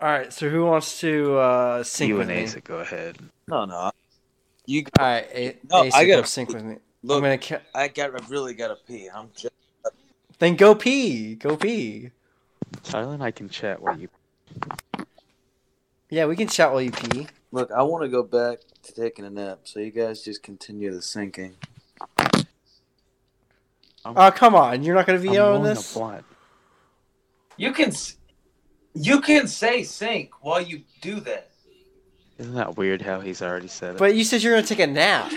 All 0.00 0.08
right, 0.08 0.32
so 0.32 0.48
who 0.50 0.64
wants 0.66 1.00
to 1.00 1.36
uh, 1.38 1.82
sync 1.82 2.08
you 2.10 2.16
with 2.16 2.28
and 2.28 2.38
me? 2.38 2.44
Asa, 2.44 2.60
go 2.60 2.78
ahead. 2.80 3.16
No, 3.48 3.64
no. 3.64 3.90
You 4.66 4.84
All 4.98 5.06
right, 5.06 5.26
A- 5.32 5.56
No, 5.70 5.86
Asa, 5.86 5.96
I 5.96 6.04
gotta- 6.06 6.26
sync 6.26 6.50
with 6.50 6.64
me. 6.64 6.76
look. 7.02 7.16
I'm 7.18 7.22
gonna. 7.22 7.38
Ca- 7.38 7.62
I 7.74 7.88
got. 7.88 8.10
I 8.14 8.26
really 8.28 8.52
gotta 8.54 8.76
pee. 8.86 9.08
I'm 9.08 9.30
just. 9.34 9.54
then 10.38 10.56
go 10.56 10.74
pee. 10.74 11.34
Go 11.36 11.56
pee. 11.56 12.10
Tyler 12.82 13.14
and 13.14 13.22
I 13.22 13.30
can 13.30 13.48
chat 13.48 13.80
while 13.80 13.98
you. 13.98 14.08
Yeah, 16.10 16.26
we 16.26 16.36
can 16.36 16.48
chat 16.48 16.72
while 16.72 16.82
you 16.82 16.90
pee. 16.92 17.26
Look, 17.52 17.70
I 17.72 17.82
want 17.82 18.02
to 18.02 18.08
go 18.08 18.22
back 18.22 18.58
to 18.82 18.92
taking 18.92 19.24
a 19.24 19.30
nap, 19.30 19.60
so 19.64 19.80
you 19.80 19.90
guys 19.92 20.22
just 20.22 20.42
continue 20.42 20.92
the 20.92 21.00
sinking. 21.00 21.54
Oh, 24.04 24.30
come 24.30 24.54
on! 24.54 24.82
You're 24.82 24.94
not 24.94 25.06
gonna 25.06 25.18
I'm 25.20 25.28
on 25.28 25.36
rolling 25.36 25.62
a 25.72 25.74
this. 25.74 25.94
blunt. 25.94 26.24
You 27.56 27.72
can. 27.72 27.88
s- 27.88 28.15
You 28.98 29.20
can 29.20 29.46
say 29.46 29.82
sink 29.82 30.42
while 30.42 30.62
you 30.62 30.80
do 31.02 31.20
that. 31.20 31.50
Isn't 32.38 32.54
that 32.54 32.78
weird 32.78 33.02
how 33.02 33.20
he's 33.20 33.42
already 33.42 33.68
said 33.68 33.96
it? 33.96 33.98
But 33.98 34.16
you 34.16 34.24
said 34.24 34.42
you're 34.42 34.54
gonna 34.54 34.66
take 34.66 34.78
a 34.78 34.86
nap. 34.86 35.30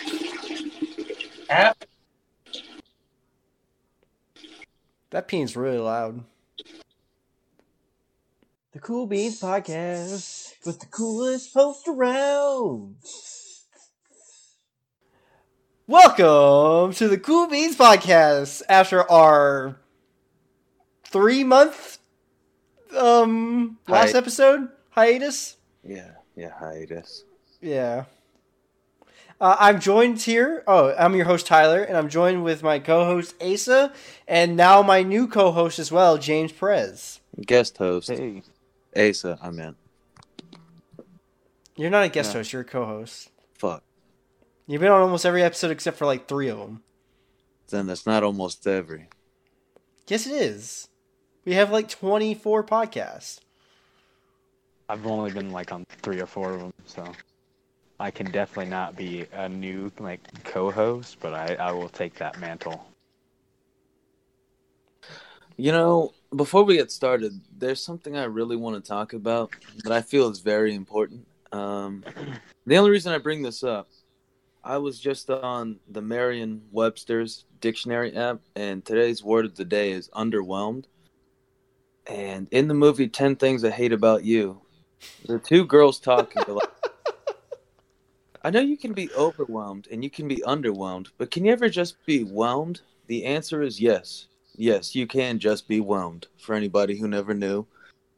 App. 1.49 1.83
That 5.09 5.27
peeing's 5.27 5.57
really 5.57 5.77
loud. 5.77 6.23
The 8.71 8.79
Kool 8.79 9.07
Beans 9.07 9.41
Podcast 9.41 10.53
with 10.65 10.79
the 10.79 10.85
coolest 10.85 11.53
host 11.53 11.85
around. 11.89 12.95
Welcome 15.85 16.93
to 16.93 17.09
the 17.09 17.17
Kool 17.17 17.47
Beans 17.47 17.75
Podcast 17.75 18.61
after 18.69 19.09
our 19.11 19.81
three 21.03 21.43
month 21.43 21.98
um 22.97 23.77
last 23.87 24.13
Hi- 24.13 24.17
episode 24.17 24.69
hiatus. 24.91 25.57
Yeah. 25.83 26.11
Yeah. 26.35 26.51
Hiatus. 26.59 27.23
Yeah. 27.61 28.05
Uh, 29.41 29.55
I'm 29.57 29.79
joined 29.79 30.21
here. 30.21 30.63
Oh, 30.67 30.93
I'm 30.99 31.15
your 31.15 31.23
host 31.25 31.45
Tyler, 31.47 31.81
and 31.81 31.95
I'm 31.97 32.09
joined 32.09 32.43
with 32.43 32.61
my 32.61 32.77
co-host 32.79 33.35
Asa, 33.41 33.93
and 34.27 34.57
now 34.57 34.81
my 34.81 35.01
new 35.01 35.27
co-host 35.27 35.79
as 35.79 35.91
well, 35.93 36.17
James 36.17 36.51
Perez. 36.51 37.21
Guest 37.45 37.77
host. 37.77 38.09
hey, 38.09 38.41
Asa. 38.97 39.39
I 39.41 39.49
meant. 39.51 39.77
You're 41.77 41.89
not 41.89 42.03
a 42.05 42.09
guest 42.09 42.33
No. 42.33 42.39
host; 42.39 42.51
you're 42.51 42.63
a 42.63 42.65
co-host. 42.65 43.29
Fuck. 43.57 43.83
You've 44.67 44.81
been 44.81 44.91
on 44.91 45.01
almost 45.01 45.25
every 45.25 45.41
episode 45.41 45.71
except 45.71 45.97
for 45.97 46.05
like 46.05 46.27
three 46.27 46.49
of 46.49 46.57
them. 46.59 46.83
Then 47.69 47.87
that's 47.87 48.05
not 48.05 48.23
almost 48.23 48.67
every. 48.67 49.07
Yes, 50.07 50.27
it 50.27 50.33
is. 50.33 50.89
We 51.45 51.53
have 51.53 51.71
like 51.71 51.89
24 51.89 52.63
podcasts. 52.63 53.39
I've 54.89 55.05
only 55.05 55.31
been 55.31 55.51
like 55.51 55.71
on 55.71 55.85
three 56.01 56.19
or 56.19 56.25
four 56.25 56.51
of 56.53 56.59
them, 56.59 56.73
so 56.85 57.11
I 57.99 58.11
can 58.11 58.31
definitely 58.31 58.71
not 58.71 58.95
be 58.95 59.25
a 59.33 59.47
new 59.47 59.91
like 59.99 60.21
co-host, 60.43 61.17
but 61.19 61.33
I, 61.33 61.55
I 61.55 61.71
will 61.71 61.89
take 61.89 62.15
that 62.15 62.39
mantle. 62.39 62.85
You 65.57 65.71
know, 65.73 66.13
before 66.35 66.63
we 66.63 66.77
get 66.77 66.91
started, 66.91 67.39
there's 67.57 67.83
something 67.83 68.17
I 68.17 68.23
really 68.23 68.55
want 68.55 68.83
to 68.83 68.87
talk 68.87 69.13
about 69.13 69.51
that 69.83 69.91
I 69.91 70.01
feel 70.01 70.29
is 70.29 70.39
very 70.39 70.73
important. 70.73 71.27
Um, 71.51 72.03
the 72.65 72.77
only 72.77 72.91
reason 72.91 73.11
I 73.11 73.17
bring 73.17 73.43
this 73.43 73.63
up, 73.63 73.89
I 74.63 74.77
was 74.77 74.99
just 74.99 75.29
on 75.29 75.79
the 75.89 76.01
Merriam 76.01 76.61
Webster's 76.71 77.45
dictionary 77.59 78.15
app, 78.15 78.39
and 78.55 78.83
today's 78.85 79.23
word 79.23 79.45
of 79.45 79.55
the 79.55 79.65
day 79.65 79.91
is 79.91 80.09
underwhelmed. 80.09 80.85
And 82.09 82.47
in 82.49 82.67
the 82.67 82.73
movie 82.73 83.07
10 83.07 83.35
Things 83.35 83.63
I 83.63 83.69
Hate 83.69 83.93
About 83.93 84.23
You, 84.23 84.61
the 85.25 85.37
two 85.37 85.63
girls 85.63 85.99
talking 85.99 86.43
like, 86.47 86.69
I 88.43 88.49
know 88.49 88.61
you 88.61 88.77
can 88.77 88.93
be 88.93 89.11
overwhelmed 89.15 89.87
and 89.91 90.03
you 90.03 90.09
can 90.09 90.27
be 90.27 90.37
underwhelmed, 90.37 91.09
but 91.19 91.29
can 91.29 91.45
you 91.45 91.51
ever 91.51 91.69
just 91.69 92.03
be 92.07 92.23
whelmed? 92.23 92.81
The 93.07 93.25
answer 93.25 93.61
is 93.61 93.79
yes. 93.79 94.25
Yes, 94.55 94.95
you 94.95 95.05
can 95.05 95.39
just 95.39 95.67
be 95.67 95.79
whelmed. 95.79 96.27
For 96.39 96.55
anybody 96.55 96.97
who 96.97 97.07
never 97.07 97.33
knew, 97.33 97.67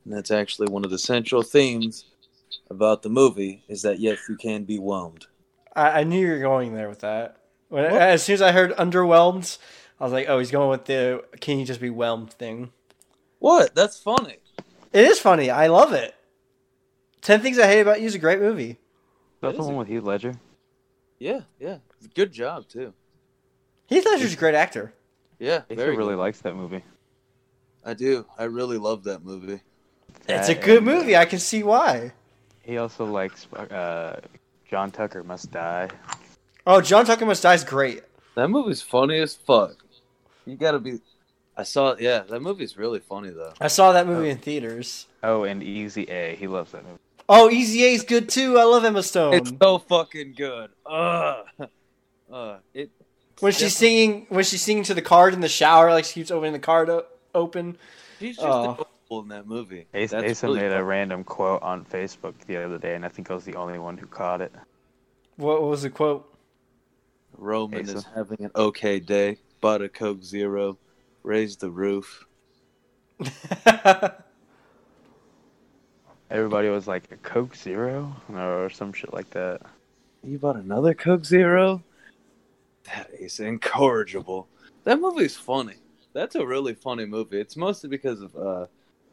and 0.06 0.14
that's 0.14 0.32
actually 0.32 0.70
one 0.70 0.86
of 0.86 0.92
the 0.92 0.98
central 0.98 1.44
themes 1.44 2.06
about 2.70 3.02
the 3.02 3.10
movie 3.10 3.64
is 3.68 3.82
that 3.82 4.00
yes, 4.00 4.20
you 4.30 4.38
can 4.38 4.64
be 4.64 4.78
whelmed. 4.78 5.28
I, 5.76 6.00
I 6.00 6.04
knew 6.04 6.26
you 6.26 6.32
were 6.32 6.40
going 6.40 6.74
there 6.74 6.90
with 6.90 7.00
that. 7.00 7.38
When, 7.70 7.86
as 7.86 8.24
soon 8.24 8.36
as 8.36 8.42
I 8.42 8.54
heard 8.54 8.72
underwhelmed, 8.72 9.58
I 10.00 10.04
was 10.04 10.14
like, 10.14 10.28
"Oh, 10.30 10.40
he's 10.40 10.52
going 10.52 10.70
with 10.70 10.86
the 10.86 11.24
can 11.42 11.60
you 11.60 11.66
just 11.66 11.82
be 11.82 11.90
whelmed 11.90 12.34
thing." 12.34 12.72
What? 13.42 13.74
That's 13.74 13.98
funny. 13.98 14.38
It 14.94 15.04
is 15.04 15.18
funny. 15.18 15.50
I 15.50 15.66
love 15.66 15.94
it. 15.94 16.14
Ten 17.22 17.42
Things 17.42 17.58
I 17.58 17.66
Hate 17.66 17.82
About 17.82 18.00
You 18.00 18.06
is 18.06 18.14
a 18.14 18.20
great 18.20 18.40
movie. 18.40 18.78
That's 19.42 19.58
the 19.58 19.64
one 19.64 19.78
with 19.78 19.88
Heath 19.88 20.04
Ledger. 20.04 20.36
Yeah, 21.18 21.42
yeah. 21.60 21.78
Good 22.14 22.32
job 22.32 22.68
too. 22.68 22.94
Heath 23.88 24.06
Ledger's 24.06 24.34
a 24.34 24.38
great 24.38 24.54
actor. 24.54 24.94
Yeah, 25.40 25.64
Asa 25.66 25.76
very 25.76 25.98
really 25.98 26.12
good. 26.14 26.20
likes 26.20 26.42
that 26.42 26.56
movie. 26.56 26.84
I 27.84 27.96
do. 27.96 28.28
I 28.38 28.44
really 28.44 28.78
love 28.78 29.04
that 29.06 29.24
movie. 29.26 29.60
It's 30.30 30.50
a 30.50 30.54
That 30.54 30.64
good 30.64 30.84
and, 30.84 30.90
uh, 30.90 30.94
movie. 30.94 31.18
I 31.18 31.26
can 31.26 31.40
see 31.40 31.64
why. 31.64 32.12
He 32.62 32.78
also 32.78 33.06
likes 33.06 33.48
uh, 33.54 34.20
John 34.70 34.92
Tucker 34.92 35.24
Must 35.24 35.52
Die. 35.52 35.90
Oh, 36.68 36.80
John 36.80 37.06
Tucker 37.08 37.26
Must 37.26 37.42
Die 37.42 37.54
is 37.56 37.64
great. 37.64 38.04
That 38.36 38.50
movie's 38.50 38.84
funny 38.84 39.20
as 39.20 39.34
fuck. 39.34 39.78
You 40.46 40.56
gotta 40.58 40.78
be. 40.78 41.00
I 41.62 41.64
saw. 41.64 41.96
Yeah, 42.00 42.20
that 42.30 42.40
movie's 42.42 42.76
really 42.76 43.00
funny 43.00 43.30
though. 43.30 43.54
I 43.62 43.68
saw 43.68 43.92
that 43.92 44.08
movie 44.08 44.30
in 44.30 44.38
theaters. 44.40 45.06
Oh, 45.22 45.44
and 45.44 45.62
Easy 45.62 46.04
A. 46.10 46.36
He 46.36 46.48
loves 46.48 46.72
that 46.72 46.84
movie. 46.84 46.98
Oh, 47.30 47.50
Easy 47.52 47.84
A 47.86 47.94
is 47.94 48.04
good 48.04 48.30
too. 48.30 48.58
I 48.58 48.64
love 48.64 48.84
Emma 48.84 49.04
Stone. 49.04 49.36
It's 49.36 49.54
so 49.62 49.78
fucking 49.78 50.34
good. 50.36 50.72
Ugh. 50.88 51.46
Uh, 52.32 52.58
it. 52.74 52.90
when 53.42 53.52
she's 53.52 53.76
singing, 53.78 54.26
when 54.30 54.44
she's 54.44 54.62
singing 54.64 54.84
to 54.86 54.94
the 54.96 55.02
card 55.04 55.34
in 55.36 55.42
the 55.42 55.50
shower, 55.50 55.92
like 55.92 56.06
she 56.06 56.14
keeps 56.14 56.32
opening 56.32 56.54
the 56.54 56.60
card 56.60 56.90
o- 56.90 57.06
open. 57.36 57.78
She's 58.20 58.38
just 58.38 58.48
Oh. 58.48 58.88
in 59.22 59.28
that 59.28 59.46
movie. 59.46 59.86
Asa, 59.94 60.16
That's 60.22 60.32
Asa 60.32 60.48
really 60.48 60.62
made 60.62 60.72
a 60.72 60.84
random 60.84 61.24
quote 61.24 61.62
on 61.62 61.86
Facebook 61.86 62.34
the 62.48 62.58
other 62.58 62.78
day, 62.80 62.96
and 62.96 63.06
I 63.06 63.10
think 63.10 63.30
I 63.30 63.34
was 63.36 63.44
the 63.46 63.56
only 63.56 63.78
one 63.78 63.98
who 63.98 64.08
caught 64.08 64.42
it. 64.42 64.52
What, 65.36 65.62
what 65.62 65.70
was 65.70 65.82
the 65.84 65.90
quote? 65.90 66.28
Roman 67.38 67.84
Asa. 67.84 67.98
is 67.98 68.06
having 68.16 68.46
an 68.46 68.52
okay 68.56 69.00
day. 69.00 69.38
Bought 69.60 69.82
a 69.82 69.90
Coke 69.90 70.24
Zero. 70.24 70.78
Raised 71.24 71.60
the 71.62 71.70
roof. 71.70 72.26
Everybody 76.30 76.70
was 76.70 76.88
like, 76.88 77.12
a 77.12 77.18
Coke 77.18 77.56
Zero? 77.56 78.16
Or 78.34 78.70
some 78.70 78.94
shit 78.94 79.14
like 79.14 79.30
that. 79.32 79.62
You 80.24 80.38
bought 80.40 80.56
another 80.56 80.94
Coke 80.94 81.26
Zero? 81.26 81.84
That 82.86 83.10
is 83.20 83.40
incorrigible. 83.40 84.48
That 84.86 85.00
movie's 85.00 85.36
funny. 85.36 85.76
That's 86.14 86.36
a 86.36 86.46
really 86.46 86.74
funny 86.74 87.06
movie. 87.06 87.40
It's 87.40 87.56
mostly 87.56 87.90
because 87.90 88.22
of 88.22 88.36
uh, 88.36 88.66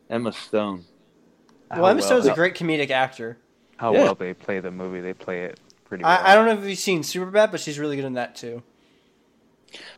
Emma 0.09 0.33
Stone. 0.33 0.85
well, 1.71 1.85
How 1.85 1.87
Emma 1.87 2.03
Stone's 2.03 2.27
a 2.27 2.35
great 2.35 2.55
comedic 2.55 2.91
actor. 2.91 3.39
How 3.77 3.93
Yeah. 3.93 4.05
well 4.05 4.15
they 4.15 4.35
play 4.35 4.61
the 4.61 4.71
movie, 4.71 5.01
they 5.01 5.13
play 5.15 5.45
it 5.45 5.61
pretty 5.85 6.03
well. 6.05 6.13
I, 6.13 6.33
I 6.33 6.35
don't 6.35 6.47
know 6.47 6.61
if 6.61 6.69
you've 6.69 6.79
seen 6.79 7.03
Superbad, 7.03 7.51
but 7.51 7.61
she's 7.61 7.79
really 7.79 7.97
good 7.97 8.05
in 8.05 8.15
that 8.15 8.35
too. 8.35 8.63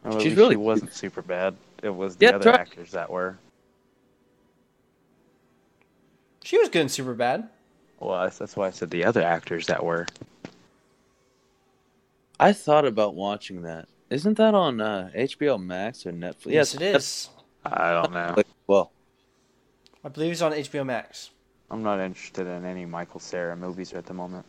Well, 0.04 0.16
at 0.16 0.22
She's 0.22 0.36
really- 0.36 0.54
she 0.54 0.58
wasn't 0.58 0.92
super 0.94 1.22
bad. 1.22 1.56
It 1.82 1.90
was 1.90 2.16
the 2.16 2.26
Yeah, 2.26 2.32
other 2.36 2.50
try- 2.52 2.60
actors 2.60 2.90
that 2.92 3.10
were. 3.10 3.38
She 6.42 6.58
was 6.58 6.68
good 6.68 6.82
in 6.82 6.86
Superbad. 6.88 7.48
Well, 7.98 8.20
that's, 8.22 8.38
that's 8.38 8.56
why 8.56 8.66
I 8.68 8.70
said 8.70 8.90
the 8.90 9.04
other 9.04 9.22
actors 9.22 9.66
that 9.66 9.84
were. 9.84 10.06
I 12.38 12.52
thought 12.52 12.86
about 12.86 13.14
watching 13.14 13.62
that. 13.62 13.88
Isn't 14.08 14.38
that 14.38 14.54
on 14.54 14.80
uh, 14.80 15.10
HBO 15.14 15.62
Max 15.62 16.06
or 16.06 16.12
Netflix? 16.12 16.46
Yes, 16.52 16.74
it 16.74 16.82
is. 16.82 17.28
I 17.64 17.92
don't 17.92 18.12
know. 18.12 18.34
Like, 18.36 18.46
well, 18.66 18.90
I 20.02 20.08
believe 20.08 20.32
it's 20.32 20.40
on 20.42 20.52
HBO 20.52 20.84
Max. 20.84 21.30
I'm 21.70 21.82
not 21.82 22.00
interested 22.00 22.46
in 22.46 22.64
any 22.64 22.86
Michael 22.86 23.20
Cera 23.20 23.54
movies 23.54 23.92
at 23.92 24.06
the 24.06 24.14
moment. 24.14 24.46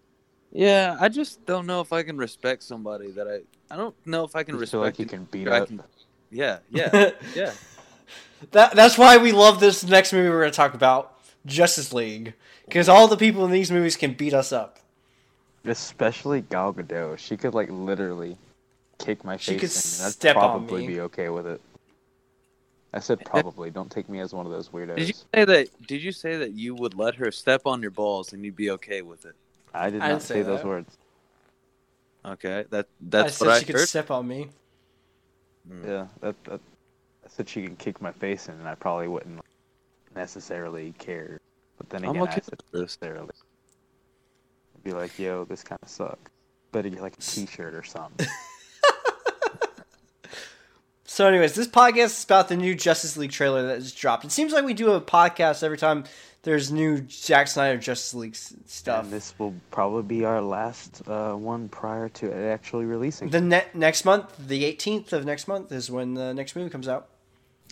yeah, 0.52 0.98
I 1.00 1.10
just 1.10 1.46
don't 1.46 1.68
know 1.68 1.82
if 1.82 1.94
I 1.94 2.02
can 2.04 2.18
respect 2.18 2.64
somebody 2.64 3.12
that 3.12 3.28
I. 3.28 3.42
I 3.72 3.78
don't 3.78 3.96
know 4.06 4.24
if 4.26 4.36
I 4.36 4.44
can 4.44 4.56
You 4.56 4.60
respect. 4.62 4.72
feel 4.72 4.82
like 4.82 5.00
you 5.00 5.06
can 5.06 5.24
beat 5.26 5.48
up. 5.48 5.68
can- 5.68 5.82
Yeah, 6.30 6.60
yeah, 6.70 7.12
yeah. 7.36 7.54
That 8.52 8.76
that's 8.76 8.98
why 8.98 9.18
we 9.18 9.32
love 9.32 9.60
this 9.60 9.84
next 9.84 10.12
movie 10.14 10.30
we're 10.30 10.42
going 10.42 10.52
to 10.52 10.56
talk 10.56 10.74
about, 10.74 11.18
Justice 11.46 11.94
League, 11.94 12.34
because 12.66 12.90
all 12.90 13.08
the 13.08 13.18
people 13.18 13.46
in 13.46 13.52
these 13.52 13.72
movies 13.72 13.96
can 13.96 14.14
beat 14.14 14.34
us 14.34 14.52
up. 14.52 14.80
Especially 15.66 16.42
Gal 16.42 16.74
Gadot. 16.74 17.18
She 17.20 17.38
could 17.38 17.54
like 17.54 17.70
literally 17.70 18.36
kick 18.98 19.24
my 19.24 19.38
She 19.38 19.58
face 19.58 19.62
could 19.62 20.00
in. 20.02 20.06
and 20.06 20.14
step 20.14 20.36
I'd 20.38 20.44
on 20.44 20.66
probably 20.66 20.82
me. 20.82 20.94
be 20.96 21.00
okay 21.02 21.30
with 21.30 21.46
it. 21.48 21.62
I 22.94 23.00
said 23.00 23.24
probably. 23.24 23.70
Don't 23.70 23.90
take 23.92 24.10
me 24.10 24.20
as 24.20 24.34
one 24.34 24.46
of 24.46 24.52
those 24.52 24.70
weirdos. 24.70 24.98
Did 24.98 25.08
you 25.08 25.14
say 25.34 25.46
that? 25.46 25.88
Did 25.88 26.02
you 26.04 26.12
say 26.12 26.36
that 26.38 26.52
you 26.54 26.76
would 26.76 26.94
let 26.96 27.16
her 27.16 27.32
step 27.32 27.62
on 27.66 27.82
your 27.82 27.92
balls 27.92 28.34
and 28.34 28.44
you'd 28.44 28.56
be 28.56 28.72
okay 28.72 29.02
with 29.02 29.24
it? 29.26 29.36
I 29.74 29.90
did 29.90 30.02
I 30.02 30.10
not 30.10 30.22
say 30.24 30.36
say 30.36 30.42
those 30.42 30.64
words. 30.64 30.98
Okay, 32.24 32.66
that 32.70 32.86
I 32.86 32.90
that's 33.02 33.38
said 33.38 33.46
what 33.46 33.52
I 33.52 33.54
said 33.56 33.60
she 33.60 33.66
could 33.66 33.76
heard. 33.80 33.90
step 33.90 34.12
on 34.12 34.28
me. 34.28 34.50
Mm. 35.70 35.88
Yeah, 35.88 36.08
that, 36.22 36.44
that 36.46 36.62
I 37.26 37.28
said 37.30 37.50
she 37.50 37.64
can 37.64 37.76
kick 37.76 38.02
my 38.02 38.12
face 38.12 38.48
in, 38.48 38.56
and 38.56 38.68
I 38.68 38.76
probably 38.76 39.08
wouldn't 39.08 39.42
necessarily 40.16 40.94
care. 41.00 41.40
But 41.78 41.90
then 41.90 42.04
I'm 42.04 42.12
again, 42.12 42.24
okay 42.24 42.32
I 42.34 42.36
with 42.36 42.72
this. 42.72 42.82
necessarily 42.82 43.34
be 44.84 44.92
like, 44.94 45.18
"Yo, 45.18 45.46
this 45.46 45.64
kind 45.64 45.80
of 45.82 45.90
sucks." 45.90 46.32
Better 46.72 46.90
get 46.90 47.02
like 47.02 47.18
a 47.18 47.22
T-shirt 47.22 47.74
or 47.74 47.84
something. 47.84 48.28
So, 51.12 51.28
anyways, 51.28 51.56
this 51.56 51.68
podcast 51.68 52.06
is 52.06 52.24
about 52.24 52.48
the 52.48 52.56
new 52.56 52.74
Justice 52.74 53.18
League 53.18 53.32
trailer 53.32 53.68
that 53.68 53.82
just 53.82 53.98
dropped. 53.98 54.24
It 54.24 54.32
seems 54.32 54.54
like 54.54 54.64
we 54.64 54.74
do 54.74 54.92
a 54.94 55.02
podcast 55.02 55.62
every 55.62 55.78
time 55.78 56.06
there's 56.44 56.72
new 56.72 57.08
Zack 57.10 57.48
Snyder 57.48 57.78
Justice 57.78 58.14
League 58.14 58.34
s- 58.36 58.54
stuff. 58.66 59.04
And 59.06 59.14
this 59.14 59.34
will 59.38 59.54
probably 59.70 60.04
be 60.04 60.26
our 60.26 60.42
last 60.42 61.02
uh, 61.08 61.34
one 61.34 61.70
prior 61.70 62.10
to 62.10 62.32
it 62.32 62.52
actually 62.52 62.86
releasing. 62.86 63.30
The 63.30 63.42
ne- 63.42 63.68
next 63.74 64.06
month, 64.06 64.36
the 64.48 64.64
18th 64.64 65.14
of 65.14 65.26
next 65.26 65.48
month, 65.48 65.72
is 65.72 65.92
when 65.92 66.14
the 66.16 66.34
next 66.34 66.56
movie 66.56 66.70
comes 66.70 66.88
out. 66.88 67.10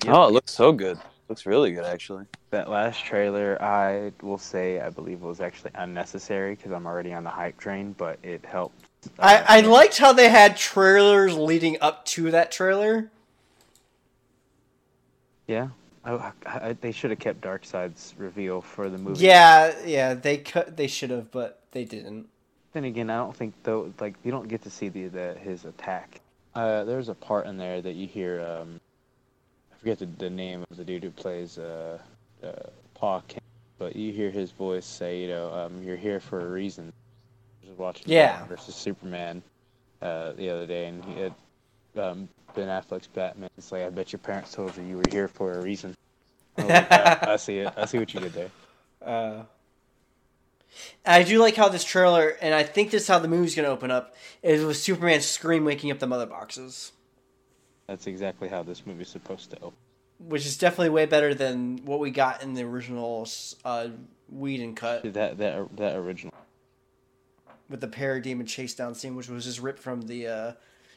Yep. 0.06 0.16
Oh, 0.16 0.27
it 0.27 0.31
looks 0.33 0.51
so 0.51 0.71
good. 0.71 0.98
Looks 1.30 1.45
really 1.45 1.71
good, 1.71 1.86
actually. 1.86 2.25
That 2.50 2.69
last 2.69 3.04
trailer, 3.06 3.62
I 3.62 4.12
will 4.21 4.38
say, 4.39 4.80
I 4.80 4.89
believe 4.89 5.21
was 5.21 5.42
actually 5.42 5.71
unnecessary 5.75 6.56
because 6.56 6.71
I'm 6.71 6.88
already 6.88 7.13
on 7.13 7.24
the 7.24 7.30
hype 7.30 7.57
train, 7.57 7.94
but 7.98 8.18
it 8.24 8.44
helped. 8.45 8.86
uh, 9.19 9.44
I, 9.48 9.57
I 9.57 9.62
liked 9.62 9.98
how 10.00 10.12
they 10.13 10.30
had 10.30 10.57
trailers 10.57 11.36
leading 11.38 11.77
up 11.81 12.06
to 12.06 12.31
that 12.31 12.51
trailer. 12.51 13.12
Yeah, 15.48 15.69
I, 16.04 16.31
I, 16.46 16.74
they 16.74 16.92
should 16.92 17.10
have 17.10 17.19
kept 17.19 17.42
Darkseid's 17.42 18.13
reveal 18.18 18.62
for 18.62 18.90
the 18.90 18.98
movie. 18.98 19.25
Yeah, 19.25 19.75
yeah, 19.86 20.13
they 20.13 20.38
cut, 20.38 20.78
they 20.78 20.88
should 20.88 21.10
have, 21.10 21.31
but 21.31 21.62
they 21.72 21.84
didn't. 21.86 22.28
Then 22.74 22.86
again, 22.86 23.10
I 23.10 23.18
don't 23.18 23.36
think 23.36 23.54
though, 23.63 23.92
like 24.00 24.16
you 24.24 24.31
don't 24.31 24.48
get 24.48 24.62
to 24.63 24.69
see 24.69 24.90
the, 24.90 25.07
the 25.07 25.34
his 25.42 25.66
attack. 25.66 26.22
Uh, 26.56 26.84
there's 26.84 27.10
a 27.10 27.16
part 27.16 27.48
in 27.48 27.57
there 27.57 27.81
that 27.81 27.94
you 27.96 28.07
hear. 28.07 28.42
Um, 28.42 28.80
I 29.74 29.78
forget 29.78 30.00
the, 30.00 30.06
the 30.06 30.30
name 30.30 30.63
of 30.69 30.78
the 30.78 30.84
dude 30.84 31.04
who 31.04 31.12
plays 31.12 31.57
uh, 31.57 31.98
uh, 32.44 32.52
Paw 32.94 33.22
but 33.78 33.95
you 33.95 34.12
hear 34.12 34.30
his 34.30 34.52
voice 34.52 34.86
say, 34.86 35.22
you 35.22 35.30
know, 35.30 35.52
um, 35.54 35.81
you're 35.81 35.95
here 35.95 36.19
for 36.19 36.42
a 36.42 36.50
reason. 36.50 36.92
Was 37.66 37.78
watching 37.78 38.10
Yeah. 38.10 38.31
Batman 38.31 38.50
versus 38.50 38.75
Superman 38.75 39.42
uh, 40.02 40.34
the 40.34 40.50
other 40.50 40.68
day, 40.68 40.88
and 40.88 41.04
he 41.06 41.22
had 41.22 41.34
um, 41.98 42.30
Ben 42.56 42.68
Affleck's 42.68 43.07
Batman. 43.07 43.50
It's 43.57 43.72
like, 43.72 43.84
I 43.84 43.90
bet 43.90 44.12
your 44.12 44.19
parents 44.19 44.54
told 44.54 44.75
you 44.78 44.84
you 44.84 44.98
were 44.98 45.04
here 45.12 45.28
for 45.28 45.54
a 45.54 45.62
reason. 45.62 45.96
I, 46.57 46.62
like, 46.63 46.92
"I- 46.92 47.19
I 47.34 47.36
see 47.38 47.60
it. 47.60 47.74
I 47.78 47.86
see 47.86 47.98
what 48.00 48.13
you 48.13 48.19
did 48.19 48.34
there. 48.34 48.50
Uh, 49.01 49.44
I 51.06 51.24
do 51.24 51.40
like 51.40 51.56
how 51.56 51.69
this 51.69 51.84
trailer, 51.84 52.38
and 52.42 52.54
I 52.54 52.63
think 52.63 52.92
this 52.92 53.04
is 53.04 53.07
how 53.07 53.19
the 53.19 53.28
movie's 53.28 53.56
going 53.56 53.66
to 53.66 53.72
open 53.72 53.92
up, 53.92 54.16
is 54.44 54.63
with 54.63 54.78
Superman's 54.78 55.25
scream 55.25 55.66
waking 55.66 55.92
up 55.92 56.00
the 56.00 56.07
mother 56.07 56.25
boxes, 56.25 56.92
That's 57.88 58.07
exactly 58.07 58.50
how 58.50 58.63
this 58.63 58.86
movie's 58.86 59.10
supposed 59.10 59.50
to 59.52 59.57
open. 59.57 59.78
which 60.19 60.45
is 60.45 60.57
definitely 60.57 60.90
way 60.90 61.06
better 61.06 61.34
than 61.34 61.78
what 61.86 62.00
we 62.00 62.12
got 62.12 62.44
in 62.44 62.54
the 62.54 62.63
original 62.63 63.28
uh, 63.66 63.88
and 64.42 64.75
cut 64.78 65.02
That 65.13 65.38
that 65.40 65.75
that 65.78 65.95
original. 65.95 66.34
with 67.69 67.81
the 67.81 67.88
parademon 67.88 68.48
chase 68.48 68.75
down 68.75 68.94
scene, 68.94 69.16
which 69.16 69.28
was 69.28 69.45
just 69.45 69.60
ripped 69.60 69.80
from 69.80 70.04
the 70.04 70.28
uh, 70.28 70.52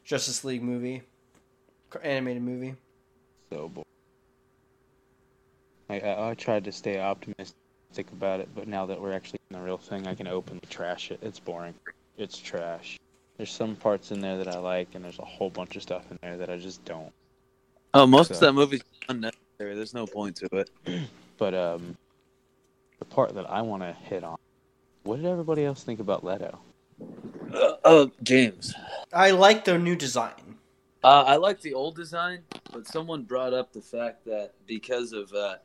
Justice 0.05 0.45
League 0.45 0.63
movie, 0.63 1.03
animated 2.03 2.43
movie. 2.43 2.75
so 3.51 3.69
boring. 3.69 3.85
I, 5.91 6.01
I, 6.01 6.31
I 6.31 6.35
tried 6.35 6.65
to 6.65 6.73
stay 6.73 7.01
optimistic 7.01 8.11
about 8.13 8.41
it, 8.41 8.49
but 8.55 8.69
now 8.69 8.87
that 8.87 9.01
we're 9.01 9.13
actually 9.13 9.41
in 9.51 9.59
the 9.59 9.63
real 9.63 9.79
thing, 9.79 10.07
I 10.07 10.15
can 10.15 10.27
openly 10.27 10.63
trash 10.71 11.11
it. 11.11 11.19
It's 11.23 11.39
boring. 11.39 11.75
It's 12.17 12.39
trash. 12.39 12.99
There's 13.37 13.51
some 13.51 13.77
parts 13.77 14.11
in 14.13 14.21
there 14.21 14.39
that 14.39 14.49
I 14.49 14.59
like, 14.59 14.95
and 14.95 15.05
there's 15.05 15.19
a 15.19 15.25
whole 15.25 15.51
bunch 15.51 15.77
of 15.77 15.83
stuff 15.83 16.05
in 16.11 16.19
there 16.23 16.37
that 16.37 16.51
I 16.51 16.57
just 16.57 16.85
don't. 16.85 17.13
Oh, 17.95 18.07
most 18.07 18.31
of 18.31 18.41
that 18.41 18.53
movie's 18.53 18.83
unnecessary. 19.09 19.75
There's 19.75 19.95
no 19.95 20.07
point 20.07 20.37
to 20.37 20.49
it. 20.53 20.71
But 21.39 21.55
um, 21.55 21.97
the 23.01 23.05
part 23.05 23.35
that 23.35 23.51
I 23.51 23.63
want 23.63 23.83
to 23.83 23.93
hit 23.93 24.23
on. 24.23 24.39
What 25.03 25.17
did 25.17 25.27
everybody 25.27 25.65
else 25.65 25.83
think 25.83 25.99
about 25.99 26.25
Leto? 26.25 26.57
Uh, 27.53 27.73
uh, 27.85 28.07
James. 28.23 28.73
I 29.13 29.33
like 29.33 29.65
the 29.65 29.77
new 29.77 29.97
design. 29.97 30.52
Uh, 31.05 31.25
I 31.27 31.37
like 31.37 31.61
the 31.61 31.75
old 31.75 31.97
design, 31.97 32.43
but 32.73 32.87
someone 32.87 33.25
brought 33.25 33.53
up 33.53 33.73
the 33.73 33.81
fact 33.81 34.25
that 34.27 34.53
because 34.67 35.13
of 35.13 35.33
uh, 35.33 35.57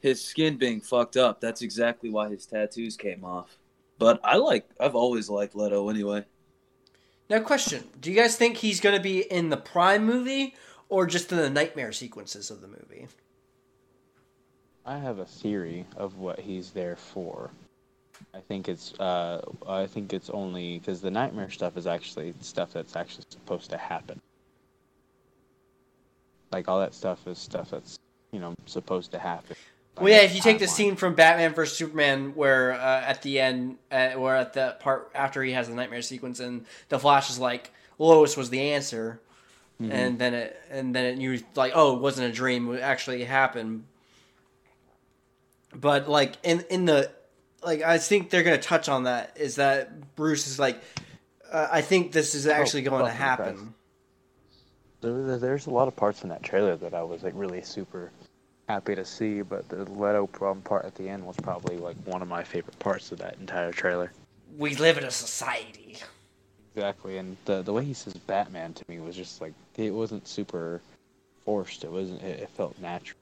his 0.00 0.22
skin 0.22 0.58
being 0.58 0.80
fucked 0.80 1.16
up, 1.16 1.40
that's 1.40 1.62
exactly 1.62 2.10
why 2.10 2.28
his 2.28 2.44
tattoos 2.44 2.96
came 2.96 3.24
off. 3.24 3.56
But 3.98 4.20
I 4.22 4.36
like, 4.36 4.68
I've 4.78 4.94
always 4.94 5.30
liked 5.30 5.56
Leto 5.56 5.88
anyway. 5.88 6.24
Now, 7.30 7.40
question: 7.40 7.84
Do 8.00 8.10
you 8.10 8.16
guys 8.16 8.36
think 8.36 8.58
he's 8.58 8.80
going 8.80 8.94
to 8.94 9.02
be 9.02 9.20
in 9.20 9.48
the 9.48 9.56
Prime 9.56 10.04
movie 10.04 10.54
or 10.88 11.06
just 11.06 11.32
in 11.32 11.38
the 11.38 11.50
nightmare 11.50 11.92
sequences 11.92 12.50
of 12.50 12.60
the 12.60 12.68
movie? 12.68 13.08
I 14.84 14.98
have 14.98 15.18
a 15.18 15.24
theory 15.24 15.86
of 15.96 16.18
what 16.18 16.38
he's 16.38 16.70
there 16.70 16.96
for. 16.96 17.50
I 18.32 18.38
think 18.40 18.68
it's 18.68 18.94
uh, 19.00 19.40
I 19.66 19.86
think 19.86 20.12
it's 20.12 20.30
only 20.30 20.78
because 20.78 21.00
the 21.00 21.10
nightmare 21.10 21.50
stuff 21.50 21.76
is 21.76 21.86
actually 21.86 22.34
stuff 22.40 22.72
that's 22.72 22.94
actually 22.94 23.24
supposed 23.30 23.70
to 23.70 23.78
happen. 23.78 24.20
Like 26.52 26.68
all 26.68 26.80
that 26.80 26.94
stuff 26.94 27.26
is 27.26 27.38
stuff 27.38 27.70
that's 27.70 27.98
you 28.32 28.40
know 28.40 28.54
supposed 28.66 29.12
to 29.12 29.18
happen. 29.18 29.56
Well, 29.98 30.10
yeah, 30.10 30.20
if 30.20 30.34
you 30.34 30.42
take 30.42 30.58
the 30.58 30.68
scene 30.68 30.94
from 30.94 31.14
Batman 31.14 31.54
vs 31.54 31.76
Superman, 31.76 32.34
where 32.34 32.72
uh, 32.74 32.76
at 33.00 33.22
the 33.22 33.40
end, 33.40 33.78
uh, 33.90 34.12
or 34.16 34.34
at 34.36 34.52
the 34.52 34.76
part 34.78 35.10
after 35.14 35.42
he 35.42 35.52
has 35.52 35.68
the 35.68 35.74
nightmare 35.74 36.02
sequence, 36.02 36.38
and 36.38 36.66
the 36.90 36.98
Flash 36.98 37.30
is 37.30 37.38
like, 37.38 37.70
Lois 37.98 38.36
was 38.36 38.50
the 38.50 38.60
answer, 38.72 39.20
Mhm. 39.80 39.90
and 39.90 40.18
then 40.18 40.34
it, 40.34 40.60
and 40.70 40.94
then 40.94 41.04
it, 41.06 41.18
you 41.18 41.42
like, 41.54 41.72
oh, 41.74 41.96
it 41.96 42.02
wasn't 42.02 42.30
a 42.30 42.32
dream; 42.34 42.72
it 42.74 42.80
actually 42.80 43.24
happened. 43.24 43.84
But 45.74 46.08
like 46.08 46.34
in 46.42 46.60
in 46.70 46.84
the, 46.84 47.10
like 47.64 47.82
I 47.82 47.96
think 47.98 48.28
they're 48.30 48.42
gonna 48.42 48.58
touch 48.58 48.88
on 48.90 49.04
that 49.04 49.34
is 49.36 49.56
that 49.56 50.14
Bruce 50.14 50.46
is 50.46 50.58
like, 50.58 50.80
uh, 51.50 51.68
I 51.70 51.80
think 51.80 52.12
this 52.12 52.34
is 52.34 52.46
actually 52.46 52.82
going 52.82 53.04
to 53.04 53.10
happen. 53.10 53.74
Christ. 55.12 55.16
There, 55.18 55.26
there- 55.26 55.38
there's 55.38 55.66
a 55.66 55.70
lot 55.70 55.88
of 55.88 55.96
parts 55.96 56.22
in 56.22 56.28
that 56.30 56.42
trailer 56.42 56.76
that 56.76 56.94
I 56.94 57.02
was 57.02 57.22
like 57.22 57.32
really 57.36 57.62
super 57.62 58.10
happy 58.68 58.94
to 58.94 59.04
see, 59.04 59.42
but 59.42 59.68
the 59.68 59.84
Leto 59.84 60.26
problem 60.26 60.62
part 60.62 60.84
at 60.84 60.94
the 60.94 61.08
end 61.08 61.24
was 61.24 61.36
probably 61.36 61.76
like 61.76 61.96
one 62.04 62.22
of 62.22 62.28
my 62.28 62.42
favorite 62.42 62.78
parts 62.78 63.12
of 63.12 63.18
that 63.18 63.36
entire 63.40 63.72
trailer. 63.72 64.12
We 64.58 64.74
live 64.76 64.98
in 64.98 65.04
a 65.04 65.10
society. 65.10 65.98
Exactly, 66.74 67.16
and 67.18 67.36
the 67.46 67.62
the 67.62 67.72
way 67.72 67.84
he 67.84 67.94
says 67.94 68.12
Batman 68.14 68.74
to 68.74 68.84
me 68.88 68.98
was 69.00 69.16
just 69.16 69.40
like 69.40 69.54
it 69.76 69.90
wasn't 69.94 70.26
super 70.28 70.80
forced. 71.44 71.84
It 71.84 71.90
wasn't. 71.90 72.22
It, 72.22 72.40
it 72.40 72.50
felt 72.50 72.78
natural. 72.80 73.18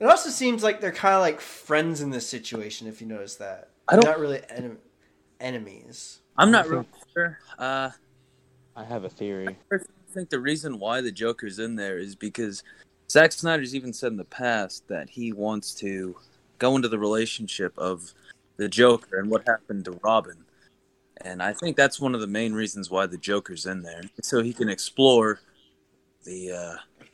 It 0.00 0.06
also 0.06 0.30
seems 0.30 0.62
like 0.62 0.80
they're 0.80 0.92
kind 0.92 1.14
of 1.14 1.20
like 1.22 1.40
friends 1.40 2.00
in 2.00 2.10
this 2.10 2.28
situation. 2.28 2.86
If 2.86 3.00
you 3.00 3.06
notice 3.06 3.36
that, 3.36 3.70
I 3.88 3.94
don't- 3.96 4.04
not 4.04 4.18
really 4.20 4.42
en- 4.48 4.78
enemies. 5.40 6.20
I'm 6.36 6.50
not 6.50 6.66
I 6.66 6.68
real 6.68 6.86
sure. 7.14 7.38
Uh, 7.58 7.90
I 8.76 8.84
have 8.84 9.04
a 9.04 9.08
theory. 9.08 9.56
Think 10.14 10.30
the 10.30 10.38
reason 10.38 10.78
why 10.78 11.00
the 11.00 11.10
Joker's 11.10 11.58
in 11.58 11.74
there 11.74 11.98
is 11.98 12.14
because 12.14 12.62
Zack 13.10 13.32
Snyder's 13.32 13.74
even 13.74 13.92
said 13.92 14.12
in 14.12 14.16
the 14.16 14.24
past 14.24 14.86
that 14.86 15.10
he 15.10 15.32
wants 15.32 15.74
to 15.74 16.14
go 16.58 16.76
into 16.76 16.88
the 16.88 17.00
relationship 17.00 17.76
of 17.76 18.14
the 18.56 18.68
Joker 18.68 19.18
and 19.18 19.28
what 19.28 19.46
happened 19.48 19.86
to 19.86 19.98
Robin. 20.04 20.36
And 21.22 21.42
I 21.42 21.52
think 21.52 21.76
that's 21.76 22.00
one 22.00 22.14
of 22.14 22.20
the 22.20 22.28
main 22.28 22.52
reasons 22.52 22.90
why 22.90 23.06
the 23.06 23.18
Joker's 23.18 23.66
in 23.66 23.82
there, 23.82 24.02
so 24.22 24.40
he 24.40 24.52
can 24.52 24.68
explore 24.68 25.40
the 26.24 26.52
uh, 26.52 27.04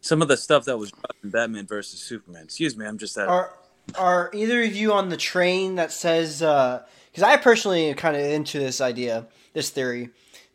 some 0.00 0.22
of 0.22 0.28
the 0.28 0.36
stuff 0.36 0.64
that 0.66 0.78
was 0.78 0.92
in 1.24 1.30
Batman 1.30 1.66
versus 1.66 2.00
Superman. 2.00 2.44
Excuse 2.44 2.76
me, 2.76 2.86
I'm 2.86 2.98
just 2.98 3.18
at 3.18 3.26
Are 3.26 3.54
are 3.98 4.30
either 4.32 4.62
of 4.62 4.74
you 4.74 4.92
on 4.92 5.08
the 5.08 5.16
train 5.16 5.74
that 5.76 5.90
says? 5.90 6.38
Because 6.38 7.24
I 7.24 7.36
personally 7.38 7.88
am 7.88 7.96
kind 7.96 8.16
of 8.16 8.22
into 8.22 8.60
this 8.60 8.80
idea, 8.80 9.26
this 9.52 9.70
theory, 9.70 10.10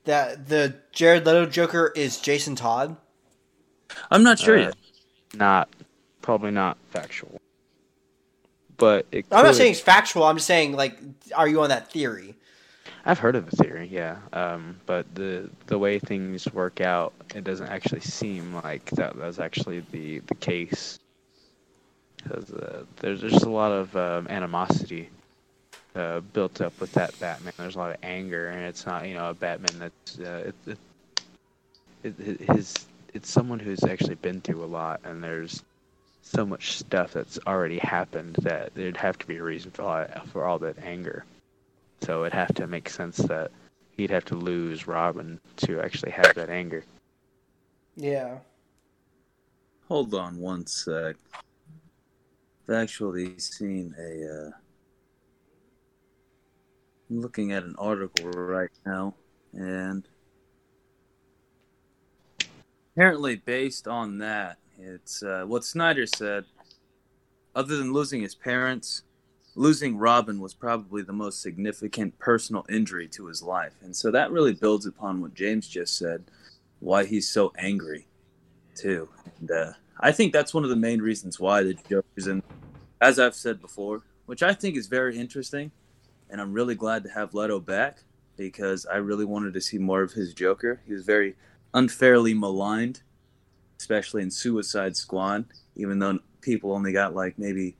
that 0.07 0.49
the 0.49 0.75
Jared 0.91 1.25
Leto 1.25 1.45
Joker 1.45 1.93
is 1.95 2.19
Jason 2.19 2.55
Todd. 2.55 2.97
I'm 4.09 4.23
not 4.23 4.39
sure 4.39 4.57
Uh, 4.57 4.61
yet. 4.61 4.75
Not 5.35 5.69
probably 6.21 6.51
not 6.51 6.77
factual, 6.89 7.39
but 8.77 9.05
it 9.11 9.25
I'm 9.31 9.45
not 9.45 9.55
saying 9.55 9.71
it's 9.71 9.79
factual. 9.79 10.23
I'm 10.23 10.37
just 10.37 10.47
saying, 10.47 10.73
like, 10.73 10.97
are 11.35 11.47
you 11.47 11.61
on 11.61 11.69
that 11.69 11.91
theory? 11.91 12.35
I've 13.05 13.19
heard 13.19 13.35
of 13.35 13.49
the 13.49 13.55
theory, 13.55 13.87
yeah. 13.91 14.17
Um, 14.33 14.77
but 14.85 15.05
the 15.15 15.49
the 15.67 15.77
way 15.77 15.99
things 15.99 16.51
work 16.53 16.81
out, 16.81 17.13
it 17.35 17.43
doesn't 17.43 17.67
actually 17.67 18.01
seem 18.01 18.55
like 18.55 18.89
that 18.91 19.15
was 19.15 19.39
actually 19.39 19.81
the 19.91 20.19
the 20.19 20.35
case. 20.35 20.99
Because 22.23 22.51
uh, 22.51 22.83
there's 22.97 23.21
just 23.21 23.45
a 23.45 23.49
lot 23.49 23.71
of 23.71 23.95
um, 23.95 24.27
animosity 24.29 25.09
uh, 25.97 26.19
built 26.19 26.61
up 26.61 26.79
with 26.79 26.91
that 26.93 27.17
Batman. 27.19 27.53
There's 27.57 27.75
a 27.75 27.79
lot 27.79 27.91
of 27.91 27.97
anger, 28.03 28.49
and 28.49 28.61
it's 28.63 28.85
not 28.85 29.07
you 29.07 29.15
know 29.15 29.29
a 29.29 29.33
Batman 29.33 29.79
that's 29.79 30.19
uh, 30.19 30.51
it, 30.51 30.55
it, 30.67 30.77
it, 32.03 32.19
it, 32.19 32.55
his 32.55 32.85
it's 33.13 33.29
someone 33.29 33.59
who's 33.59 33.83
actually 33.83 34.15
been 34.15 34.41
through 34.41 34.63
a 34.63 34.65
lot, 34.65 35.01
and 35.03 35.23
there's 35.23 35.63
so 36.21 36.45
much 36.45 36.77
stuff 36.77 37.13
that's 37.13 37.39
already 37.47 37.79
happened 37.79 38.35
that 38.41 38.73
there'd 38.75 38.97
have 38.97 39.17
to 39.17 39.27
be 39.27 39.37
a 39.37 39.43
reason 39.43 39.71
for 39.71 39.83
all, 39.83 40.05
for 40.31 40.45
all 40.45 40.59
that 40.59 40.77
anger. 40.83 41.25
So 42.01 42.23
it'd 42.23 42.33
have 42.33 42.53
to 42.55 42.67
make 42.67 42.89
sense 42.89 43.17
that 43.17 43.49
he'd 43.95 44.11
have 44.11 44.25
to 44.25 44.35
lose 44.35 44.87
Robin 44.87 45.39
to 45.57 45.79
actually 45.81 46.11
have 46.11 46.35
that 46.35 46.49
anger. 46.49 46.83
Yeah. 47.95 48.37
Hold 49.87 50.13
on 50.13 50.37
one 50.37 50.67
sec. 50.67 51.15
I've 52.67 52.75
actually 52.75 53.39
seen 53.39 53.95
a. 53.97 54.47
Uh, 54.47 54.51
I'm 57.09 57.21
looking 57.21 57.51
at 57.53 57.63
an 57.63 57.75
article 57.77 58.29
right 58.31 58.69
now, 58.85 59.13
and 59.53 60.07
apparently, 62.93 63.37
based 63.37 63.87
on 63.87 64.17
that, 64.17 64.57
it's 64.77 65.23
uh, 65.23 65.43
what 65.47 65.63
Snyder 65.63 66.05
said. 66.05 66.45
Other 67.55 67.77
than 67.77 67.93
losing 67.93 68.21
his 68.21 68.35
parents, 68.35 69.03
losing 69.55 69.97
Robin 69.97 70.39
was 70.39 70.53
probably 70.53 71.01
the 71.01 71.13
most 71.13 71.41
significant 71.41 72.17
personal 72.19 72.65
injury 72.69 73.07
to 73.07 73.25
his 73.25 73.41
life. 73.41 73.73
And 73.81 73.95
so 73.95 74.11
that 74.11 74.31
really 74.31 74.53
builds 74.53 74.85
upon 74.85 75.21
what 75.21 75.33
James 75.33 75.67
just 75.67 75.97
said, 75.97 76.25
why 76.79 77.05
he's 77.05 77.27
so 77.27 77.51
angry, 77.57 78.05
too. 78.75 79.09
And 79.39 79.49
uh, 79.49 79.71
I 79.99 80.11
think 80.11 80.33
that's 80.33 80.53
one 80.53 80.63
of 80.63 80.69
the 80.69 80.75
main 80.75 81.01
reasons 81.01 81.39
why 81.39 81.63
the 81.63 81.73
Joker's 81.73 82.27
in, 82.27 82.43
as 83.01 83.17
I've 83.17 83.33
said 83.33 83.59
before, 83.59 84.03
which 84.27 84.43
I 84.43 84.53
think 84.53 84.75
is 84.75 84.85
very 84.85 85.17
interesting. 85.17 85.71
And 86.29 86.41
I'm 86.41 86.53
really 86.53 86.75
glad 86.75 87.03
to 87.03 87.09
have 87.09 87.33
Leto 87.33 87.59
back 87.59 87.99
because 88.35 88.85
I 88.85 88.97
really 88.97 89.25
wanted 89.25 89.53
to 89.53 89.61
see 89.61 89.77
more 89.77 90.01
of 90.01 90.11
his 90.11 90.33
Joker. 90.33 90.81
He 90.85 90.93
was 90.93 91.03
very 91.05 91.35
unfairly 91.73 92.33
maligned, 92.33 93.01
especially 93.79 94.21
in 94.23 94.31
Suicide 94.31 94.95
Squad, 94.97 95.45
even 95.75 95.99
though 95.99 96.19
people 96.41 96.71
only 96.73 96.91
got 96.91 97.15
like 97.15 97.37
maybe 97.39 97.75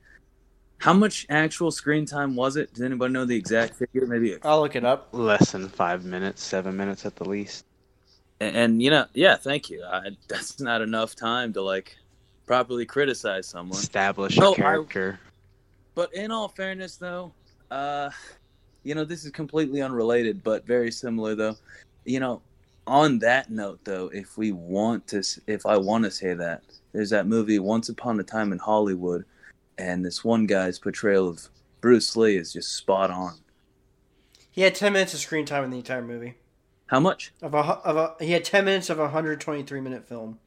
how 0.78 0.92
much 0.92 1.26
actual 1.28 1.70
screen 1.72 2.06
time 2.06 2.36
was 2.36 2.56
it? 2.56 2.72
Does 2.72 2.82
anybody 2.82 3.12
know 3.12 3.24
the 3.24 3.34
exact 3.36 3.74
figure? 3.74 4.06
Maybe. 4.06 4.36
I'll 4.42 4.60
look 4.60 4.76
it 4.76 4.84
up. 4.84 5.08
Less 5.12 5.50
than 5.52 5.68
five 5.68 6.04
minutes, 6.04 6.42
seven 6.42 6.76
minutes 6.76 7.04
at 7.04 7.16
the 7.16 7.28
least. 7.28 7.64
and, 8.40 8.56
and 8.56 8.82
you 8.82 8.90
know, 8.90 9.06
yeah, 9.12 9.36
thank 9.36 9.70
you. 9.70 9.82
I, 9.84 10.10
that's 10.28 10.60
not 10.60 10.80
enough 10.80 11.16
time 11.16 11.52
to 11.54 11.62
like 11.62 11.96
properly 12.46 12.86
criticize 12.86 13.46
someone. 13.48 13.78
Establish 13.78 14.36
No, 14.38 14.50
a 14.50 14.52
I- 14.52 14.54
character. 14.54 15.18
But 15.96 16.14
in 16.14 16.30
all 16.30 16.46
fairness, 16.46 16.94
though, 16.96 17.32
uh, 17.72 18.10
you 18.88 18.94
know, 18.94 19.04
this 19.04 19.26
is 19.26 19.30
completely 19.30 19.82
unrelated, 19.82 20.42
but 20.42 20.66
very 20.66 20.90
similar, 20.90 21.34
though. 21.34 21.56
You 22.06 22.20
know, 22.20 22.40
on 22.86 23.18
that 23.18 23.50
note, 23.50 23.80
though, 23.84 24.06
if 24.14 24.38
we 24.38 24.52
want 24.52 25.06
to, 25.08 25.22
if 25.46 25.66
I 25.66 25.76
want 25.76 26.04
to 26.04 26.10
say 26.10 26.32
that, 26.32 26.62
there's 26.92 27.10
that 27.10 27.26
movie 27.26 27.58
Once 27.58 27.90
Upon 27.90 28.18
a 28.18 28.22
Time 28.22 28.50
in 28.50 28.58
Hollywood, 28.58 29.26
and 29.76 30.02
this 30.02 30.24
one 30.24 30.46
guy's 30.46 30.78
portrayal 30.78 31.28
of 31.28 31.50
Bruce 31.82 32.16
Lee 32.16 32.36
is 32.36 32.50
just 32.50 32.76
spot 32.76 33.10
on. 33.10 33.34
He 34.50 34.62
had 34.62 34.74
10 34.74 34.94
minutes 34.94 35.12
of 35.12 35.20
screen 35.20 35.44
time 35.44 35.64
in 35.64 35.70
the 35.70 35.76
entire 35.76 36.00
movie. 36.00 36.36
How 36.86 36.98
much? 36.98 37.34
Of 37.42 37.52
a, 37.52 37.58
of 37.58 37.96
a, 37.98 38.24
he 38.24 38.32
had 38.32 38.42
10 38.42 38.64
minutes 38.64 38.88
of 38.88 38.98
a 38.98 39.02
123 39.02 39.80
minute 39.82 40.08
film. 40.08 40.38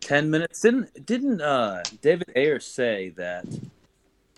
Ten 0.00 0.28
minutes? 0.28 0.60
Didn't 0.60 1.06
didn't 1.06 1.40
uh, 1.40 1.82
David 2.02 2.32
Ayer 2.36 2.60
say 2.60 3.10
that? 3.16 3.46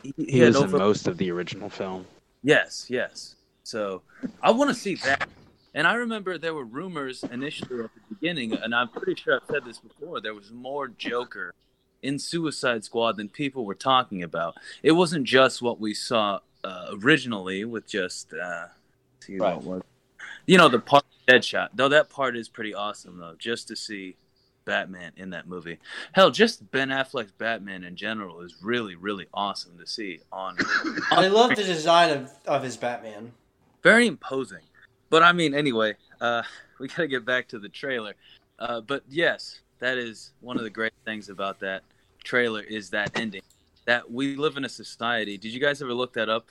He, 0.02 0.14
He 0.16 0.38
had 0.38 0.54
was 0.54 0.62
in 0.62 0.70
most 0.70 1.08
of 1.08 1.16
the 1.16 1.32
original 1.32 1.68
film. 1.68 2.06
Yes, 2.42 2.86
yes. 2.88 3.34
So 3.68 4.00
I 4.42 4.50
want 4.50 4.70
to 4.70 4.74
see 4.74 4.94
that. 4.94 5.28
And 5.74 5.86
I 5.86 5.94
remember 5.94 6.38
there 6.38 6.54
were 6.54 6.64
rumors 6.64 7.22
initially 7.22 7.84
at 7.84 7.90
the 7.94 8.14
beginning, 8.14 8.54
and 8.54 8.74
I'm 8.74 8.88
pretty 8.88 9.14
sure 9.14 9.36
I've 9.36 9.46
said 9.50 9.66
this 9.66 9.78
before. 9.78 10.22
There 10.22 10.34
was 10.34 10.50
more 10.50 10.88
Joker 10.88 11.52
in 12.02 12.18
Suicide 12.18 12.84
Squad 12.84 13.18
than 13.18 13.28
people 13.28 13.66
were 13.66 13.74
talking 13.74 14.22
about. 14.22 14.54
It 14.82 14.92
wasn't 14.92 15.24
just 15.24 15.60
what 15.60 15.78
we 15.78 15.92
saw 15.92 16.40
uh, 16.64 16.86
originally 17.02 17.66
with 17.66 17.86
just 17.86 18.32
uh, 18.32 18.68
see 19.20 19.36
Right. 19.36 19.56
what 19.56 19.64
was, 19.64 19.82
you 20.46 20.56
know, 20.56 20.70
the 20.70 20.78
part 20.78 21.04
of 21.04 21.34
Deadshot. 21.34 21.68
Though 21.74 21.90
that 21.90 22.08
part 22.08 22.38
is 22.38 22.48
pretty 22.48 22.72
awesome, 22.72 23.18
though, 23.18 23.34
just 23.38 23.68
to 23.68 23.76
see 23.76 24.16
Batman 24.64 25.12
in 25.18 25.28
that 25.30 25.46
movie. 25.46 25.78
Hell, 26.12 26.30
just 26.30 26.70
Ben 26.70 26.88
Affleck's 26.88 27.32
Batman 27.32 27.84
in 27.84 27.96
general 27.96 28.40
is 28.40 28.56
really, 28.62 28.94
really 28.94 29.26
awesome 29.34 29.76
to 29.78 29.86
see 29.86 30.20
on. 30.32 30.56
I 31.10 31.26
love 31.28 31.50
the 31.50 31.64
design 31.64 32.10
of, 32.16 32.30
of 32.46 32.62
his 32.62 32.78
Batman. 32.78 33.32
Very 33.82 34.06
imposing. 34.06 34.60
But 35.10 35.22
I 35.22 35.32
mean, 35.32 35.54
anyway, 35.54 35.94
uh, 36.20 36.42
we 36.78 36.88
got 36.88 36.96
to 36.98 37.08
get 37.08 37.24
back 37.24 37.48
to 37.48 37.58
the 37.58 37.68
trailer. 37.68 38.14
Uh, 38.58 38.80
but 38.80 39.02
yes, 39.08 39.60
that 39.78 39.98
is 39.98 40.32
one 40.40 40.56
of 40.56 40.62
the 40.64 40.70
great 40.70 40.92
things 41.04 41.28
about 41.28 41.60
that 41.60 41.82
trailer 42.24 42.60
is 42.62 42.90
that 42.90 43.18
ending. 43.18 43.42
That 43.86 44.10
we 44.10 44.36
live 44.36 44.56
in 44.56 44.64
a 44.64 44.68
society. 44.68 45.38
Did 45.38 45.52
you 45.54 45.60
guys 45.60 45.80
ever 45.80 45.94
look 45.94 46.12
that 46.14 46.28
up 46.28 46.46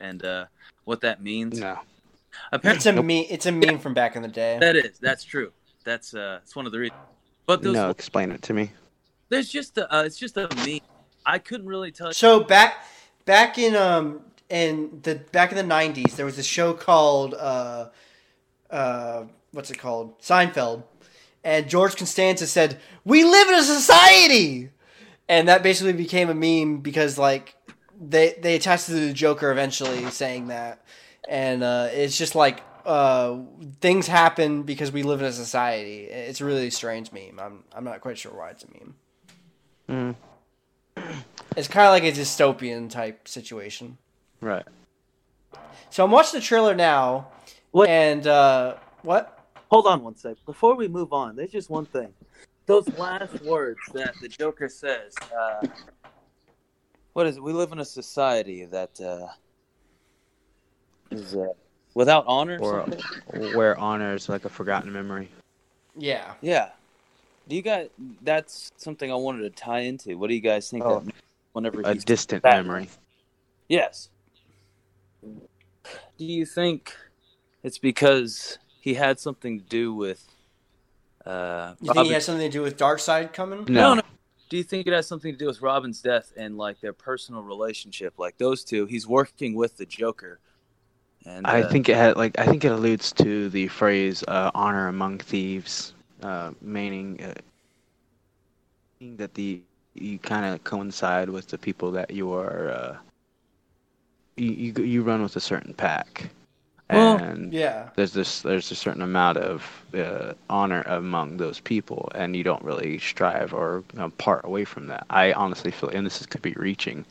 and 0.00 0.24
uh, 0.24 0.44
what 0.84 1.00
that 1.02 1.22
means? 1.22 1.58
No. 1.58 1.78
Apparently, 2.50 2.76
It's 2.78 2.86
a 2.86 2.92
meme. 3.02 3.26
It's 3.30 3.46
a 3.46 3.52
meme 3.52 3.78
from 3.78 3.94
back 3.94 4.16
in 4.16 4.22
the 4.22 4.28
day. 4.28 4.58
that 4.60 4.76
is 4.76 4.98
that's 4.98 5.24
true. 5.24 5.52
That's 5.84 6.14
uh, 6.14 6.40
it's 6.42 6.54
one 6.56 6.66
of 6.66 6.72
the 6.72 6.78
reasons. 6.78 7.00
But 7.46 7.62
those, 7.62 7.74
No, 7.74 7.90
explain 7.90 8.30
it 8.30 8.42
to 8.42 8.54
me. 8.54 8.72
there's 9.28 9.48
just 9.48 9.76
a, 9.78 9.92
uh, 9.94 10.02
it's 10.04 10.16
just 10.18 10.36
a 10.36 10.48
meme. 10.66 10.80
I 11.24 11.38
couldn't 11.38 11.66
really 11.66 11.92
tell. 11.92 12.08
you. 12.08 12.12
So 12.14 12.40
back 12.40 12.84
back 13.24 13.58
in 13.58 13.74
um 13.76 14.20
in 14.52 15.00
the 15.02 15.14
back 15.32 15.50
in 15.50 15.56
the 15.56 15.62
nineties, 15.62 16.14
there 16.16 16.26
was 16.26 16.38
a 16.38 16.42
show 16.42 16.74
called 16.74 17.32
uh 17.34 17.88
uh 18.70 19.24
what's 19.52 19.70
it 19.70 19.78
called 19.78 20.20
Seinfeld, 20.20 20.84
and 21.42 21.68
George 21.68 21.96
Costanza 21.96 22.46
said, 22.46 22.78
"We 23.04 23.24
live 23.24 23.48
in 23.48 23.54
a 23.54 23.62
society," 23.62 24.70
and 25.28 25.48
that 25.48 25.62
basically 25.62 25.94
became 25.94 26.28
a 26.28 26.34
meme 26.34 26.80
because 26.82 27.16
like 27.18 27.56
they 27.98 28.36
they 28.42 28.54
attached 28.54 28.86
to 28.86 28.92
the 28.92 29.12
Joker 29.14 29.50
eventually 29.50 30.10
saying 30.10 30.48
that, 30.48 30.84
and 31.28 31.64
uh, 31.64 31.88
it's 31.90 32.16
just 32.16 32.34
like. 32.34 32.62
Uh, 32.84 33.38
things 33.80 34.08
happen 34.08 34.64
because 34.64 34.90
we 34.90 35.04
live 35.04 35.20
in 35.20 35.26
a 35.26 35.32
society. 35.32 36.06
It's 36.06 36.40
a 36.40 36.44
really 36.44 36.68
strange 36.68 37.12
meme. 37.12 37.38
I'm 37.38 37.62
I'm 37.72 37.84
not 37.84 38.00
quite 38.00 38.18
sure 38.18 38.32
why 38.32 38.50
it's 38.50 38.64
a 38.64 38.68
meme. 38.74 40.16
Mm, 40.96 41.14
It's 41.56 41.68
kind 41.68 41.86
of 41.86 41.92
like 41.92 42.02
a 42.02 42.10
dystopian 42.10 42.90
type 42.90 43.28
situation. 43.28 43.98
Right. 44.42 44.64
So 45.90 46.04
I'm 46.04 46.10
watching 46.10 46.38
the 46.40 46.44
trailer 46.44 46.74
now, 46.74 47.28
What? 47.70 47.88
and 47.88 48.26
uh, 48.26 48.74
what? 49.02 49.38
Hold 49.70 49.86
on 49.86 50.02
one 50.02 50.16
sec. 50.16 50.36
Before 50.46 50.74
we 50.74 50.88
move 50.88 51.12
on, 51.12 51.34
there's 51.36 51.50
just 51.52 51.70
one 51.70 51.86
thing. 51.86 52.12
Those 52.66 52.86
last 52.98 53.42
words 53.42 53.80
that 53.94 54.14
the 54.20 54.28
Joker 54.28 54.68
says. 54.68 55.14
Uh, 55.36 55.66
what 57.14 57.26
is 57.26 57.36
it? 57.36 57.42
We 57.42 57.52
live 57.52 57.72
in 57.72 57.78
a 57.80 57.84
society 57.84 58.64
that 58.66 59.00
uh, 59.00 59.28
is 61.10 61.34
uh, 61.34 61.48
without 61.94 62.24
honor. 62.26 62.58
Or 62.60 62.86
something? 62.86 63.54
where 63.56 63.78
honor 63.78 64.14
is 64.14 64.28
like 64.28 64.44
a 64.44 64.48
forgotten 64.48 64.92
memory. 64.92 65.28
Yeah, 65.96 66.32
Yeah. 66.40 66.70
Do 67.48 67.56
you 67.56 67.62
guys? 67.62 67.88
That's 68.22 68.70
something 68.76 69.10
I 69.10 69.16
wanted 69.16 69.42
to 69.42 69.50
tie 69.50 69.80
into. 69.80 70.16
What 70.16 70.28
do 70.28 70.34
you 70.34 70.40
guys 70.40 70.70
think? 70.70 70.84
Oh. 70.84 71.00
that 71.00 71.12
whenever 71.52 71.82
A 71.84 71.94
distant 71.94 72.42
Batman. 72.44 72.66
memory. 72.66 72.88
Yes. 73.68 74.10
Do 75.22 76.24
you 76.24 76.46
think 76.46 76.94
it's 77.62 77.78
because 77.78 78.58
he 78.80 78.94
had 78.94 79.18
something 79.18 79.60
to 79.60 79.64
do 79.64 79.94
with? 79.94 80.26
Uh, 81.24 81.74
you 81.80 81.86
think 81.86 81.96
Robin- 81.96 82.04
he 82.06 82.12
has 82.12 82.24
something 82.24 82.50
to 82.50 82.52
do 82.52 82.62
with 82.62 82.76
Darkseid 82.76 83.32
coming? 83.32 83.64
No. 83.68 83.80
No, 83.80 83.94
no. 83.94 84.02
Do 84.48 84.58
you 84.58 84.64
think 84.64 84.86
it 84.86 84.92
has 84.92 85.06
something 85.06 85.32
to 85.32 85.38
do 85.38 85.46
with 85.46 85.62
Robin's 85.62 86.02
death 86.02 86.32
and 86.36 86.58
like 86.58 86.80
their 86.80 86.92
personal 86.92 87.42
relationship? 87.42 88.18
Like 88.18 88.36
those 88.36 88.64
two, 88.64 88.84
he's 88.84 89.06
working 89.06 89.54
with 89.54 89.78
the 89.78 89.86
Joker. 89.86 90.40
And 91.24 91.46
I 91.46 91.62
uh, 91.62 91.70
think 91.70 91.88
it 91.88 91.96
had 91.96 92.16
like 92.16 92.38
I 92.38 92.44
think 92.44 92.64
it 92.64 92.72
alludes 92.72 93.12
to 93.12 93.48
the 93.48 93.68
phrase 93.68 94.24
uh, 94.26 94.50
"honor 94.54 94.88
among 94.88 95.18
thieves," 95.18 95.94
uh, 96.22 96.50
meaning 96.60 97.22
uh, 97.22 97.34
that 99.16 99.34
the 99.34 99.62
you 99.94 100.18
kind 100.18 100.44
of 100.44 100.64
coincide 100.64 101.28
with 101.28 101.48
the 101.48 101.58
people 101.58 101.92
that 101.92 102.10
you 102.10 102.32
are 102.32 102.70
uh, 102.70 102.96
you, 104.42 104.72
you 104.74 104.84
you 104.84 105.02
run 105.02 105.22
with 105.22 105.36
a 105.36 105.40
certain 105.40 105.74
pack, 105.74 106.30
Well, 106.90 107.16
and 107.18 107.52
Yeah, 107.52 107.90
there's 107.96 108.12
this 108.12 108.42
there's 108.42 108.70
a 108.70 108.74
certain 108.74 109.02
amount 109.02 109.38
of 109.38 109.84
uh, 109.94 110.34
honor 110.50 110.82
among 110.86 111.36
those 111.36 111.60
people, 111.60 112.10
and 112.14 112.36
you 112.36 112.42
don't 112.44 112.62
really 112.64 112.98
strive 112.98 113.52
or 113.54 113.84
you 113.92 113.98
know, 113.98 114.10
part 114.10 114.44
away 114.44 114.64
from 114.64 114.86
that. 114.88 115.06
I 115.10 115.32
honestly 115.32 115.70
feel, 115.70 115.90
and 115.90 116.04
this 116.06 116.20
is, 116.20 116.26
could 116.26 116.42
be 116.42 116.52
reaching. 116.54 117.04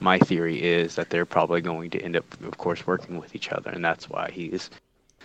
My 0.00 0.18
theory 0.18 0.62
is 0.62 0.94
that 0.94 1.10
they're 1.10 1.26
probably 1.26 1.60
going 1.60 1.90
to 1.90 2.00
end 2.00 2.16
up, 2.16 2.24
of 2.44 2.56
course, 2.58 2.86
working 2.86 3.18
with 3.18 3.34
each 3.34 3.50
other, 3.50 3.70
and 3.70 3.84
that's 3.84 4.08
why 4.08 4.30
he's 4.32 4.70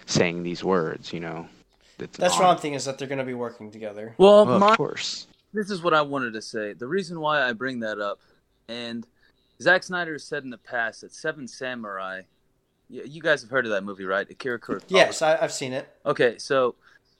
saying 0.07 0.43
these 0.43 0.63
words. 0.63 1.13
You 1.13 1.19
know, 1.19 1.47
it's 1.99 2.17
that's 2.17 2.37
an 2.37 2.41
what 2.41 2.49
I'm 2.49 2.57
thinking 2.57 2.75
is 2.75 2.85
that 2.85 2.97
they're 2.97 3.07
going 3.07 3.19
to 3.19 3.25
be 3.25 3.35
working 3.35 3.71
together. 3.71 4.17
well, 4.17 4.45
Well, 4.45 4.59
my, 4.59 4.71
of 4.71 4.77
course. 4.77 5.27
this 5.53 5.69
is 5.69 5.83
what 5.83 5.93
I 5.93 6.01
wanted 6.01 6.33
to 6.33 6.41
say. 6.41 6.73
The 6.73 6.87
reason 6.87 7.19
why 7.19 7.47
I 7.47 7.53
bring 7.53 7.81
that 7.81 7.99
up, 7.99 8.19
and 8.67 9.05
Zack 9.61 9.83
Snyder 9.83 10.19
said 10.19 10.43
in 10.43 10.49
the 10.49 10.57
past 10.57 11.01
that 11.01 11.13
Seven 11.13 11.47
Samurai. 11.47 12.21
You, 12.89 13.21
guys 13.21 13.41
have 13.41 13.49
heard 13.49 13.65
of 13.65 13.71
that 13.71 13.83
movie, 13.83 14.05
right? 14.05 14.29
Akira 14.29 14.59
Kurosawa. 14.59 14.83
Yes, 14.89 15.21
I, 15.21 15.37
I've 15.37 15.53
seen 15.53 15.73
it. 15.73 15.87
Okay, 16.05 16.37
so 16.37 16.75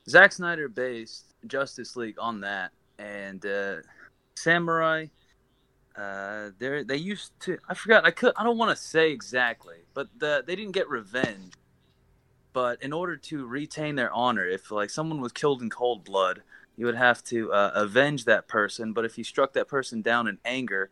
Zack 0.08 0.32
Snyder 0.32 0.68
based 0.68 1.34
Justice 1.48 1.96
League 1.96 2.18
on 2.20 2.42
that, 2.42 2.72
and 3.00 3.44
uh, 3.46 3.78
Samurai. 4.36 5.08
Uh, 5.96 6.50
they 6.58 6.84
they 6.84 6.98
used 6.98 7.32
to. 7.42 7.58
I 7.70 7.76
forgot. 7.76 8.06
I 8.06 8.12
could. 8.12 8.34
I 8.36 8.44
don't 8.44 8.58
want 8.58 8.76
to 8.76 8.84
say 8.84 9.12
exactly, 9.12 9.78
but 9.94 10.08
the 10.18 10.44
they 10.46 10.56
didn't 10.56 10.74
get 10.74 10.90
revenge. 10.90 11.54
But 12.52 12.84
in 12.84 12.94
order 12.94 13.18
to 13.18 13.46
retain 13.48 13.96
their 13.96 14.12
honor, 14.12 14.48
if 14.48 14.72
like 14.72 14.90
someone 14.90 15.22
was 15.22 15.32
killed 15.32 15.62
in 15.62 15.70
cold 15.70 16.04
blood, 16.04 16.44
you 16.76 16.86
would 16.86 16.96
have 16.96 17.24
to 17.26 17.52
uh, 17.52 17.72
avenge 17.76 18.26
that 18.26 18.48
person. 18.48 18.94
But 18.94 19.06
if 19.06 19.18
you 19.18 19.24
struck 19.24 19.54
that 19.54 19.68
person 19.68 20.02
down 20.02 20.28
in 20.28 20.40
anger, 20.46 20.90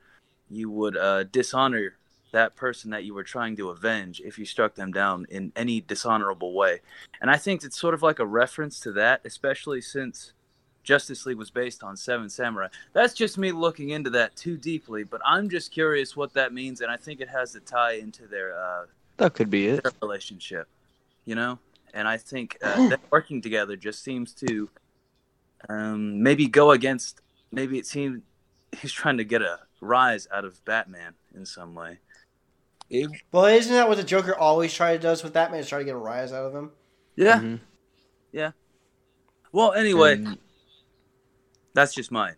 you 0.52 0.70
would 0.70 0.98
uh, 0.98 1.24
dishonor 1.24 1.96
that 2.32 2.56
person 2.56 2.92
that 2.92 3.04
you 3.04 3.14
were 3.14 3.24
trying 3.24 3.56
to 3.58 3.70
avenge 3.70 4.22
if 4.24 4.40
you 4.40 4.46
struck 4.46 4.76
them 4.76 4.92
down 4.92 5.26
in 5.30 5.52
any 5.56 5.82
dishonorable 5.82 6.54
way. 6.54 6.80
And 7.20 7.30
I 7.30 7.38
think 7.38 7.64
it's 7.64 7.78
sort 7.78 7.94
of 7.94 8.02
like 8.02 8.20
a 8.20 8.26
reference 8.26 8.80
to 8.82 8.92
that, 8.94 9.22
especially 9.26 9.82
since 9.82 10.34
Justice 10.84 11.26
League 11.26 11.38
was 11.38 11.50
based 11.52 11.84
on 11.84 11.96
Seven 11.98 12.30
Samurai. 12.30 12.68
That's 12.94 13.14
just 13.14 13.38
me 13.38 13.52
looking 13.52 13.90
into 13.90 14.10
that 14.12 14.36
too 14.36 14.58
deeply, 14.58 15.04
but 15.04 15.22
I'm 15.26 15.50
just 15.50 15.72
curious 15.72 16.16
what 16.16 16.34
that 16.34 16.54
means, 16.54 16.82
and 16.82 16.90
I 16.92 16.98
think 16.98 17.20
it 17.20 17.30
has 17.30 17.52
to 17.52 17.60
tie 17.60 17.94
into 17.94 18.28
their 18.28 18.58
uh, 18.58 18.86
That 19.18 19.34
could 19.34 19.50
be 19.50 19.68
it. 19.68 19.86
relationship, 20.02 20.68
you 21.26 21.36
know. 21.36 21.60
And 21.94 22.08
I 22.08 22.18
think 22.18 22.58
uh, 22.64 22.76
them 22.90 23.00
working 23.12 23.42
together 23.42 23.76
just 23.76 24.04
seems 24.04 24.34
to 24.36 24.70
um, 25.70 26.24
maybe 26.24 26.48
go 26.48 26.72
against. 26.72 27.22
Maybe 27.52 27.78
it 27.78 27.86
seems 27.86 28.22
he's 28.80 28.94
trying 28.94 29.18
to 29.18 29.26
get 29.26 29.42
a 29.42 29.60
rise 29.82 30.28
out 30.32 30.46
of 30.46 30.64
Batman 30.64 31.16
in 31.36 31.46
some 31.46 31.76
way. 31.76 32.00
It- 32.90 33.10
Well, 33.32 33.46
isn't 33.46 33.74
that 33.74 33.88
what 33.90 33.98
the 33.98 34.04
Joker 34.04 34.36
always 34.38 34.74
try 34.74 34.94
to 34.94 35.00
does 35.00 35.24
with 35.24 35.34
Batman? 35.34 35.60
Is 35.60 35.68
try 35.70 35.80
to 35.80 35.86
get 35.86 35.96
a 35.96 35.98
rise 35.98 36.32
out 36.32 36.46
of 36.46 36.54
him. 36.56 36.72
yeah. 37.16 37.40
Mhm. 37.40 37.60
Well, 39.54 39.74
anyway, 39.74 40.14
And, 40.14 40.38
that's 41.74 41.94
just 41.94 42.10
my 42.10 42.36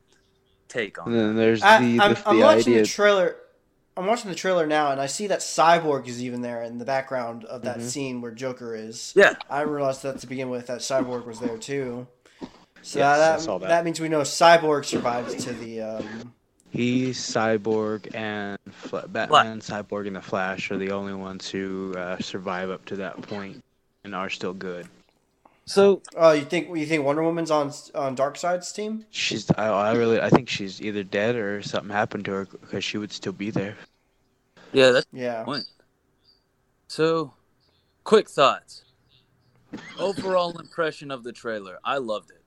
take 0.68 0.98
on 1.00 1.10
and 1.10 1.16
it. 1.16 1.20
then 1.20 1.36
there's 1.36 1.62
I, 1.62 1.80
the, 1.80 2.00
I'm, 2.02 2.14
the, 2.16 2.28
I'm 2.30 2.36
the 2.38 2.42
watching 2.44 2.74
the 2.74 2.86
trailer. 2.86 3.36
I'm 3.96 4.08
watching 4.08 4.30
the 4.32 4.36
trailer 4.36 4.66
now, 4.66 4.92
and 4.92 5.00
I 5.00 5.06
see 5.06 5.28
that 5.28 5.42
Cyborg 5.42 6.08
is 6.08 6.24
even 6.24 6.42
there 6.42 6.64
in 6.64 6.80
the 6.80 6.86
background 6.86 7.46
of 7.46 7.62
that 7.62 7.78
Mhm. 7.78 7.82
scene 7.84 8.22
where 8.22 8.32
Joker 8.32 8.74
is. 8.74 9.14
Yeah, 9.16 9.34
I 9.48 9.62
didn't 9.62 10.02
that 10.02 10.18
to 10.22 10.28
begin 10.28 10.50
with 10.50 10.66
that 10.66 10.80
Cyborg 10.80 11.28
was 11.28 11.38
there 11.40 11.58
too. 11.60 12.08
So 12.82 12.98
Yes, 13.00 13.16
I 13.16 13.18
that, 13.20 13.42
saw 13.42 13.60
that. 13.60 13.68
that 13.68 13.86
means 13.86 14.00
we 14.02 14.10
know 14.10 14.22
Cyborg 14.22 14.86
survives 14.86 15.44
to 15.46 15.54
the. 15.54 15.82
Um, 15.82 16.34
He's 16.74 17.20
Cyborg 17.20 18.16
and 18.16 18.58
Fla- 18.72 19.08
Batman, 19.08 19.60
Cyborg, 19.60 20.08
and 20.08 20.16
the 20.16 20.22
Flash 20.22 20.72
are 20.72 20.78
the 20.78 20.90
only 20.90 21.14
ones 21.14 21.48
who 21.48 21.94
uh, 21.96 22.18
survive 22.18 22.72
up 22.72 22.84
to 22.86 22.96
that 22.96 23.22
point 23.22 23.64
and 24.04 24.16
are 24.16 24.28
still 24.32 24.54
good. 24.54 24.88
so 25.68 26.02
oh, 26.16 26.32
you 26.32 26.44
think 26.44 26.76
you 26.76 26.88
think 26.88 27.06
Wonder 27.06 27.22
Woman's 27.22 27.52
on 27.52 27.72
on 27.94 28.16
Darkseid's 28.16 28.72
team? 28.72 29.06
She's, 29.12 29.52
I, 29.52 29.68
I 29.68 29.94
really, 29.94 30.20
I 30.20 30.32
think 30.32 30.50
she's 30.50 30.82
either 30.82 31.04
dead 31.04 31.36
or 31.36 31.62
something 31.62 31.92
happened 31.92 32.26
to 32.26 32.32
her 32.32 32.46
because 32.46 32.84
she 32.84 32.98
would 32.98 33.12
still 33.12 33.34
be 33.34 33.52
there. 33.52 33.76
yeah, 34.72 34.90
that's 34.90 35.06
Yeah. 35.14 35.44
point. 35.44 35.66
So, 36.88 37.34
quick 38.04 38.28
thoughts. 38.30 38.84
Overall 40.00 40.58
impression 40.60 41.12
of 41.12 41.24
the 41.24 41.32
trailer. 41.32 41.78
I 41.84 41.98
loved 41.98 42.32
it. 42.32 42.42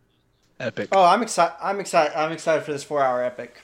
Epic. 0.58 0.88
Oh, 0.90 1.04
I'm 1.04 1.22
excited. 1.22 1.54
I'm 1.62 1.78
excited. 1.78 2.18
I'm 2.18 2.32
excited 2.32 2.64
for 2.64 2.72
this 2.72 2.82
four-hour 2.82 3.22
epic. 3.22 3.62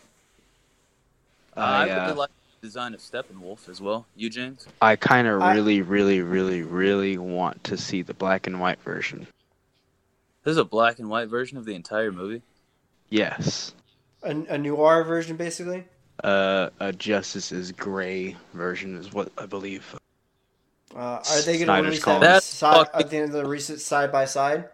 I 1.57 1.89
I, 1.89 1.91
uh, 1.91 2.05
really 2.07 2.17
like 2.19 2.31
the 2.61 2.67
design 2.67 2.95
of 2.95 3.01
Steppenwolf 3.01 3.69
as 3.69 3.81
well. 3.81 4.07
You, 4.17 4.31
James? 4.31 4.67
I 4.81 4.97
kind 4.97 5.27
of 5.29 5.43
really, 5.43 5.83
really, 5.83 6.21
really, 6.21 6.63
really 6.63 7.19
want 7.19 7.63
to 7.65 7.77
see 7.77 8.03
the 8.03 8.15
black 8.15 8.47
and 8.47 8.61
white 8.61 8.81
version. 8.83 9.27
There's 10.45 10.57
a 10.57 10.65
black 10.65 10.99
and 10.99 11.09
white 11.09 11.29
version 11.29 11.59
of 11.59 11.65
the 11.65 11.75
entire 11.75 12.11
movie. 12.11 12.43
Yes. 13.11 13.75
A, 14.23 14.31
a 14.31 14.59
noir 14.59 15.05
version, 15.05 15.37
basically. 15.37 15.85
Uh, 16.23 16.71
a 16.81 16.93
Justice 16.93 17.53
is 17.53 17.73
Gray 17.73 18.37
version 18.55 18.97
is 18.97 19.13
what 19.13 19.31
I 19.39 19.47
believe. 19.47 19.99
Uh, 20.95 20.99
are 20.99 21.43
they 21.43 21.59
going 21.59 21.69
to 21.69 21.83
release 21.83 22.03
calling. 22.03 22.21
that 22.21 22.35
That's 22.35 22.47
side, 22.47 22.87
at 22.95 23.09
the 23.11 23.17
end 23.17 23.27
of 23.27 23.33
the 23.33 23.47
recent 23.47 23.81
side 23.81 24.13
by 24.13 24.25
side? 24.25 24.69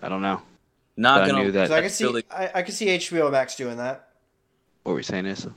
I 0.00 0.08
don't 0.08 0.22
know. 0.22 0.40
Not 0.96 1.18
But 1.18 1.22
I 1.22 1.30
gonna. 1.30 1.44
knew 1.44 1.52
that- 1.52 1.70
I 1.72 1.80
can 1.80 1.90
see, 1.90 2.22
I, 2.30 2.50
I 2.56 2.62
can 2.62 2.74
see 2.74 2.86
HBO 2.86 3.30
Max 3.30 3.56
doing 3.56 3.76
that. 3.78 4.08
What 4.82 4.92
were 4.92 4.96
we 4.96 5.02
saying, 5.02 5.26
Issa? 5.26 5.52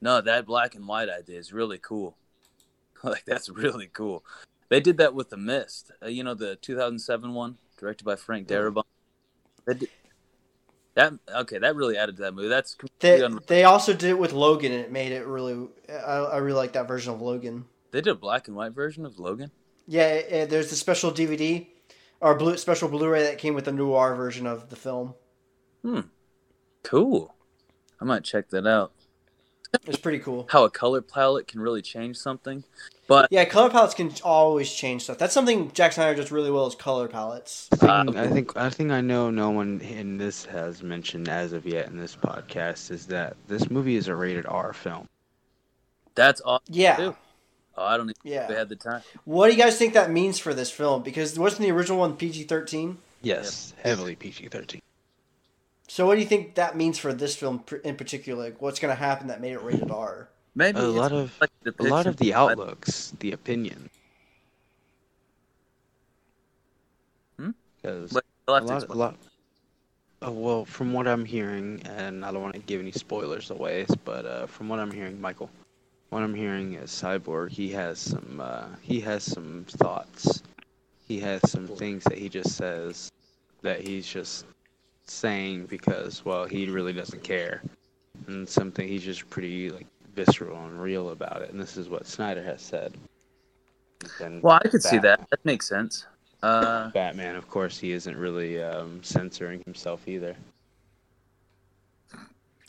No, 0.00 0.20
that 0.20 0.46
black 0.46 0.74
and 0.74 0.86
white 0.86 1.08
idea 1.08 1.38
is 1.38 1.52
really 1.52 1.78
cool. 1.78 2.16
Like 3.04 3.24
that's 3.26 3.48
really 3.48 3.86
cool. 3.92 4.24
They 4.70 4.80
did 4.80 4.96
that 4.96 5.14
with 5.14 5.30
The 5.30 5.36
Mist. 5.36 5.92
Uh, 6.02 6.08
you 6.08 6.24
know 6.24 6.34
the 6.34 6.56
2007 6.56 7.32
one, 7.32 7.56
directed 7.78 8.02
by 8.02 8.16
Frank 8.16 8.48
Darabont. 8.48 8.82
Did, 9.68 9.88
that 10.94 11.12
okay, 11.32 11.58
that 11.58 11.76
really 11.76 11.96
added 11.96 12.16
to 12.16 12.22
that 12.22 12.34
movie. 12.34 12.48
That's 12.48 12.74
completely 12.74 13.20
They, 13.20 13.44
they 13.46 13.64
also 13.64 13.92
did 13.92 14.10
it 14.10 14.18
with 14.18 14.32
Logan, 14.32 14.72
and 14.72 14.80
it 14.80 14.90
made 14.90 15.12
it 15.12 15.28
really. 15.28 15.68
I, 15.88 15.92
I 15.92 16.36
really 16.38 16.56
like 16.56 16.72
that 16.72 16.88
version 16.88 17.14
of 17.14 17.22
Logan. 17.22 17.66
They 17.92 18.00
did 18.00 18.10
a 18.10 18.16
black 18.16 18.48
and 18.48 18.56
white 18.56 18.72
version 18.72 19.06
of 19.06 19.20
Logan. 19.20 19.52
Yeah, 19.86 20.44
there's 20.46 20.70
the 20.70 20.76
special 20.76 21.12
DVD 21.12 21.68
or 22.20 22.34
blue, 22.34 22.56
special 22.56 22.88
Blu-ray 22.88 23.22
that 23.22 23.38
came 23.38 23.54
with 23.54 23.64
the 23.64 23.72
noir 23.72 24.14
version 24.14 24.46
of 24.46 24.70
the 24.70 24.76
film. 24.76 25.14
Hmm. 25.82 26.00
Cool. 26.82 27.34
I 28.00 28.04
might 28.04 28.24
check 28.24 28.50
that 28.50 28.66
out. 28.66 28.92
It's 29.86 29.98
pretty 29.98 30.18
cool. 30.18 30.46
How 30.50 30.64
a 30.64 30.70
color 30.70 31.00
palette 31.02 31.46
can 31.48 31.60
really 31.60 31.82
change 31.82 32.16
something. 32.16 32.64
But 33.06 33.28
Yeah, 33.30 33.44
color 33.46 33.70
palettes 33.70 33.94
can 33.94 34.12
always 34.22 34.72
change 34.72 35.02
stuff. 35.04 35.18
That's 35.18 35.32
something 35.32 35.72
Zack 35.74 35.92
Snyder 35.92 36.14
does 36.14 36.30
really 36.30 36.50
well 36.50 36.66
is 36.66 36.74
color 36.74 37.08
palettes. 37.08 37.68
I 37.72 37.76
think, 38.04 38.16
Uh, 38.16 38.20
I 38.20 38.26
think 38.28 38.56
I 38.56 38.70
think 38.70 38.90
I 38.92 39.00
know 39.00 39.30
no 39.30 39.50
one 39.50 39.80
in 39.80 40.18
this 40.18 40.44
has 40.46 40.82
mentioned 40.82 41.28
as 41.28 41.52
of 41.52 41.66
yet 41.66 41.86
in 41.88 41.96
this 41.98 42.16
podcast 42.16 42.90
is 42.90 43.06
that 43.06 43.36
this 43.46 43.70
movie 43.70 43.96
is 43.96 44.08
a 44.08 44.14
rated 44.14 44.46
R 44.46 44.72
film. 44.72 45.08
that's 46.14 46.40
awesome. 46.44 46.64
Yeah, 46.68 46.96
Too. 46.96 47.16
Oh, 47.76 47.84
I 47.84 47.96
don't 47.96 48.06
even 48.10 48.14
yeah. 48.24 48.46
they 48.46 48.54
had 48.54 48.68
the 48.68 48.76
time. 48.76 49.02
What 49.24 49.46
do 49.48 49.56
you 49.56 49.62
guys 49.62 49.78
think 49.78 49.94
that 49.94 50.10
means 50.10 50.38
for 50.38 50.52
this 50.52 50.70
film? 50.70 51.02
Because 51.02 51.38
wasn't 51.38 51.62
the 51.62 51.70
original 51.70 51.98
one 51.98 52.16
PG-13? 52.16 52.96
Yes, 53.22 53.72
heavily 53.82 54.16
PG 54.16 54.48
thirteen. 54.48 54.82
So 55.98 56.06
what 56.06 56.14
do 56.14 56.20
you 56.20 56.28
think 56.28 56.54
that 56.54 56.76
means 56.76 56.96
for 56.96 57.12
this 57.12 57.34
film 57.34 57.64
in 57.82 57.96
particular? 57.96 58.44
Like, 58.44 58.62
what's 58.62 58.78
going 58.78 58.94
to 58.94 59.02
happen 59.02 59.26
that 59.26 59.40
made 59.40 59.50
it 59.50 59.62
rated 59.64 59.90
R? 59.90 60.28
Maybe 60.54 60.78
A 60.78 60.82
lot 60.84 61.10
of 61.10 61.36
like 61.40 61.50
a 61.76 61.82
lot 61.82 62.06
of 62.06 62.16
the 62.18 62.34
outlooks, 62.34 63.14
the 63.18 63.32
opinion. 63.32 63.90
Hmm? 67.36 67.50
Because 67.82 68.12
But 68.12 68.24
a 68.46 68.52
I'll 68.52 68.68
have 68.68 68.86
to 68.86 68.86
lot, 68.86 68.88
a 68.88 68.94
lot. 68.94 69.16
Oh, 70.22 70.30
well, 70.30 70.64
from 70.64 70.92
what 70.92 71.08
I'm 71.08 71.24
hearing, 71.24 71.82
and 71.84 72.24
I 72.24 72.30
don't 72.30 72.42
want 72.42 72.54
to 72.54 72.60
give 72.60 72.80
any 72.80 72.92
spoilers 72.92 73.50
away, 73.50 73.84
but 74.04 74.24
uh, 74.24 74.46
from 74.46 74.68
what 74.68 74.78
I'm 74.78 74.92
hearing, 74.92 75.20
Michael, 75.20 75.50
what 76.10 76.22
I'm 76.22 76.32
hearing 76.32 76.74
is 76.74 76.92
Cyborg. 76.92 77.50
He 77.50 77.70
has 77.72 77.98
some. 77.98 78.40
Uh, 78.40 78.68
he 78.82 79.00
has 79.00 79.24
some 79.24 79.66
thoughts. 79.68 80.44
He 81.08 81.18
has 81.18 81.40
some 81.50 81.66
things 81.66 82.04
that 82.04 82.18
he 82.18 82.28
just 82.28 82.56
says 82.56 83.10
that 83.62 83.80
he's 83.80 84.06
just 84.06 84.44
saying 85.10 85.66
because, 85.66 86.24
well, 86.24 86.44
he 86.44 86.66
really 86.68 86.92
doesn't 86.92 87.22
care, 87.22 87.62
and 88.26 88.48
something 88.48 88.86
he's 88.86 89.02
just 89.02 89.28
pretty 89.30 89.70
like 89.70 89.86
visceral 90.14 90.64
and 90.64 90.80
real 90.80 91.10
about 91.10 91.42
it. 91.42 91.50
And 91.50 91.60
this 91.60 91.76
is 91.76 91.88
what 91.88 92.06
Snyder 92.06 92.42
has 92.42 92.60
said. 92.60 92.94
And 94.20 94.42
Well, 94.42 94.60
I 94.64 94.68
could 94.68 94.82
see 94.82 94.98
that. 94.98 95.28
That 95.30 95.44
makes 95.44 95.68
sense. 95.68 96.06
Uh, 96.42 96.90
Batman, 96.90 97.34
of 97.34 97.48
course, 97.50 97.78
he 97.78 97.92
isn't 97.92 98.16
really 98.16 98.62
um, 98.62 99.02
censoring 99.02 99.60
himself 99.64 100.06
either. 100.06 100.36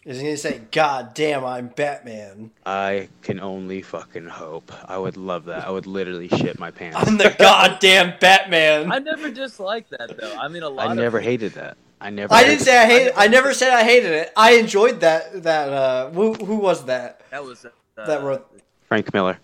Is 0.05 0.17
he 0.17 0.23
going 0.23 0.35
to 0.35 0.41
say, 0.41 0.61
"God 0.71 1.13
damn, 1.13 1.45
I'm 1.45 1.67
Batman. 1.67 2.51
I 2.65 3.09
can 3.21 3.39
only 3.39 3.81
fucking 3.81 4.27
hope. 4.27 4.71
I 4.89 4.97
would 4.97 5.17
love 5.17 5.45
that. 5.45 5.67
I 5.67 5.69
would 5.69 5.85
literally 5.85 6.29
shit 6.29 6.57
my 6.57 6.71
pants. 6.71 6.97
I'm 6.99 7.17
the 7.17 7.35
goddamn 7.37 8.13
Batman." 8.19 8.91
I 8.91 8.99
never 8.99 9.29
disliked 9.29 9.91
that 9.91 10.17
though. 10.19 10.35
I 10.39 10.47
mean, 10.47 10.63
a 10.63 10.69
lot 10.69 10.87
I 10.87 10.91
of 10.91 10.97
never 10.97 11.19
hated 11.19 11.53
that. 11.53 11.77
I 12.01 12.09
never. 12.09 12.33
I 12.33 12.39
didn't 12.43 12.59
hated- 12.59 12.65
say 12.65 12.77
I 12.77 12.85
hated. 12.85 13.13
I 13.17 13.27
never 13.27 13.53
said 13.53 13.71
I 13.73 13.83
hated 13.83 14.11
it. 14.11 14.31
I 14.35 14.51
enjoyed 14.53 15.01
that. 15.01 15.43
That 15.43 15.69
uh, 15.69 16.09
who 16.11 16.33
who 16.33 16.55
was 16.57 16.85
that? 16.85 17.21
that 17.31 17.43
was 17.43 17.65
uh, 17.65 17.69
That 17.95 18.23
wrote- 18.23 18.49
Frank 18.87 19.13
Miller. 19.13 19.37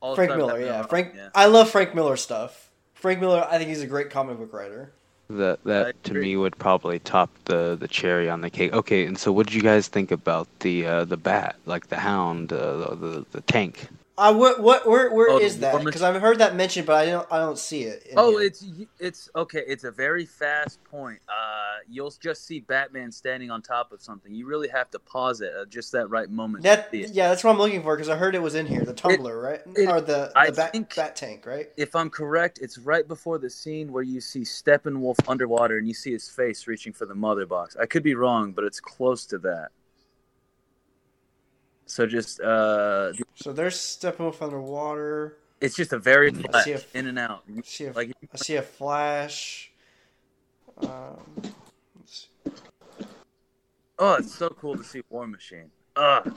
All 0.00 0.14
Frank 0.14 0.30
Star 0.30 0.38
Miller. 0.38 0.60
Yeah, 0.60 0.82
Frank. 0.86 1.12
yeah. 1.16 1.30
I 1.34 1.46
love 1.46 1.70
Frank 1.70 1.94
Miller 1.94 2.16
stuff. 2.16 2.70
Frank 2.94 3.20
Miller. 3.20 3.46
I 3.50 3.58
think 3.58 3.68
he's 3.68 3.82
a 3.82 3.86
great 3.86 4.10
comic 4.10 4.38
book 4.38 4.52
writer. 4.52 4.92
That 5.30 5.62
that 5.64 6.02
to 6.04 6.14
me 6.14 6.36
would 6.36 6.56
probably 6.58 6.98
top 7.00 7.30
the 7.44 7.76
the 7.78 7.88
cherry 7.88 8.30
on 8.30 8.40
the 8.40 8.48
cake. 8.50 8.72
Okay, 8.72 9.04
and 9.06 9.18
so 9.18 9.30
what 9.32 9.46
did 9.46 9.54
you 9.54 9.62
guys 9.62 9.88
think 9.88 10.10
about 10.10 10.46
the 10.60 10.86
uh, 10.86 11.04
the 11.04 11.16
bat, 11.18 11.56
like 11.66 11.88
the 11.88 11.98
hound, 11.98 12.52
uh, 12.52 12.76
the, 12.76 12.94
the 12.96 13.26
the 13.32 13.40
tank? 13.42 13.88
Uh, 14.18 14.34
what 14.34 14.60
what 14.60 14.84
where 14.86 15.10
where 15.12 15.30
Oh, 15.30 15.38
is 15.38 15.60
that? 15.60 15.84
Because 15.84 16.02
I've 16.02 16.20
heard 16.20 16.38
that 16.38 16.56
mentioned, 16.56 16.86
but 16.86 16.96
I 16.96 17.06
don't 17.06 17.26
I 17.32 17.38
don't 17.38 17.56
see 17.58 17.84
it. 17.84 18.08
Oh, 18.16 18.32
here. 18.38 18.46
it's 18.48 18.66
it's 18.98 19.30
okay. 19.36 19.62
It's 19.66 19.84
a 19.84 19.92
very 19.92 20.26
fast 20.26 20.82
point. 20.84 21.20
Uh, 21.28 21.78
you'll 21.88 22.12
just 22.20 22.44
see 22.44 22.58
Batman 22.60 23.12
standing 23.12 23.50
on 23.50 23.62
top 23.62 23.92
of 23.92 24.02
something. 24.02 24.34
You 24.34 24.46
really 24.46 24.66
have 24.68 24.90
to 24.90 24.98
pause 24.98 25.40
it 25.40 25.52
at 25.60 25.70
just 25.70 25.92
that 25.92 26.08
right 26.08 26.28
moment. 26.28 26.64
that. 26.64 27.14
Yeah, 27.14 27.28
that's 27.28 27.44
what 27.44 27.52
I'm 27.52 27.58
looking 27.58 27.82
for 27.82 27.94
because 27.96 28.08
I 28.08 28.16
heard 28.16 28.34
it 28.34 28.42
was 28.42 28.56
in 28.56 28.66
here. 28.66 28.84
The 28.84 28.92
tumbler, 28.92 29.40
right? 29.40 29.60
it- 29.76 29.88
or 29.88 30.00
the, 30.00 30.32
the 30.46 30.52
bat, 30.52 30.72
think- 30.72 30.96
bat 30.96 31.14
tank, 31.14 31.46
right? 31.46 31.68
If 31.76 31.94
I'm 31.94 32.10
correct, 32.10 32.58
it's 32.60 32.76
right 32.76 33.06
before 33.06 33.38
the 33.38 33.48
scene 33.50 33.92
where 33.92 34.02
you 34.02 34.20
see 34.20 34.40
Steppenwolf 34.40 35.16
underwater 35.28 35.78
and 35.78 35.86
you 35.86 35.94
see 35.94 36.12
his 36.12 36.28
face 36.28 36.66
reaching 36.66 36.92
for 36.92 37.06
the 37.06 37.14
mother 37.14 37.46
box. 37.46 37.76
I 37.80 37.86
could 37.86 38.02
be 38.02 38.14
wrong, 38.16 38.50
but 38.52 38.64
it's 38.64 38.80
close 38.80 39.24
to 39.26 39.38
that. 39.38 39.68
So 41.88 42.06
just 42.06 42.40
uh, 42.40 43.12
So 43.34 43.52
there's 43.52 43.76
Steppenwolf 43.76 44.42
underwater. 44.42 45.38
it's 45.60 45.74
just 45.74 45.92
a 45.92 45.98
very 45.98 46.28
I 46.28 46.32
flash 46.32 46.64
see 46.64 46.72
a- 46.72 46.82
in 46.94 47.06
and 47.06 47.18
out. 47.18 47.42
I 47.48 47.60
see 47.64 47.86
a, 47.86 47.92
Like 47.92 48.12
I 48.32 48.36
see 48.36 48.56
a 48.56 48.62
flash. 48.62 49.72
Um, 50.82 51.18
let's 51.98 52.28
see. 52.44 53.04
oh, 53.98 54.14
it's 54.14 54.34
so 54.34 54.50
cool 54.50 54.76
to 54.76 54.84
see 54.84 55.02
War 55.08 55.26
Machine. 55.26 55.70
Ugh. 55.96 56.36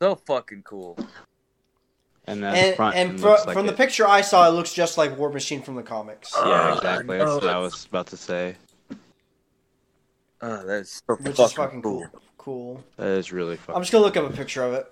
So 0.00 0.14
fucking 0.14 0.62
cool. 0.62 0.98
And 2.26 2.42
that 2.42 2.54
And, 2.56 2.76
front 2.76 2.94
and 2.96 3.10
end 3.10 3.20
fro- 3.20 3.30
looks 3.32 3.46
like 3.46 3.54
from 3.54 3.66
the 3.66 3.72
picture 3.72 4.06
I 4.06 4.20
saw, 4.20 4.46
it 4.48 4.52
looks 4.52 4.72
just 4.72 4.96
like 4.98 5.18
War 5.18 5.30
Machine 5.32 5.62
from 5.62 5.74
the 5.74 5.82
comics, 5.82 6.32
Yeah, 6.36 6.74
exactly. 6.76 7.18
That's 7.18 7.30
what 7.32 7.44
I 7.44 7.58
was 7.58 7.84
about 7.86 8.06
to 8.08 8.16
say. 8.16 8.56
Oh, 10.42 10.64
that's 10.66 11.02
so 11.06 11.14
which 11.16 11.38
is 11.40 11.52
fucking 11.54 11.82
cool. 11.82 12.06
Cool. 12.12 12.20
That 12.96 13.08
is 13.08 13.32
really 13.32 13.56
fun. 13.56 13.76
I'm 13.76 13.82
just 13.82 13.92
gonna 13.92 14.04
look 14.04 14.16
up 14.16 14.30
a 14.30 14.36
picture 14.36 14.62
of 14.62 14.74
it. 14.74 14.86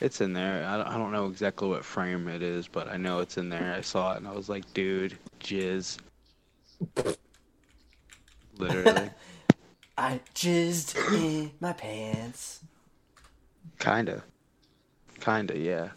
It's 0.00 0.20
in 0.20 0.32
there. 0.32 0.66
I 0.66 0.76
don't, 0.76 0.86
I 0.86 0.98
don't 0.98 1.12
know 1.12 1.26
exactly 1.26 1.68
what 1.68 1.84
frame 1.84 2.28
it 2.28 2.42
is, 2.42 2.68
but 2.68 2.88
I 2.88 2.96
know 2.96 3.20
it's 3.20 3.38
in 3.38 3.48
there. 3.48 3.74
I 3.74 3.80
saw 3.80 4.14
it 4.14 4.18
and 4.18 4.26
I 4.26 4.32
was 4.32 4.48
like, 4.48 4.72
dude, 4.74 5.18
jizz. 5.40 5.98
Literally. 8.58 9.10
I 9.98 10.20
jizzed 10.34 10.96
in 11.14 11.52
my 11.60 11.72
pants. 11.72 12.60
Kinda. 13.78 14.22
Kinda, 15.20 15.58
yeah. 15.58 15.90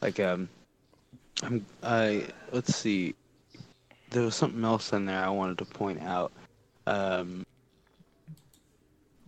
Like 0.00 0.20
um 0.20 0.48
I'm 1.42 1.64
I 1.82 2.26
let's 2.52 2.74
see. 2.74 3.14
There 4.10 4.22
was 4.22 4.34
something 4.34 4.64
else 4.64 4.92
in 4.92 5.06
there 5.06 5.22
I 5.22 5.28
wanted 5.28 5.58
to 5.58 5.64
point 5.64 6.00
out. 6.02 6.32
Um 6.86 7.45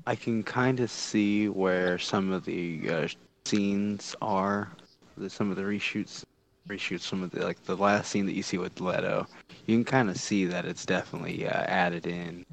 I 0.09 0.17
can 0.17 0.43
kind 0.43 0.81
of 0.81 0.91
see 0.91 1.51
where 1.51 1.99
some 1.99 2.33
of 2.33 2.47
the 2.47 2.81
uh, 2.91 3.09
scenes 3.45 4.17
are, 4.23 4.71
some 5.29 5.51
of 5.51 5.57
the 5.59 5.63
reshoots, 5.65 6.25
reshoots, 6.67 7.03
some 7.03 7.23
of 7.23 7.31
the 7.31 7.45
like 7.45 7.63
the 7.65 7.77
last 7.77 8.11
scene 8.11 8.25
that 8.25 8.33
you 8.33 8.43
see 8.43 8.57
with 8.57 8.81
Leto. 8.81 9.27
You 9.67 9.77
can 9.77 9.85
kind 9.85 10.09
of 10.09 10.17
see 10.17 10.47
that 10.47 10.65
it's 10.65 10.87
definitely 10.87 11.47
uh, 11.47 11.51
added 11.51 12.07
in 12.07 12.47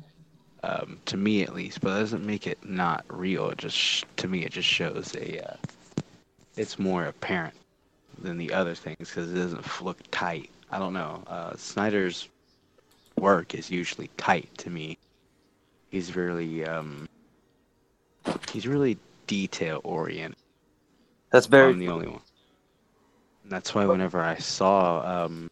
um, 0.64 1.00
to 1.06 1.16
me 1.16 1.44
at 1.44 1.56
least, 1.56 1.80
but 1.80 1.94
that 1.94 2.02
doesn't 2.02 2.26
make 2.26 2.46
it 2.46 2.58
not 2.66 3.06
real. 3.08 3.50
It 3.52 3.60
just 3.60 4.04
to 4.18 4.28
me 4.28 4.44
it 4.44 4.52
just 4.52 4.68
shows 4.68 5.16
a 5.16 5.40
uh, 5.40 5.56
it's 6.58 6.78
more 6.78 7.06
apparent 7.06 7.56
than 8.22 8.38
the 8.38 8.52
other 8.52 8.76
things 8.76 8.98
because 9.00 9.32
it 9.32 9.36
doesn't 9.36 9.82
look 9.82 10.00
tight. 10.12 10.50
I 10.72 10.78
don't 10.78 10.94
know. 10.94 11.24
Uh, 11.26 11.56
Snyder's 11.56 12.28
work 13.18 13.56
is 13.56 13.72
usually 13.72 14.10
tight 14.18 14.50
to 14.58 14.70
me. 14.70 14.98
He's 15.90 16.18
really 16.18 16.66
um, 16.66 17.08
he's 18.52 18.68
really 18.68 18.98
detail 19.28 19.82
oriented. 19.84 20.38
That's 21.32 21.48
very 21.48 21.74
I'm 21.74 21.80
the 21.80 21.90
only 21.90 22.08
one. 22.08 22.22
And 23.44 23.52
that's 23.52 23.76
why 23.76 23.86
whenever 23.86 24.22
I 24.22 24.38
saw 24.38 25.26
um, 25.26 25.50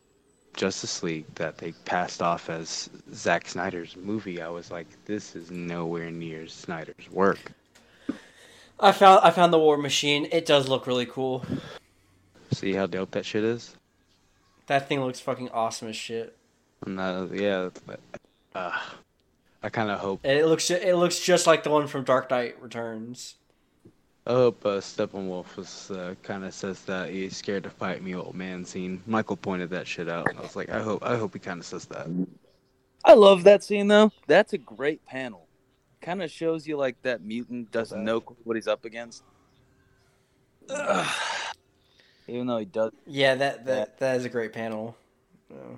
Justice 0.55 1.03
League 1.03 1.25
that 1.35 1.57
they 1.57 1.73
passed 1.85 2.21
off 2.21 2.49
as 2.49 2.89
Zack 3.13 3.47
Snyder's 3.47 3.95
movie, 3.95 4.41
I 4.41 4.49
was 4.49 4.71
like, 4.71 4.87
this 5.05 5.35
is 5.35 5.51
nowhere 5.51 6.09
near 6.09 6.47
Snyder's 6.47 7.09
work. 7.11 7.51
I 8.79 8.91
found 8.91 9.21
I 9.23 9.31
found 9.31 9.53
the 9.53 9.59
War 9.59 9.77
Machine. 9.77 10.27
It 10.31 10.45
does 10.45 10.67
look 10.67 10.87
really 10.87 11.05
cool. 11.05 11.45
See 12.51 12.73
how 12.73 12.85
dope 12.85 13.11
that 13.11 13.25
shit 13.25 13.43
is? 13.43 13.75
That 14.67 14.87
thing 14.87 15.01
looks 15.01 15.19
fucking 15.19 15.49
awesome 15.49 15.89
as 15.89 15.95
shit. 15.95 16.35
And 16.85 16.99
uh, 16.99 17.27
yeah, 17.31 17.69
but, 17.85 17.99
uh, 18.55 18.77
I 19.63 19.69
kind 19.69 19.89
of 19.89 19.99
hope 19.99 20.19
And 20.23 20.37
it 20.37 20.45
looks 20.45 20.69
it 20.69 20.95
looks 20.95 21.19
just 21.19 21.47
like 21.47 21.63
the 21.63 21.69
one 21.69 21.87
from 21.87 22.03
Dark 22.03 22.29
Knight 22.29 22.61
Returns. 22.61 23.35
I 24.25 24.31
hope 24.31 24.65
uh, 24.65 24.79
Steppenwolf 24.79 25.57
was 25.57 25.91
uh, 25.91 26.15
kind 26.23 26.45
of 26.45 26.53
says 26.53 26.81
that 26.83 27.09
he's 27.09 27.35
scared 27.35 27.63
to 27.63 27.69
fight 27.69 28.01
me, 28.01 28.15
old 28.15 28.35
man. 28.35 28.63
Scene. 28.63 29.01
Michael 29.05 29.35
pointed 29.35 29.69
that 29.71 29.85
shit 29.85 30.07
out, 30.07 30.29
and 30.29 30.39
I 30.39 30.41
was 30.41 30.55
like, 30.55 30.69
I 30.69 30.81
hope 30.81 31.03
I 31.03 31.17
hope 31.17 31.33
he 31.33 31.39
kind 31.39 31.59
of 31.59 31.65
says 31.65 31.85
that. 31.87 32.07
I 33.05 33.13
love 33.13 33.43
that 33.43 33.63
scene 33.63 33.87
though. 33.87 34.11
That's 34.27 34.53
a 34.53 34.57
great 34.57 35.05
panel. 35.05 35.47
Kind 36.01 36.21
of 36.21 36.31
shows 36.31 36.67
you 36.67 36.77
like 36.77 37.01
that 37.01 37.21
mutant 37.21 37.71
doesn't 37.71 38.03
know 38.03 38.21
what 38.43 38.55
he's 38.55 38.67
up 38.67 38.85
against. 38.85 39.23
Ugh. 40.69 41.55
Even 42.27 42.47
though 42.47 42.57
he 42.57 42.65
does. 42.65 42.91
Yeah, 43.05 43.35
that 43.35 43.65
that 43.65 43.99
that 43.99 44.17
is 44.17 44.25
a 44.25 44.29
great 44.29 44.53
panel. 44.53 44.95
Yeah. 45.49 45.77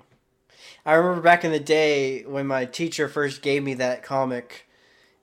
I 0.84 0.94
remember 0.94 1.20
back 1.20 1.44
in 1.44 1.52
the 1.52 1.60
day 1.60 2.22
when 2.22 2.46
my 2.46 2.64
teacher 2.64 3.08
first 3.08 3.42
gave 3.42 3.62
me 3.62 3.74
that 3.74 4.02
comic, 4.02 4.66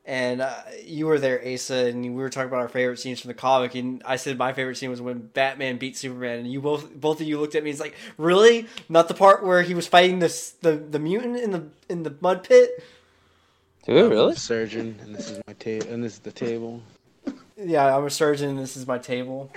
and 0.06 0.42
uh, 0.42 0.54
you 0.84 1.08
were 1.08 1.20
there, 1.20 1.42
Asa, 1.46 1.88
and 1.88 2.04
we 2.04 2.22
were 2.22 2.30
talking 2.30 2.50
about 2.50 2.60
our 2.60 2.68
favorite 2.68 3.00
scenes 3.00 3.22
from 3.22 3.30
the 3.30 3.34
comic, 3.34 3.76
and 3.76 4.02
I 4.06 4.18
said 4.18 4.38
my 4.38 4.52
favorite 4.54 4.76
scene 4.76 4.90
was 4.90 5.02
when 5.02 5.20
Batman 5.20 5.78
beat 5.78 5.96
Superman, 5.96 6.40
and 6.40 6.52
you 6.52 6.62
both 6.62 6.94
both 6.94 7.22
of 7.22 7.28
you 7.28 7.40
looked 7.40 7.56
at 7.56 7.64
me 7.64 7.70
and 7.70 7.76
it's 7.76 7.82
like, 7.82 7.96
really? 8.18 8.68
Not 8.90 9.08
the 9.08 9.14
part 9.14 9.46
where 9.46 9.62
he 9.62 9.74
was 9.74 9.88
fighting 9.88 10.20
this 10.20 10.52
the 10.62 10.74
the 10.74 11.00
mutant 11.00 11.38
in 11.38 11.52
the 11.52 11.64
in 11.88 12.04
the 12.04 12.16
mud 12.20 12.44
pit? 12.44 12.84
Dude, 13.86 13.98
I'm 14.06 14.10
really? 14.10 14.34
a 14.34 14.38
surgeon, 14.38 14.98
and 15.02 15.16
this 15.16 15.30
is 15.30 15.42
my 15.46 15.54
table, 15.54 15.88
and 15.90 16.04
this 16.04 16.14
is 16.14 16.20
the 16.20 16.32
table. 16.32 16.82
Yeah, 17.58 17.96
I'm 17.96 18.06
a 18.06 18.10
surgeon. 18.10 18.50
and 18.50 18.60
This 18.60 18.76
is 18.76 18.88
my 18.88 18.98
table. 18.98 19.52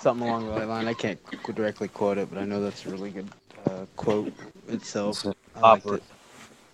Something 0.00 0.28
along 0.28 0.48
that 0.54 0.68
line. 0.68 0.88
I 0.88 0.94
can't 0.94 1.18
directly 1.54 1.88
quote 1.88 2.18
it, 2.18 2.28
but 2.30 2.38
I 2.40 2.44
know 2.44 2.62
that's 2.62 2.86
a 2.86 2.90
really 2.90 3.10
good 3.10 3.28
uh, 3.66 3.86
quote 3.96 4.32
itself. 4.68 5.24
I 5.24 5.60
liked 5.60 5.86
Opera. 5.86 5.96
it. 5.96 6.02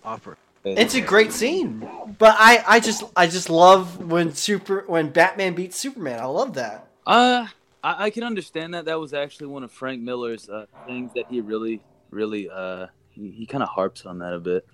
Opera. 0.03 0.37
It's 0.65 0.95
a 0.95 1.01
great 1.01 1.33
scene, 1.33 1.89
but 2.17 2.35
I, 2.39 2.63
I 2.65 2.79
just 2.79 3.03
I 3.17 3.27
just 3.27 3.49
love 3.49 4.09
when 4.09 4.33
super 4.33 4.85
when 4.87 5.09
Batman 5.09 5.55
beats 5.55 5.77
Superman. 5.77 6.21
I 6.21 6.25
love 6.25 6.53
that. 6.53 6.87
Uh, 7.05 7.47
I, 7.83 8.05
I 8.05 8.09
can 8.11 8.23
understand 8.23 8.73
that. 8.73 8.85
That 8.85 8.97
was 8.97 9.13
actually 9.13 9.47
one 9.47 9.63
of 9.63 9.71
Frank 9.73 10.01
Miller's 10.01 10.47
uh, 10.49 10.65
things 10.85 11.11
that 11.15 11.25
he 11.29 11.41
really, 11.41 11.81
really, 12.11 12.49
uh, 12.49 12.87
he, 13.09 13.29
he 13.31 13.45
kind 13.45 13.61
of 13.61 13.67
harps 13.67 14.05
on 14.05 14.19
that 14.19 14.33
a 14.33 14.39
bit. 14.39 14.65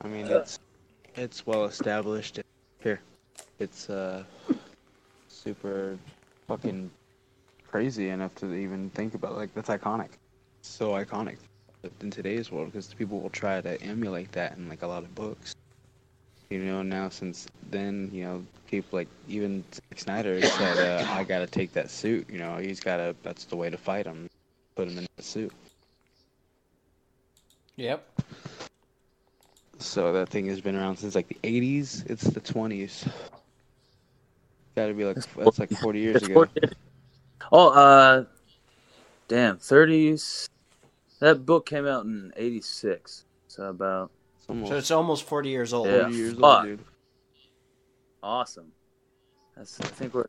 I 0.00 0.06
mean, 0.06 0.26
it's 0.26 0.60
it's 1.16 1.44
well 1.44 1.64
established. 1.64 2.38
Here, 2.80 3.00
it's 3.58 3.90
uh 3.90 4.22
super 5.28 5.98
fucking 6.46 6.88
crazy 7.68 8.10
enough 8.10 8.34
to 8.36 8.54
even 8.54 8.90
think 8.90 9.14
about. 9.14 9.34
Like 9.34 9.52
that's 9.54 9.70
iconic, 9.70 10.10
so 10.66 10.90
iconic 10.92 11.36
in 12.00 12.10
today's 12.10 12.50
world 12.50 12.72
because 12.72 12.92
people 12.94 13.20
will 13.20 13.30
try 13.30 13.60
to 13.60 13.80
emulate 13.82 14.32
that 14.32 14.56
in 14.56 14.68
like 14.68 14.82
a 14.82 14.86
lot 14.86 15.02
of 15.04 15.14
books. 15.14 15.54
You 16.50 16.60
know, 16.60 16.82
now 16.82 17.08
since 17.08 17.46
then, 17.70 18.10
you 18.12 18.24
know, 18.24 18.44
people 18.68 18.98
like 18.98 19.08
even 19.28 19.64
Zack 19.72 19.98
Snyder 19.98 20.40
said, 20.42 20.78
uh, 20.78 21.10
"I 21.10 21.24
got 21.24 21.40
to 21.40 21.46
take 21.46 21.72
that 21.72 21.90
suit." 21.90 22.28
You 22.30 22.38
know, 22.38 22.56
he's 22.56 22.80
got 22.80 22.98
to. 22.98 23.16
That's 23.22 23.44
the 23.44 23.56
way 23.56 23.70
to 23.70 23.76
fight 23.76 24.06
him. 24.06 24.28
Put 24.76 24.88
him 24.88 24.98
in 24.98 25.06
the 25.16 25.22
suit. 25.22 25.52
Yep. 27.76 28.04
So 29.78 30.12
that 30.12 30.28
thing 30.28 30.46
has 30.46 30.60
been 30.60 30.76
around 30.76 30.96
since 30.98 31.14
like 31.14 31.28
the 31.28 31.38
80s. 31.42 32.08
It's 32.08 32.24
the 32.24 32.40
20s. 32.40 33.08
Got 34.76 34.86
to 34.86 34.94
be 34.94 35.04
like 35.04 35.16
that's 35.36 35.58
like 35.58 35.70
40 35.70 35.98
years 35.98 36.16
It's 36.16 36.26
ago. 36.26 36.34
40 36.34 36.60
Oh, 37.52 37.68
uh, 37.70 38.24
damn, 39.28 39.58
30s. 39.58 40.48
That 41.20 41.46
book 41.46 41.66
came 41.66 41.86
out 41.86 42.04
in 42.04 42.32
86. 42.36 43.24
So 43.48 43.64
about 43.64 44.10
It's 44.38 44.46
almost 44.48 44.70
So 44.70 44.76
it's 44.76 44.90
almost 44.90 45.24
forty 45.24 45.48
years 45.48 45.72
old. 45.72 45.88
Yeah. 45.88 46.02
40 46.02 46.14
years 46.14 46.34
fuck. 46.34 46.42
old, 46.42 46.64
dude. 46.64 46.84
awesome. 48.22 48.72
That's, 49.56 49.80
I 49.80 49.84
think 49.84 50.12
we're, 50.12 50.26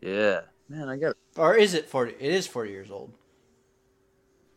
yeah. 0.00 0.40
Man, 0.68 0.88
I 0.88 0.96
got 0.96 1.16
Or 1.36 1.54
is 1.54 1.74
it 1.74 1.86
forty? 1.88 2.14
It 2.18 2.32
is 2.32 2.46
forty 2.46 2.70
years 2.70 2.90
old. 2.90 3.12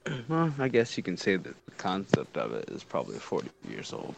Well, 0.28 0.54
I 0.60 0.68
guess 0.68 0.98
you 0.98 1.04
can 1.04 1.18
say 1.18 1.38
that 1.38 1.66
the 1.66 1.72
concept 1.78 2.38
of 2.38 2.54
it 2.54 2.70
is 2.70 2.84
probably 2.84 3.18
40 3.18 3.50
years 3.70 3.94
old. 3.94 4.16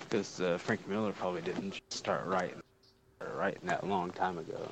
Because 0.00 0.40
uh, 0.40 0.58
Frank 0.58 0.86
Miller 0.88 1.12
probably 1.12 1.40
didn't 1.42 1.80
start 1.90 2.26
writing, 2.26 2.60
start 3.18 3.36
writing 3.36 3.60
that 3.64 3.86
long 3.86 4.10
time 4.10 4.38
ago. 4.38 4.68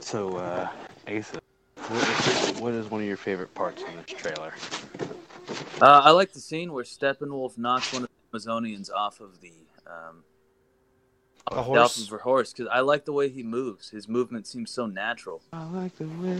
So, 0.00 0.36
uh, 0.36 0.68
Asa, 1.08 1.38
what 1.76 2.08
is, 2.08 2.60
what 2.60 2.72
is 2.74 2.90
one 2.90 3.00
of 3.02 3.06
your 3.06 3.16
favorite 3.16 3.54
parts 3.54 3.82
in 3.82 3.96
this 3.96 4.06
trailer? 4.06 4.52
Uh, 5.80 6.00
I 6.04 6.10
like 6.10 6.32
the 6.32 6.40
scene 6.40 6.72
where 6.72 6.84
Steppenwolf 6.84 7.58
knocks 7.58 7.92
one 7.92 8.04
of 8.04 8.08
the 8.32 8.38
Amazonians 8.38 8.90
off 8.92 9.20
of 9.20 9.40
the 9.40 9.52
um, 9.86 10.24
A 11.50 11.56
off 11.56 11.64
horse? 11.66 12.02
of 12.02 12.08
her 12.10 12.18
horse 12.18 12.52
because 12.52 12.68
I 12.72 12.80
like 12.80 13.04
the 13.04 13.12
way 13.12 13.28
he 13.28 13.42
moves. 13.42 13.90
His 13.90 14.08
movement 14.08 14.46
seems 14.46 14.70
so 14.70 14.86
natural. 14.86 15.42
I 15.52 15.64
like 15.64 15.96
the 15.96 16.04
way 16.06 16.36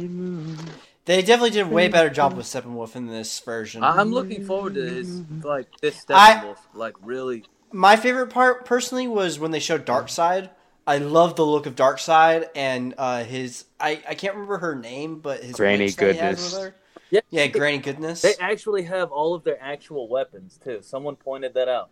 you 0.00 0.08
move. 0.08 0.60
They 1.04 1.20
definitely 1.20 1.50
did 1.50 1.66
a 1.66 1.68
way 1.68 1.88
better 1.88 2.08
job 2.08 2.36
with 2.36 2.46
Steppenwolf 2.46 2.96
in 2.96 3.06
this 3.06 3.38
version. 3.40 3.82
I- 3.84 3.98
I'm 4.00 4.10
looking 4.12 4.42
forward 4.42 4.74
to 4.74 4.82
his 4.82 5.22
like 5.42 5.68
this 5.82 6.04
I- 6.10 6.36
Steppenwolf 6.36 6.56
like 6.74 6.94
really. 7.02 7.44
My 7.72 7.96
favorite 7.96 8.28
part, 8.28 8.64
personally, 8.64 9.08
was 9.08 9.38
when 9.38 9.50
they 9.50 9.58
showed 9.58 9.84
Darkseid. 9.84 10.50
I 10.86 10.98
love 10.98 11.36
the 11.36 11.46
look 11.46 11.66
of 11.66 11.74
Darkseid 11.74 12.48
and 12.54 12.94
uh, 12.98 13.24
his. 13.24 13.64
I, 13.80 14.02
I 14.08 14.14
can't 14.14 14.34
remember 14.34 14.58
her 14.58 14.74
name, 14.74 15.20
but 15.20 15.42
his 15.42 15.56
Granny 15.56 15.86
witch 15.86 15.96
that 15.96 16.12
he 16.12 16.18
has 16.18 16.52
Goodness. 16.52 16.72
Yeah, 17.10 17.20
Yeah, 17.30 17.46
Granny 17.46 17.78
Goodness. 17.78 18.22
They 18.22 18.34
actually 18.40 18.82
have 18.82 19.10
all 19.10 19.34
of 19.34 19.44
their 19.44 19.62
actual 19.62 20.08
weapons 20.08 20.58
too. 20.62 20.80
Someone 20.82 21.16
pointed 21.16 21.54
that 21.54 21.68
out. 21.68 21.90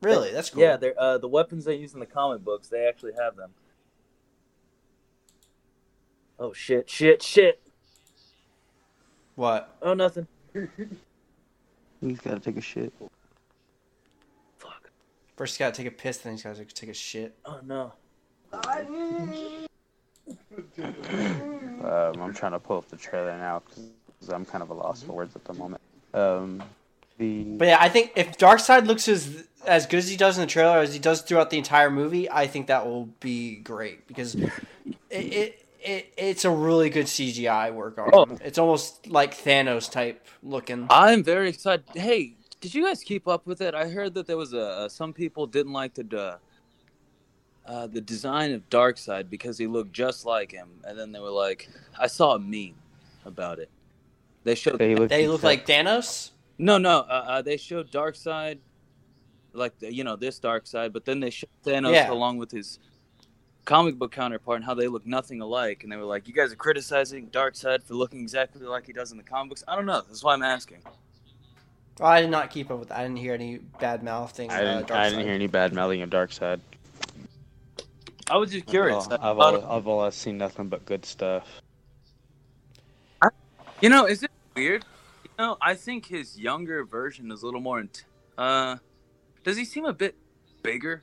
really, 0.00 0.32
that's 0.32 0.50
cool. 0.50 0.62
Yeah, 0.62 0.76
they're 0.76 0.94
uh, 0.98 1.18
the 1.18 1.28
weapons 1.28 1.64
they 1.64 1.74
use 1.76 1.94
in 1.94 2.00
the 2.00 2.06
comic 2.06 2.44
books. 2.44 2.68
They 2.68 2.86
actually 2.86 3.14
have 3.18 3.36
them. 3.36 3.50
Oh 6.38 6.52
shit! 6.52 6.88
Shit! 6.88 7.22
Shit! 7.22 7.60
What? 9.34 9.76
Oh 9.82 9.94
nothing. 9.94 10.26
He's 12.00 12.20
got 12.20 12.34
to 12.34 12.40
take 12.40 12.56
a 12.56 12.60
shit. 12.60 12.92
First, 15.36 15.54
he's 15.54 15.58
got 15.58 15.74
to 15.74 15.82
take 15.82 15.92
a 15.92 15.94
piss, 15.94 16.18
then 16.18 16.32
he's 16.32 16.42
got 16.42 16.56
to 16.56 16.64
take 16.64 16.90
a 16.90 16.94
shit. 16.94 17.36
Oh 17.44 17.60
no. 17.64 17.92
Um, 20.78 22.20
I'm 22.20 22.34
trying 22.34 22.52
to 22.52 22.58
pull 22.58 22.78
up 22.78 22.88
the 22.88 22.96
trailer 22.96 23.36
now 23.36 23.62
because 23.66 24.28
I'm 24.28 24.44
kind 24.44 24.62
of 24.62 24.70
a 24.70 24.74
loss 24.74 25.02
for 25.02 25.12
words 25.12 25.36
at 25.36 25.44
the 25.44 25.52
moment. 25.54 25.80
Um, 26.14 26.62
the 27.18 27.44
But 27.44 27.68
yeah, 27.68 27.78
I 27.80 27.88
think 27.88 28.12
if 28.16 28.36
Darkseid 28.38 28.86
looks 28.86 29.08
as 29.08 29.44
as 29.66 29.86
good 29.86 29.98
as 29.98 30.08
he 30.08 30.16
does 30.16 30.38
in 30.38 30.42
the 30.42 30.46
trailer 30.46 30.78
as 30.78 30.92
he 30.92 30.98
does 30.98 31.22
throughout 31.22 31.50
the 31.50 31.58
entire 31.58 31.90
movie, 31.90 32.30
I 32.30 32.46
think 32.46 32.66
that 32.68 32.86
will 32.86 33.06
be 33.20 33.56
great 33.56 34.06
because 34.06 34.34
it, 34.34 34.50
it, 35.10 35.66
it 35.80 36.12
it's 36.16 36.44
a 36.44 36.50
really 36.50 36.90
good 36.90 37.06
CGI 37.06 37.72
work 37.72 37.98
on 37.98 38.10
Oh. 38.12 38.26
It's 38.44 38.58
almost 38.58 39.06
like 39.08 39.36
Thanos 39.36 39.90
type 39.90 40.26
looking. 40.42 40.86
I'm 40.90 41.22
very 41.22 41.50
excited. 41.50 41.84
Hey, 41.94 42.34
did 42.60 42.74
you 42.74 42.84
guys 42.84 43.02
keep 43.02 43.28
up 43.28 43.46
with 43.46 43.60
it? 43.60 43.74
I 43.74 43.88
heard 43.88 44.14
that 44.14 44.26
there 44.26 44.36
was 44.36 44.52
a 44.52 44.60
uh, 44.60 44.88
some 44.88 45.12
people 45.12 45.46
didn't 45.46 45.72
like 45.72 45.94
the 45.94 46.18
uh, 46.18 47.70
uh, 47.70 47.86
the 47.86 48.00
design 48.00 48.52
of 48.52 48.68
Darkseid 48.70 49.28
because 49.28 49.58
he 49.58 49.66
looked 49.66 49.92
just 49.92 50.24
like 50.24 50.52
him, 50.52 50.68
and 50.84 50.98
then 50.98 51.12
they 51.12 51.20
were 51.20 51.30
like, 51.30 51.68
I 51.98 52.06
saw 52.06 52.34
a 52.34 52.38
meme 52.38 52.74
about 53.24 53.58
it. 53.58 53.68
They 54.44 54.54
showed 54.54 54.78
they 54.78 54.94
look, 54.94 55.08
They 55.08 55.26
look 55.26 55.42
like 55.42 55.66
Thanos. 55.66 56.30
no, 56.58 56.78
no, 56.78 57.00
uh, 57.00 57.24
uh, 57.26 57.42
they 57.42 57.56
showed 57.56 57.90
Darkseid, 57.90 58.58
like 59.52 59.76
the, 59.80 59.92
you 59.92 60.04
know 60.04 60.16
this 60.16 60.38
Darkseid, 60.38 60.92
but 60.92 61.04
then 61.04 61.20
they 61.20 61.30
showed 61.30 61.48
Thanos 61.64 61.92
Yeah. 61.94 62.12
along 62.12 62.38
with 62.38 62.52
his 62.52 62.78
comic 63.64 63.98
book 63.98 64.12
counterpart 64.12 64.56
and 64.56 64.64
how 64.64 64.74
they 64.74 64.86
look 64.86 65.04
nothing 65.04 65.40
alike, 65.40 65.82
and 65.82 65.90
they 65.90 65.96
were 65.96 66.04
like, 66.04 66.28
you 66.28 66.34
guys 66.34 66.52
are 66.52 66.56
criticizing 66.56 67.28
Darkseid 67.30 67.82
for 67.82 67.94
looking 67.94 68.20
exactly 68.20 68.62
like 68.64 68.86
he 68.86 68.92
does 68.92 69.10
in 69.10 69.18
the 69.18 69.24
comic 69.24 69.50
books. 69.50 69.64
I 69.66 69.74
don't 69.74 69.86
know. 69.86 70.02
That's 70.06 70.22
why 70.22 70.34
I'm 70.34 70.42
asking. 70.44 70.78
Oh, 72.00 72.04
I 72.06 72.20
did 72.20 72.30
not 72.30 72.50
keep 72.50 72.70
up 72.70 72.78
with. 72.78 72.88
that. 72.88 72.98
I 72.98 73.02
didn't 73.02 73.18
hear 73.18 73.32
any 73.34 73.58
bad 73.80 74.02
mouthing. 74.02 74.50
I 74.50 74.60
didn't, 74.60 74.90
uh, 74.90 74.94
I 74.94 75.08
didn't 75.08 75.24
hear 75.24 75.34
any 75.34 75.46
bad 75.46 75.72
mouthing 75.72 76.02
of 76.02 76.10
Darkseid. 76.10 76.60
I 78.30 78.36
was 78.36 78.50
just 78.50 78.66
curious. 78.66 79.06
I've, 79.06 79.12
I 79.12 79.30
I've, 79.30 79.36
thought- 79.36 79.54
always, 79.54 79.64
I've 79.64 79.86
always 79.86 80.14
seen 80.14 80.36
nothing 80.38 80.68
but 80.68 80.84
good 80.84 81.04
stuff. 81.04 81.46
You 83.82 83.90
know, 83.90 84.06
is 84.06 84.22
it 84.22 84.30
weird? 84.54 84.86
You 85.24 85.30
know, 85.38 85.58
I 85.60 85.74
think 85.74 86.06
his 86.06 86.38
younger 86.38 86.82
version 86.84 87.30
is 87.30 87.42
a 87.42 87.44
little 87.44 87.60
more. 87.60 87.78
Int- 87.80 88.04
uh, 88.38 88.76
does 89.44 89.58
he 89.58 89.66
seem 89.66 89.84
a 89.84 89.92
bit 89.92 90.14
bigger 90.62 91.02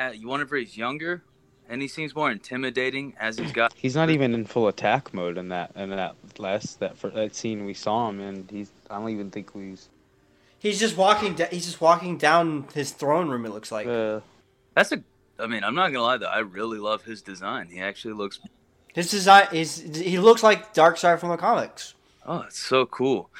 at 0.00 0.18
you 0.18 0.26
whenever 0.28 0.56
he's 0.56 0.76
younger, 0.76 1.22
and 1.68 1.80
he 1.80 1.86
seems 1.86 2.12
more 2.16 2.28
intimidating 2.28 3.14
as 3.20 3.38
he's 3.38 3.52
got? 3.52 3.72
He's 3.76 3.94
not 3.94 4.10
even 4.10 4.34
in 4.34 4.46
full 4.46 4.66
attack 4.66 5.14
mode 5.14 5.38
in 5.38 5.48
that 5.50 5.70
in 5.76 5.90
that 5.90 6.16
last 6.38 6.80
that 6.80 6.98
for 6.98 7.08
that 7.10 7.36
scene 7.36 7.64
we 7.64 7.72
saw 7.72 8.08
him 8.08 8.18
and 8.20 8.50
He's 8.50 8.72
I 8.90 8.98
don't 8.98 9.10
even 9.10 9.30
think 9.30 9.54
we. 9.54 9.76
He's 10.60 10.80
just 10.80 10.96
walking. 10.96 11.34
Da- 11.34 11.46
he's 11.50 11.66
just 11.66 11.80
walking 11.80 12.18
down 12.18 12.66
his 12.74 12.90
throne 12.90 13.28
room. 13.28 13.44
It 13.46 13.50
looks 13.50 13.70
like 13.70 13.86
Uh, 13.86 14.20
That's 14.74 14.92
a. 14.92 15.02
I 15.38 15.46
mean, 15.46 15.62
I'm 15.62 15.74
not 15.74 15.88
gonna 15.92 16.02
lie 16.02 16.16
though. 16.16 16.26
I 16.26 16.38
really 16.40 16.78
love 16.78 17.04
his 17.04 17.22
design. 17.22 17.68
He 17.70 17.80
actually 17.80 18.14
looks. 18.14 18.40
his 18.92 19.10
design 19.10 19.46
is. 19.52 19.78
He 19.96 20.18
looks 20.18 20.42
like 20.42 20.74
Darkseid 20.74 21.20
from 21.20 21.28
the 21.30 21.36
comics. 21.36 21.94
Oh, 22.26 22.40
it's 22.42 22.58
so 22.58 22.86
cool. 22.86 23.30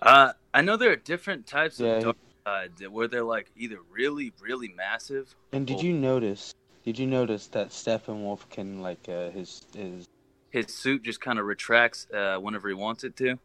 Uh, 0.00 0.32
I 0.54 0.62
know 0.62 0.76
there 0.76 0.92
are 0.92 0.96
different 0.96 1.46
types 1.46 1.80
Yeah, 1.80 1.88
of 1.88 1.96
he- 1.98 2.04
dark 2.04 2.16
side 2.46 2.72
where 2.90 3.08
they're 3.08 3.24
like 3.24 3.50
either 3.56 3.78
really, 3.90 4.32
really 4.40 4.68
massive. 4.68 5.34
and 5.52 5.66
did 5.66 5.78
or 5.80 5.84
you 5.84 5.92
notice? 5.92 6.54
Did 6.84 6.98
you 6.98 7.06
notice 7.06 7.48
that 7.48 7.70
Steppenwolf 7.70 8.48
can 8.50 8.80
like 8.80 9.08
uh, 9.08 9.30
his 9.30 9.66
his 9.76 10.06
his 10.50 10.66
suit 10.72 11.02
just 11.02 11.20
kind 11.20 11.38
of 11.40 11.44
retracts 11.46 12.06
uh, 12.14 12.38
whenever 12.38 12.68
he 12.68 12.74
wants 12.74 13.02
it 13.02 13.16
to? 13.16 13.36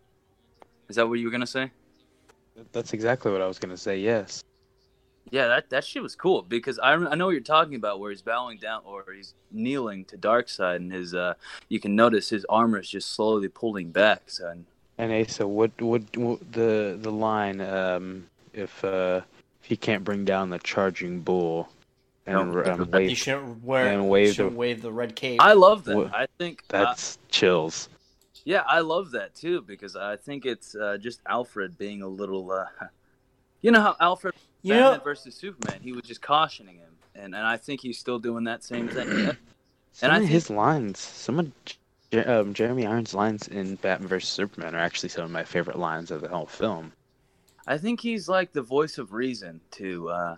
Is 0.87 0.95
that 0.97 1.09
what 1.09 1.15
you 1.15 1.25
were 1.25 1.31
gonna 1.31 1.47
say? 1.47 1.71
That's 2.71 2.93
exactly 2.93 3.31
what 3.31 3.41
I 3.41 3.47
was 3.47 3.59
gonna 3.59 3.77
say. 3.77 3.99
Yes. 3.99 4.43
Yeah, 5.31 5.47
that 5.47 5.69
that 5.69 5.83
shit 5.83 6.03
was 6.03 6.15
cool 6.15 6.41
because 6.43 6.77
I, 6.79 6.93
I 6.93 7.15
know 7.15 7.25
what 7.25 7.31
you're 7.31 7.41
talking 7.41 7.75
about, 7.75 7.99
where 7.99 8.11
he's 8.11 8.21
bowing 8.21 8.57
down 8.57 8.81
or 8.85 9.05
he's 9.15 9.33
kneeling 9.51 10.05
to 10.05 10.17
Darkseid, 10.17 10.75
and 10.77 10.91
his 10.91 11.13
uh, 11.15 11.33
you 11.69 11.79
can 11.79 11.95
notice 11.95 12.29
his 12.29 12.45
armor 12.49 12.79
is 12.79 12.89
just 12.89 13.11
slowly 13.13 13.47
pulling 13.47 13.89
back. 13.89 14.23
So 14.27 14.49
and 14.49 14.65
And 14.97 15.11
Asa, 15.11 15.47
what 15.47 15.71
would 15.81 16.07
the 16.51 16.97
the 17.01 17.11
line 17.11 17.61
um, 17.61 18.27
if 18.53 18.83
uh, 18.83 19.21
if 19.61 19.69
he 19.69 19.77
can't 19.77 20.03
bring 20.03 20.25
down 20.25 20.49
the 20.49 20.59
charging 20.59 21.21
bull 21.21 21.69
and 22.27 22.53
No, 22.53 22.63
um, 22.65 22.79
You 22.81 22.85
wave, 22.91 23.17
shouldn't 23.17 23.63
wear. 23.63 23.87
And 23.87 24.09
wave 24.09 24.35
shouldn't 24.35 24.53
the- 24.53 24.59
wave 24.59 24.81
the 24.81 24.91
red 24.91 25.15
cape. 25.15 25.41
I 25.41 25.53
love 25.53 25.85
that. 25.85 25.95
Wha- 25.97 26.11
I 26.13 26.27
think 26.37 26.63
uh, 26.73 26.83
that's 26.83 27.17
chills. 27.29 27.89
Yeah, 28.45 28.63
I 28.67 28.79
love 28.79 29.11
that 29.11 29.35
too 29.35 29.61
because 29.61 29.95
I 29.95 30.17
think 30.17 30.45
it's 30.45 30.75
uh, 30.75 30.97
just 30.99 31.21
Alfred 31.27 31.77
being 31.77 32.01
a 32.01 32.07
little. 32.07 32.51
Uh, 32.51 32.65
you 33.61 33.71
know 33.71 33.81
how 33.81 33.95
Alfred 33.99 34.33
You 34.61 34.73
Batman 34.73 34.97
know- 34.99 35.03
versus 35.03 35.35
Superman, 35.35 35.79
he 35.81 35.91
was 35.93 36.03
just 36.03 36.21
cautioning 36.21 36.75
him, 36.77 36.91
and 37.15 37.35
and 37.35 37.45
I 37.45 37.57
think 37.57 37.81
he's 37.81 37.97
still 37.99 38.19
doing 38.19 38.43
that 38.45 38.63
same 38.63 38.87
thing. 38.87 39.35
Some 39.93 40.11
I 40.11 40.15
of 40.15 40.21
think- 40.21 40.31
his 40.31 40.49
lines, 40.49 40.97
some 40.99 41.39
of 41.39 41.51
J- 42.11 42.23
um, 42.25 42.53
Jeremy 42.53 42.87
Irons' 42.87 43.13
lines 43.13 43.47
in 43.47 43.75
Batman 43.75 44.07
versus 44.07 44.29
Superman 44.29 44.73
are 44.73 44.79
actually 44.79 45.09
some 45.09 45.23
of 45.23 45.29
my 45.31 45.43
favorite 45.43 45.77
lines 45.77 46.09
of 46.09 46.21
the 46.21 46.27
whole 46.29 46.47
film. 46.47 46.91
I 47.67 47.77
think 47.77 48.01
he's 48.01 48.27
like 48.27 48.51
the 48.51 48.61
voice 48.63 48.97
of 48.97 49.13
reason 49.13 49.61
to 49.71 50.09
uh, 50.09 50.35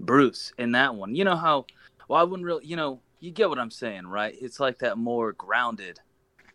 Bruce 0.00 0.52
in 0.58 0.72
that 0.72 0.94
one. 0.94 1.14
You 1.14 1.24
know 1.24 1.36
how? 1.36 1.66
Well, 2.08 2.20
I 2.20 2.24
wouldn't 2.24 2.44
really. 2.44 2.66
You 2.66 2.74
know, 2.76 3.00
you 3.20 3.30
get 3.30 3.48
what 3.48 3.58
I'm 3.60 3.70
saying, 3.70 4.06
right? 4.08 4.34
It's 4.40 4.58
like 4.58 4.78
that 4.80 4.98
more 4.98 5.32
grounded 5.32 6.00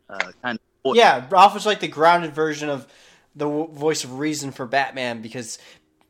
uh, 0.10 0.32
kind 0.42 0.60
of. 0.60 0.65
Voice. 0.92 0.98
Yeah, 0.98 1.26
Ralph 1.30 1.54
was 1.54 1.66
like 1.66 1.80
the 1.80 1.88
grounded 1.88 2.34
version 2.34 2.70
of 2.70 2.88
the 3.36 3.46
w- 3.46 3.68
voice 3.68 4.04
of 4.04 4.20
reason 4.20 4.52
for 4.52 4.66
Batman 4.66 5.22
because 5.22 5.58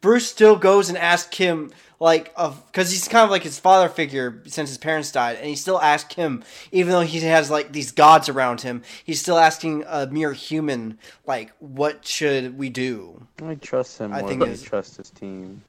Bruce 0.01 0.27
still 0.29 0.55
goes 0.55 0.89
and 0.89 0.97
asks 0.97 1.35
him 1.37 1.71
like 1.99 2.31
of 2.35 2.63
because 2.67 2.91
he's 2.91 3.07
kind 3.07 3.23
of 3.23 3.31
like 3.31 3.41
his 3.43 3.57
father 3.57 3.89
figure 3.89 4.43
since 4.45 4.69
his 4.69 4.77
parents 4.77 5.11
died, 5.11 5.37
and 5.37 5.45
he 5.47 5.55
still 5.55 5.79
asks 5.81 6.13
him 6.13 6.43
even 6.71 6.91
though 6.91 7.01
he 7.01 7.19
has 7.21 7.49
like 7.49 7.71
these 7.71 7.91
gods 7.91 8.29
around 8.29 8.61
him, 8.61 8.83
he's 9.03 9.19
still 9.19 9.37
asking 9.39 9.83
a 9.87 10.05
mere 10.07 10.33
human 10.33 10.99
like 11.25 11.51
what 11.59 12.05
should 12.05 12.57
we 12.57 12.69
do? 12.69 13.25
I 13.43 13.55
trust 13.55 13.97
him 13.99 14.13
I 14.13 14.19
more 14.19 14.27
think 14.29 14.41
than 14.41 14.49
he 14.49 14.53
it's- 14.55 14.69
trusts 14.69 14.97
his 14.97 15.09
team. 15.09 15.63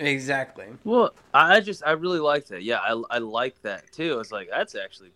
Exactly. 0.00 0.66
Well, 0.84 1.12
I 1.34 1.56
I 1.56 1.60
just 1.60 1.82
I 1.84 1.92
really 1.92 2.20
like 2.20 2.46
that. 2.48 2.62
Yeah, 2.62 2.78
I 2.78 3.00
I 3.10 3.18
like 3.18 3.60
that 3.62 3.90
too. 3.92 4.20
It's 4.20 4.30
like 4.30 4.48
that's 4.50 4.74
actually 4.74 5.10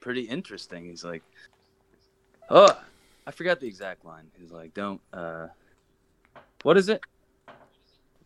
pretty 0.00 0.22
interesting. 0.22 0.84
He's 0.84 1.04
like, 1.04 1.22
oh, 2.50 2.78
I 3.26 3.30
forgot 3.30 3.60
the 3.60 3.66
exact 3.66 4.04
line. 4.04 4.24
He's 4.40 4.50
like, 4.52 4.74
don't. 4.74 5.00
uh 5.12 5.48
What 6.62 6.76
is 6.76 6.88
it? 6.88 7.02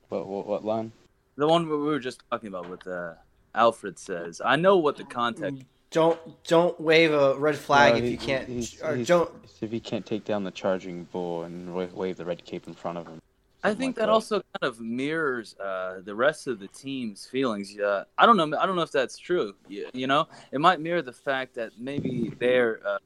What 0.09 0.27
what, 0.27 0.47
what 0.47 0.65
line? 0.65 0.93
The 1.37 1.49
one 1.49 1.69
we 1.69 1.77
were 1.77 1.99
just 1.99 2.23
talking 2.31 2.49
about 2.49 2.69
with 2.69 2.87
uh 2.87 3.15
Alfred 3.55 3.99
says. 3.99 4.41
I 4.45 4.57
know 4.57 4.79
what 4.79 4.97
the 4.97 5.05
context. 5.05 5.63
Don't 5.91 6.19
don't 6.47 6.79
wave 6.81 7.13
a 7.13 7.35
red 7.39 7.57
flag 7.57 7.93
No, 7.95 7.99
if 7.99 8.05
he- 8.05 8.11
you 8.13 8.19
can't. 8.19 8.49
he's- 8.49 8.81
or 8.83 8.97
he's- 8.97 9.09
don't. 9.09 9.31
If 9.61 9.71
he 9.71 9.79
can't 9.79 10.05
take 10.05 10.25
down 10.25 10.43
the 10.43 10.51
charging 10.51 11.05
bull 11.05 11.45
and 11.45 11.73
wave 11.75 12.17
the 12.17 12.25
red 12.25 12.45
cape 12.45 12.67
in 12.67 12.75
front 12.75 12.99
of 12.99 13.07
him. 13.07 13.21
I 13.63 13.75
think 13.75 13.97
like 13.97 14.07
that 14.07 14.09
also 14.09 14.43
kind 14.61 14.69
of 14.73 14.81
mirrors 14.81 15.55
uh, 15.61 16.01
the 16.05 16.17
rest 16.17 16.49
of 16.49 16.59
the 16.59 16.67
team's 16.67 17.27
feelings. 17.27 17.79
Uh, 17.79 18.05
I 18.19 18.27
don't 18.27 18.37
know. 18.37 18.59
I 18.59 18.67
don't 18.67 18.75
know 18.75 18.83
if 18.83 18.91
that's 18.91 19.17
true. 19.17 19.55
You, 19.69 19.89
you 19.93 20.09
know, 20.09 20.27
it 20.51 20.61
might 20.61 20.81
mirror 20.81 21.01
the 21.01 21.13
fact 21.13 21.55
that 21.55 21.71
maybe 21.79 22.33
they're 22.41 22.81
uh, 22.85 22.99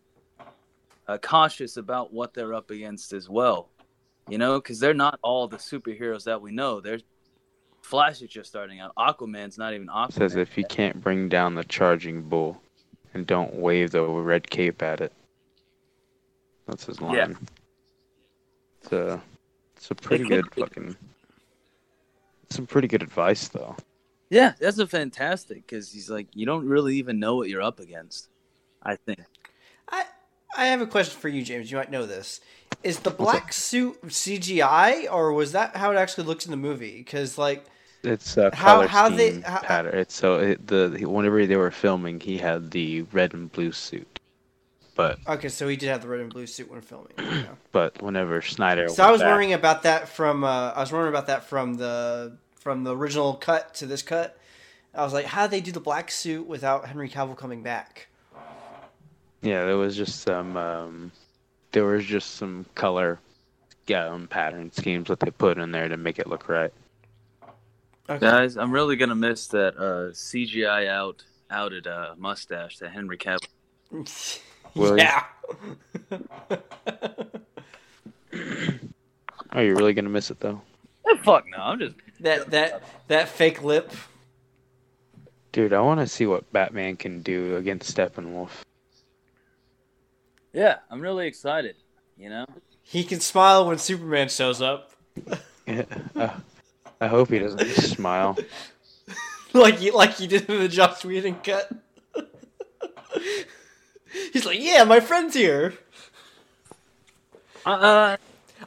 uh, 1.09 1.19
cautious 1.19 1.77
about 1.77 2.13
what 2.13 2.35
they're 2.35 2.55
up 2.55 2.71
against 2.71 3.13
as 3.13 3.29
well. 3.29 3.69
You 4.29 4.39
know, 4.39 4.59
because 4.61 4.81
they're 4.81 4.95
not 4.95 5.19
all 5.23 5.47
the 5.47 5.57
superheroes 5.57 6.25
that 6.25 6.41
we 6.41 6.51
know. 6.51 6.81
They're 6.81 6.99
Flash 7.83 8.21
is 8.21 8.29
just 8.29 8.49
starting 8.49 8.81
out. 8.81 8.93
Aquaman's 8.97 9.59
not 9.59 9.73
even 9.73 9.87
Aquaman. 9.87 10.13
says 10.13 10.35
if 10.35 10.59
you 10.59 10.65
can't 10.65 11.01
bring 11.01 11.29
down 11.29 11.55
the 11.55 11.63
charging 11.63 12.21
bull 12.23 12.61
and 13.15 13.25
don't 13.25 13.55
wave 13.55 13.93
the 13.93 14.03
red 14.03 14.51
cape 14.51 14.83
at 14.83 15.01
it. 15.01 15.13
That's 16.67 16.85
his 16.87 17.01
line. 17.01 17.15
Yeah. 17.15 17.29
It's 18.83 18.93
a, 18.93 19.23
it's 19.77 19.91
a 19.93 19.95
pretty 19.95 20.25
could 20.25 20.51
good 20.51 20.55
fucking. 20.55 20.97
Some 22.51 22.67
pretty 22.67 22.89
good 22.89 23.03
advice 23.03 23.47
though. 23.49 23.77
Yeah, 24.31 24.55
that's 24.59 24.79
a 24.79 24.87
fantastic 24.89 25.65
because 25.67 25.93
he's 25.93 26.11
like, 26.11 26.27
you 26.35 26.45
don't 26.45 26.67
really 26.67 26.97
even 26.97 27.21
know 27.21 27.37
what 27.37 27.49
you're 27.49 27.63
up 27.63 27.79
against. 27.79 28.29
I 28.83 28.97
think. 28.97 29.21
I 29.89 30.05
I 30.57 30.67
have 30.67 30.81
a 30.81 30.87
question 30.87 31.19
for 31.21 31.29
you, 31.29 31.43
James. 31.43 31.71
You 31.71 31.77
might 31.79 31.91
know 31.91 32.07
this. 32.07 32.41
Is 32.83 33.01
the 33.01 33.11
black 33.11 33.53
suit 33.53 34.01
CGI 34.07 35.11
or 35.13 35.33
was 35.33 35.53
that 35.53 35.77
how 35.77 35.91
it 35.93 35.97
actually 35.97 36.25
looks 36.25 36.45
in 36.47 36.51
the 36.51 36.57
movie? 36.57 36.99
Because 36.99 37.39
like 37.39 37.65
It's 38.03 38.37
a 38.37 38.55
How- 38.55 38.77
color 38.77 38.87
how 38.89 39.09
they- 39.09 39.31
scheme 39.31 39.43
how- 39.43 39.59
pattern. 39.61 39.99
It's 39.99 40.15
so 40.15 40.39
it, 40.41 40.67
the 40.67 41.05
whenever 41.07 41.45
they 41.47 41.57
were 41.57 41.71
filming, 41.71 42.21
he 42.21 42.39
had 42.39 42.71
the 42.71 43.03
red 43.13 43.35
and 43.35 43.51
blue 43.51 43.73
suit, 43.73 44.21
but 44.95 45.19
okay, 45.27 45.49
so 45.49 45.67
he 45.69 45.77
did 45.77 45.89
have 45.89 46.03
the 46.03 46.09
red 46.09 46.21
and 46.21 46.33
blue 46.33 46.47
suit 46.47 46.71
when 46.71 46.81
filming. 46.81 47.13
yeah. 47.19 47.45
but 47.73 48.01
whenever 48.03 48.41
Snyder, 48.43 48.89
So 48.89 49.03
I 49.05 49.11
was 49.11 49.21
back- 49.21 49.29
wondering 49.29 49.53
about 49.55 49.83
that 49.85 50.09
from 50.09 50.45
uh, 50.45 50.73
I 50.77 50.81
was 50.81 50.93
wondering 50.93 51.13
about 51.13 51.27
that 51.29 51.45
from 51.45 51.75
the 51.75 52.37
from 52.61 52.85
the 52.85 52.95
original 52.97 53.35
cut 53.35 53.75
to 53.77 53.87
this 53.87 54.03
cut. 54.03 54.39
I 54.95 55.03
was 55.05 55.13
like, 55.13 55.27
how 55.27 55.43
did 55.47 55.51
they 55.51 55.61
do 55.61 55.73
the 55.73 55.81
black 55.81 56.11
suit 56.11 56.47
without 56.47 56.87
Henry 56.87 57.09
Cavill 57.09 57.37
coming 57.37 57.63
back? 57.63 58.09
Yeah, 59.47 59.65
there 59.65 59.77
was 59.77 59.97
just 59.97 60.23
some. 60.23 60.57
Um, 60.57 61.13
there 61.71 61.85
was 61.85 62.05
just 62.05 62.35
some 62.35 62.67
color, 62.75 63.21
um, 63.95 64.27
pattern 64.27 64.73
schemes 64.73 65.07
that 65.07 65.21
they 65.21 65.31
put 65.31 65.59
in 65.59 65.71
there 65.71 65.87
to 65.87 65.97
make 65.97 66.19
it 66.19 66.27
look 66.27 66.49
right. 66.49 66.73
Okay. 68.11 68.19
Guys, 68.19 68.57
I'm 68.57 68.73
really 68.73 68.97
gonna 68.97 69.15
miss 69.15 69.47
that 69.49 69.77
uh, 69.77 70.11
CGI 70.11 70.89
out 70.89 71.23
outed 71.49 71.87
uh, 71.87 72.17
mustache 72.19 72.79
that 72.79 72.91
Henry 72.91 73.19
Cavill. 73.19 73.47
Will 74.75 74.99
yeah. 75.03 75.23
Are 79.53 79.63
you 79.63 79.77
really 79.77 79.95
gonna 79.95 80.09
miss 80.09 80.33
it 80.33 80.41
though? 80.41 80.61
Eh, 81.09 81.19
fuck 81.23 81.45
no, 81.49 81.59
I'm 81.59 81.79
just 81.79 81.95
that 82.19 82.51
that 82.51 82.83
that 83.07 83.29
fake 83.29 83.63
lip. 83.63 83.93
Dude, 85.53 85.73
I 85.73 85.81
want 85.83 86.01
to 86.01 86.09
see 86.09 86.27
what 86.27 86.53
Batman 86.53 86.97
can 86.97 87.23
do 87.23 87.55
against 87.55 87.97
Steppenwolf. 87.97 88.66
Yeah, 90.57 90.77
I'm 90.91 91.01
really 91.01 91.27
excited. 91.27 91.77
You 92.17 92.31
know, 92.31 92.47
He 92.83 93.05
can 93.05 93.21
smile 93.21 93.67
when 93.67 93.77
Superman 93.77 94.29
shows 94.31 94.63
up, 94.63 94.93
Uh, 95.69 96.31
I 97.01 97.09
hope 97.09 97.31
he 97.31 97.39
doesn't 97.39 97.67
smile. 97.69 98.39
like 99.53 99.77
he 99.79 99.91
like 99.91 100.15
he 100.15 100.27
did 100.27 100.49
in 100.49 100.61
the 100.61 100.69
Joss 100.69 101.05
Whedon 101.05 101.37
cut. 101.43 101.71
He's 104.33 104.47
like, 104.47 104.61
"Yeah, 104.61 104.85
my 104.85 105.01
friend's 105.01 105.35
here." 105.35 105.75
uh, 107.67 108.17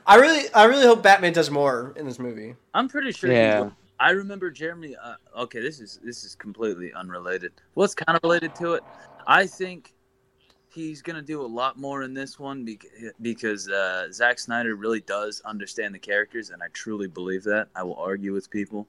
I 0.05 0.15
really, 0.17 0.53
I 0.53 0.65
really 0.65 0.85
hope 0.85 1.01
Batman 1.01 1.33
does 1.33 1.49
more 1.49 1.93
in 1.95 2.05
this 2.05 2.19
movie. 2.19 2.55
I'm 2.73 2.87
pretty 2.87 3.11
sure. 3.11 3.31
Yeah. 3.31 3.61
will. 3.61 3.73
I 3.99 4.11
remember 4.11 4.51
Jeremy. 4.51 4.95
Uh, 4.95 5.15
okay, 5.37 5.61
this 5.61 5.79
is 5.79 5.99
this 6.03 6.23
is 6.23 6.35
completely 6.35 6.93
unrelated. 6.93 7.53
What's 7.73 7.95
kind 7.95 8.15
of 8.15 8.23
related 8.23 8.53
to 8.55 8.73
it? 8.75 8.83
I 9.25 9.47
think 9.47 9.93
he's 10.71 11.01
gonna 11.01 11.21
do 11.21 11.41
a 11.41 11.45
lot 11.45 11.77
more 11.77 12.03
in 12.03 12.13
this 12.13 12.39
one 12.39 12.63
because 12.63 12.89
because 13.21 13.69
uh, 13.69 14.11
Zack 14.11 14.39
Snyder 14.39 14.75
really 14.75 15.01
does 15.01 15.41
understand 15.45 15.93
the 15.93 15.99
characters, 15.99 16.49
and 16.49 16.61
I 16.61 16.67
truly 16.73 17.07
believe 17.07 17.43
that. 17.43 17.69
I 17.75 17.83
will 17.83 17.95
argue 17.95 18.33
with 18.33 18.49
people 18.49 18.87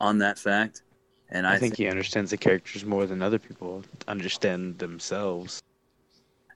on 0.00 0.18
that 0.18 0.38
fact, 0.38 0.82
and 1.30 1.46
I, 1.46 1.54
I 1.54 1.58
think 1.58 1.76
he 1.76 1.88
understands 1.88 2.30
the 2.30 2.36
characters 2.36 2.84
more 2.84 3.06
than 3.06 3.22
other 3.22 3.38
people 3.38 3.84
understand 4.08 4.78
themselves. 4.78 5.62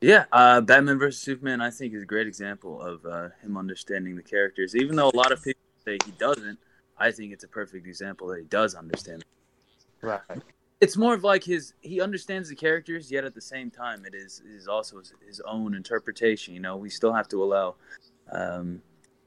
Yeah, 0.00 0.24
uh, 0.32 0.60
Batman 0.60 0.98
vs 0.98 1.20
Superman, 1.20 1.60
I 1.60 1.70
think, 1.70 1.94
is 1.94 2.02
a 2.02 2.06
great 2.06 2.26
example 2.26 2.82
of 2.82 3.04
uh, 3.06 3.28
him 3.42 3.56
understanding 3.56 4.14
the 4.14 4.22
characters. 4.22 4.76
Even 4.76 4.94
though 4.96 5.08
a 5.08 5.16
lot 5.16 5.32
of 5.32 5.42
people 5.42 5.62
say 5.84 5.96
he 6.04 6.12
doesn't, 6.12 6.58
I 6.98 7.10
think 7.10 7.32
it's 7.32 7.44
a 7.44 7.48
perfect 7.48 7.86
example 7.86 8.28
that 8.28 8.38
he 8.38 8.44
does 8.44 8.74
understand. 8.74 9.24
Right. 10.02 10.20
It's 10.80 10.96
more 10.96 11.14
of 11.14 11.24
like 11.24 11.42
his 11.42 11.72
he 11.80 12.00
understands 12.00 12.48
the 12.50 12.54
characters, 12.54 13.10
yet 13.10 13.24
at 13.24 13.34
the 13.34 13.40
same 13.40 13.70
time, 13.70 14.04
it 14.04 14.14
is 14.14 14.42
is 14.46 14.68
also 14.68 14.98
his, 14.98 15.12
his 15.26 15.40
own 15.40 15.74
interpretation. 15.74 16.52
You 16.52 16.60
know, 16.60 16.76
we 16.76 16.90
still 16.90 17.12
have 17.14 17.28
to 17.28 17.42
allow 17.42 17.76
um, 18.30 18.82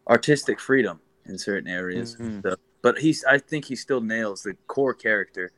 artistic 0.07 0.59
freedom 0.59 0.99
in 1.25 1.37
certain 1.37 1.69
areas. 1.69 2.15
Mhm. 2.17 2.43
So- 2.43 2.55
but 2.81 2.97
he's, 2.97 3.25
I 3.25 3.37
think, 3.39 3.65
he 3.65 3.75
still 3.75 3.99
nails 3.99 4.41
the 4.41 4.53
core 4.67 4.93
character 4.93 5.51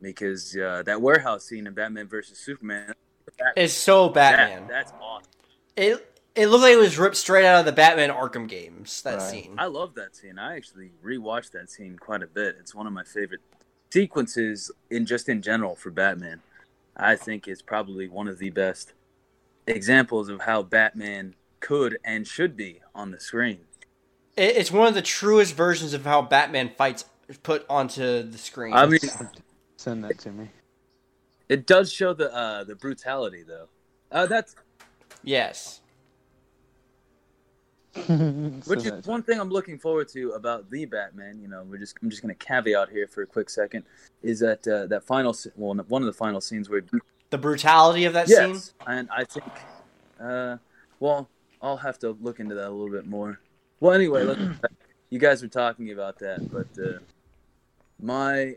because 0.00 0.56
uh, 0.56 0.82
that 0.86 1.02
warehouse 1.02 1.44
scene 1.44 1.66
in 1.66 1.74
Batman 1.74 2.08
versus 2.08 2.38
Superman. 2.38 2.94
is 3.56 3.74
so 3.76 4.08
that- 4.08 4.36
Batman. 4.36 4.68
that's 4.68 4.92
awesome. 5.00 5.30
It 5.76 6.08
it 6.34 6.46
looked 6.46 6.62
like 6.62 6.72
it 6.72 6.78
was 6.78 6.98
ripped 6.98 7.16
straight 7.16 7.44
out 7.44 7.60
of 7.60 7.66
the 7.66 7.72
Batman 7.72 8.08
Arkham 8.10 8.48
games. 8.48 9.02
That 9.02 9.18
Right. 9.18 9.22
scene. 9.30 9.54
I 9.58 9.66
love 9.66 9.94
that 9.96 10.16
scene. 10.16 10.38
I 10.38 10.56
actually 10.56 10.92
rewatched 11.04 11.50
that 11.50 11.68
scene 11.68 11.98
quite 11.98 12.22
a 12.22 12.26
bit. 12.26 12.56
It's 12.58 12.74
one 12.74 12.86
of 12.86 12.92
my 12.94 13.04
favorite 13.04 13.40
sequences 13.92 14.70
in 14.90 15.04
just 15.04 15.28
in 15.28 15.42
general 15.42 15.76
for 15.76 15.90
Batman. 15.90 16.40
I 16.96 17.14
think 17.14 17.46
is 17.46 17.62
probably 17.62 18.08
one 18.08 18.26
of 18.26 18.38
the 18.38 18.50
best 18.50 18.94
examples 19.66 20.28
of 20.28 20.42
how 20.42 20.62
Batman 20.62 21.34
could 21.60 21.98
and 22.04 22.26
should 22.26 22.56
be 22.56 22.80
on 22.94 23.10
the 23.10 23.20
screen. 23.20 23.60
It's 24.36 24.70
one 24.70 24.88
of 24.88 24.94
the 24.94 25.02
truest 25.02 25.54
versions 25.54 25.92
of 25.92 26.04
how 26.04 26.22
Batman 26.22 26.70
fights 26.76 27.04
put 27.42 27.66
onto 27.68 28.22
the 28.22 28.38
screen. 28.38 28.72
I 28.72 28.86
mean, 28.86 28.98
Send 29.76 30.04
that 30.04 30.18
to 30.20 30.30
me. 30.32 30.48
it 31.48 31.66
does 31.66 31.92
show 31.92 32.14
the 32.14 32.34
uh, 32.34 32.64
the 32.64 32.74
brutality 32.74 33.42
though. 33.42 33.68
Uh, 34.10 34.26
that's 34.26 34.54
yes. 35.22 35.81
which 38.66 38.86
is 38.86 39.06
one 39.06 39.22
thing 39.22 39.38
I'm 39.38 39.50
looking 39.50 39.78
forward 39.78 40.08
to 40.08 40.30
about 40.30 40.70
the 40.70 40.86
Batman. 40.86 41.38
You 41.40 41.48
know, 41.48 41.64
we're 41.68 41.78
just 41.78 41.96
I'm 42.02 42.08
just 42.08 42.22
going 42.22 42.34
to 42.34 42.46
caveat 42.46 42.88
here 42.88 43.06
for 43.06 43.22
a 43.22 43.26
quick 43.26 43.50
second 43.50 43.84
is 44.22 44.40
that 44.40 44.66
uh, 44.66 44.86
that 44.86 45.04
final 45.04 45.36
well 45.56 45.74
one 45.88 46.02
of 46.02 46.06
the 46.06 46.12
final 46.12 46.40
scenes 46.40 46.70
where 46.70 46.82
The 47.30 47.38
brutality 47.38 48.04
of 48.06 48.14
that 48.14 48.28
scene. 48.28 48.54
Yes, 48.54 48.74
and 48.86 49.08
I 49.10 49.24
think, 49.24 49.46
uh, 50.20 50.56
well, 51.00 51.28
I'll 51.60 51.76
have 51.76 51.98
to 52.00 52.16
look 52.20 52.40
into 52.40 52.54
that 52.54 52.68
a 52.68 52.70
little 52.70 52.90
bit 52.90 53.06
more. 53.06 53.40
Well, 53.80 53.92
anyway, 53.92 54.24
let's, 54.24 54.40
you 55.10 55.18
guys 55.18 55.42
were 55.42 55.48
talking 55.48 55.92
about 55.92 56.18
that, 56.20 56.50
but 56.50 56.68
uh, 56.82 56.98
my 58.00 58.56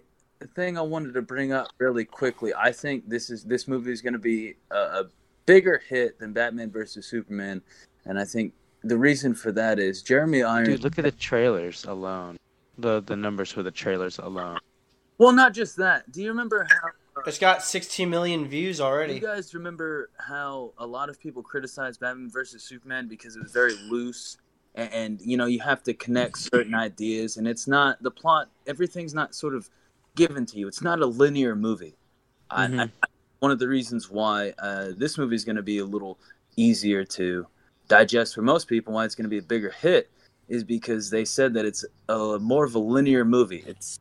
thing 0.56 0.78
I 0.78 0.82
wanted 0.82 1.14
to 1.14 1.22
bring 1.22 1.52
up 1.52 1.68
really 1.78 2.06
quickly, 2.06 2.54
I 2.54 2.72
think 2.72 3.10
this 3.10 3.30
is 3.30 3.44
this 3.44 3.68
movie 3.68 3.92
is 3.92 4.02
going 4.02 4.14
to 4.14 4.20
be 4.20 4.56
a, 4.72 4.78
a 4.78 5.04
bigger 5.46 5.82
hit 5.88 6.20
than 6.20 6.34
Batman 6.34 6.72
versus 6.72 7.06
Superman, 7.06 7.62
and 8.06 8.20
I 8.20 8.26
think 8.26 8.54
the 8.88 8.98
reason 8.98 9.34
for 9.34 9.52
that 9.54 9.80
is 9.80 10.02
Jeremy 10.02 10.44
Irons. 10.44 10.68
Dude, 10.70 10.84
look 10.84 10.98
at 11.00 11.04
the 11.06 11.12
trailers 11.12 11.86
alone. 11.86 12.38
The 12.78 13.02
the 13.02 13.16
numbers 13.16 13.52
for 13.52 13.64
the 13.64 13.72
trailers 13.72 14.18
alone. 14.20 14.60
well, 15.18 15.32
not 15.32 15.54
just 15.54 15.78
that. 15.78 16.12
Do 16.12 16.22
you 16.22 16.30
remember 16.30 16.68
how? 16.70 16.90
It's 17.26 17.40
got 17.40 17.64
16 17.64 18.10
million 18.10 18.46
views 18.48 18.78
Do 18.78 18.84
already. 18.84 19.14
you 19.14 19.22
guys 19.22 19.54
remember 19.54 20.10
how 20.18 20.74
a 20.78 20.86
lot 20.86 21.08
of 21.10 21.18
people 21.20 21.42
criticized 21.42 22.02
Batman 22.02 22.30
versus 22.30 22.62
Superman 22.64 23.08
because 23.08 23.38
it 23.38 23.42
was 23.42 23.54
very 23.54 23.74
loose 23.90 24.36
and, 24.76 24.92
and 24.94 25.22
you 25.22 25.38
know 25.38 25.46
you 25.46 25.62
have 25.62 25.82
to 25.84 25.94
connect 25.94 26.38
certain 26.38 26.76
ideas 26.76 27.38
and 27.38 27.48
it's 27.48 27.68
not 27.68 28.04
the 28.04 28.12
plot 28.12 28.50
everything's 28.68 29.14
not 29.14 29.34
sort 29.34 29.56
of 29.56 29.70
given 30.18 30.46
to 30.48 30.58
you 30.60 30.68
it's 30.68 30.82
not 30.82 31.00
a 31.00 31.06
linear 31.06 31.56
movie 31.56 31.96
I, 32.52 32.68
Mhm. 32.68 32.92
I, 33.02 33.08
one 33.40 33.52
of 33.52 33.60
the 33.60 33.68
reasons 33.70 34.12
why 34.12 34.54
uh, 34.60 34.90
this 34.98 35.18
movie 35.18 35.36
is 35.38 35.46
going 35.46 35.56
to 35.56 35.64
be 35.64 35.78
a 35.78 35.86
little 35.86 36.20
easier 36.58 37.06
to 37.06 37.48
digest 37.88 38.36
for 38.36 38.42
most 38.42 38.68
people 38.68 38.94
why 38.94 39.06
it's 39.06 39.16
going 39.16 39.24
to 39.26 39.30
be 39.30 39.38
a 39.38 39.42
bigger 39.42 39.72
hit 39.72 40.10
is 40.48 40.64
because 40.64 41.10
they 41.10 41.26
said 41.26 41.54
that 41.54 41.66
it's 41.66 41.84
a 42.10 42.40
more 42.40 42.66
of 42.66 42.76
a 42.76 42.80
linear 42.80 43.26
movie 43.26 43.64
it's 43.66 44.00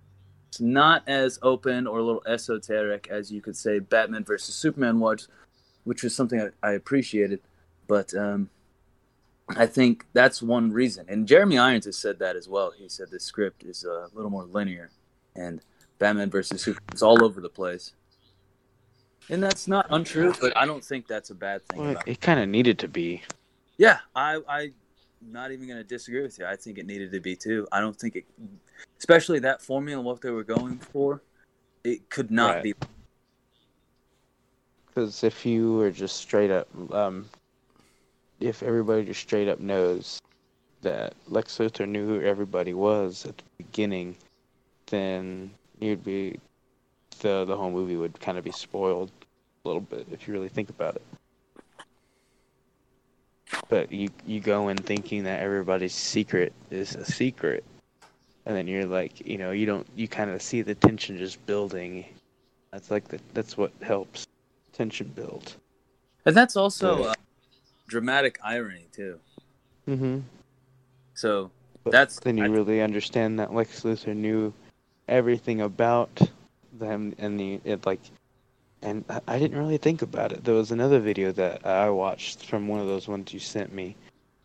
it's 0.55 0.61
not 0.61 1.03
as 1.09 1.41
open 1.43 1.85
or 1.85 1.99
a 1.99 2.03
little 2.05 2.23
esoteric 2.29 3.09
as 3.11 3.33
you 3.33 3.41
could 3.41 3.57
say 3.57 3.81
Batman 3.81 4.23
versus 4.23 4.55
Superman 4.55 5.01
was, 5.01 5.27
which 5.83 6.05
was 6.05 6.15
something 6.15 6.41
I, 6.41 6.69
I 6.69 6.73
appreciated. 6.75 7.41
But 7.89 8.15
um, 8.15 8.49
I 9.49 9.67
think 9.67 10.07
that's 10.13 10.41
one 10.41 10.71
reason. 10.71 11.07
And 11.09 11.27
Jeremy 11.27 11.59
Irons 11.59 11.87
has 11.87 11.99
said 11.99 12.21
that 12.21 12.37
as 12.37 12.49
well. 12.49 12.71
He 12.71 12.89
said 12.89 13.11
the 13.11 13.19
script 13.19 13.65
is 13.65 13.83
a 13.83 14.07
little 14.15 14.31
more 14.31 14.45
linear, 14.45 14.93
and 15.35 15.61
Batman 15.99 16.31
versus 16.31 16.63
Superman 16.63 16.95
is 16.95 17.03
all 17.03 17.25
over 17.25 17.41
the 17.41 17.49
place. 17.49 17.93
And 19.29 19.43
that's 19.43 19.67
not 19.67 19.89
untrue, 19.91 20.35
but 20.41 20.57
I 20.57 20.67
don't 20.67 20.85
think 20.85 21.09
that's 21.09 21.31
a 21.31 21.35
bad 21.35 21.67
thing. 21.67 21.81
Well, 21.81 21.91
about 21.91 22.07
it. 22.07 22.13
it 22.13 22.21
kind 22.21 22.39
of 22.39 22.49
needed 22.49 22.79
to 22.79 22.87
be. 22.87 23.23
Yeah, 23.79 23.99
I, 24.15 24.41
I, 24.49 24.73
not 25.21 25.53
even 25.53 25.67
going 25.67 25.79
to 25.79 25.85
disagree 25.85 26.23
with 26.23 26.39
you. 26.39 26.47
I 26.47 26.57
think 26.57 26.79
it 26.79 26.87
needed 26.87 27.11
to 27.13 27.21
be 27.21 27.35
too. 27.35 27.67
I 27.73 27.81
don't 27.81 27.99
think 27.99 28.17
it, 28.17 28.25
especially 28.99 29.41
that 29.41 29.63
formula, 29.63 29.99
and 29.99 30.07
what 30.07 30.21
they 30.21 30.31
were 30.31 30.45
going 30.45 30.79
for, 30.79 31.23
it 31.83 32.09
could 32.11 32.31
not 32.31 32.57
Right. 32.57 32.63
be. 32.63 32.75
Because 34.87 35.25
if 35.25 35.45
you 35.45 35.75
were 35.75 35.91
just 35.91 36.17
straight 36.17 36.53
up, 36.53 36.69
um, 36.93 37.29
if 38.39 38.63
everybody 38.63 39.05
just 39.05 39.21
straight 39.21 39.49
up 39.49 39.59
knows 39.59 40.21
that 40.83 41.15
Lex 41.27 41.59
Luthor 41.59 41.89
knew 41.89 42.07
who 42.07 42.21
everybody 42.21 42.75
was 42.75 43.27
at 43.27 43.37
the 43.37 43.45
beginning, 43.59 44.15
then 44.87 45.51
you'd 45.81 46.05
be 46.05 46.39
the 47.21 47.45
the 47.45 47.57
whole 47.57 47.71
movie 47.71 47.97
would 47.97 48.21
kind 48.21 48.39
of 48.39 48.45
be 48.45 48.53
spoiled 48.53 49.11
a 49.65 49.69
little 49.69 49.81
bit 49.81 50.07
if 50.13 50.29
you 50.29 50.35
really 50.35 50.49
think 50.49 50.69
about 50.69 50.95
it. 50.95 51.03
But 53.75 53.91
you 53.91 54.09
you 54.25 54.39
go 54.39 54.69
in 54.69 54.77
thinking 54.77 55.25
that 55.25 55.41
everybody's 55.43 55.93
secret 55.93 56.53
is 56.71 56.95
a 56.95 57.05
secret, 57.05 57.65
and 58.47 58.55
then 58.55 58.69
you're 58.69 58.87
like, 58.87 59.27
you 59.27 59.37
know, 59.37 59.51
you 59.51 59.67
don't 59.67 59.85
you 59.97 60.07
kind 60.07 60.31
of 60.31 60.41
see 60.41 60.63
the 60.63 60.77
tension 60.77 61.19
just 61.19 61.45
building. 61.45 62.05
That's 62.71 62.93
like 62.93 63.09
the, 63.09 63.19
that's 63.33 63.57
what 63.57 63.73
helps 63.83 64.29
tension 64.73 65.09
build. 65.09 65.57
And 66.25 66.37
that's 66.37 66.55
also 66.55 67.01
Yeah. 67.01 67.07
uh, 67.07 67.15
dramatic 67.89 68.39
irony 68.45 68.87
too. 68.93 69.19
Mm-hmm. 69.89 70.21
So 71.15 71.51
But 71.83 71.91
That's- 71.91 72.21
then 72.21 72.39
you 72.39 72.45
I- 72.45 72.47
really 72.47 72.81
understand 72.81 73.41
that 73.41 73.53
Lex 73.53 73.81
Luthor 73.81 74.15
knew 74.15 74.53
everything 75.09 75.63
about 75.63 76.21
them, 76.79 77.13
and 77.19 77.41
the 77.41 77.61
it 77.65 77.85
like, 77.85 78.03
and 78.85 79.05
I, 79.27 79.39
didn't 79.39 79.59
really 79.59 79.79
think 79.79 80.03
about 80.03 80.33
it. 80.33 80.45
There 80.45 80.55
was 80.55 80.71
another 80.71 81.01
video 81.01 81.33
that 81.33 81.67
I 81.67 81.89
watched 81.91 82.45
from 82.45 82.69
one 82.69 82.81
of 82.81 82.87
those 82.87 83.09
ones 83.09 83.33
you 83.33 83.41
sent 83.41 83.73
me, 83.73 83.97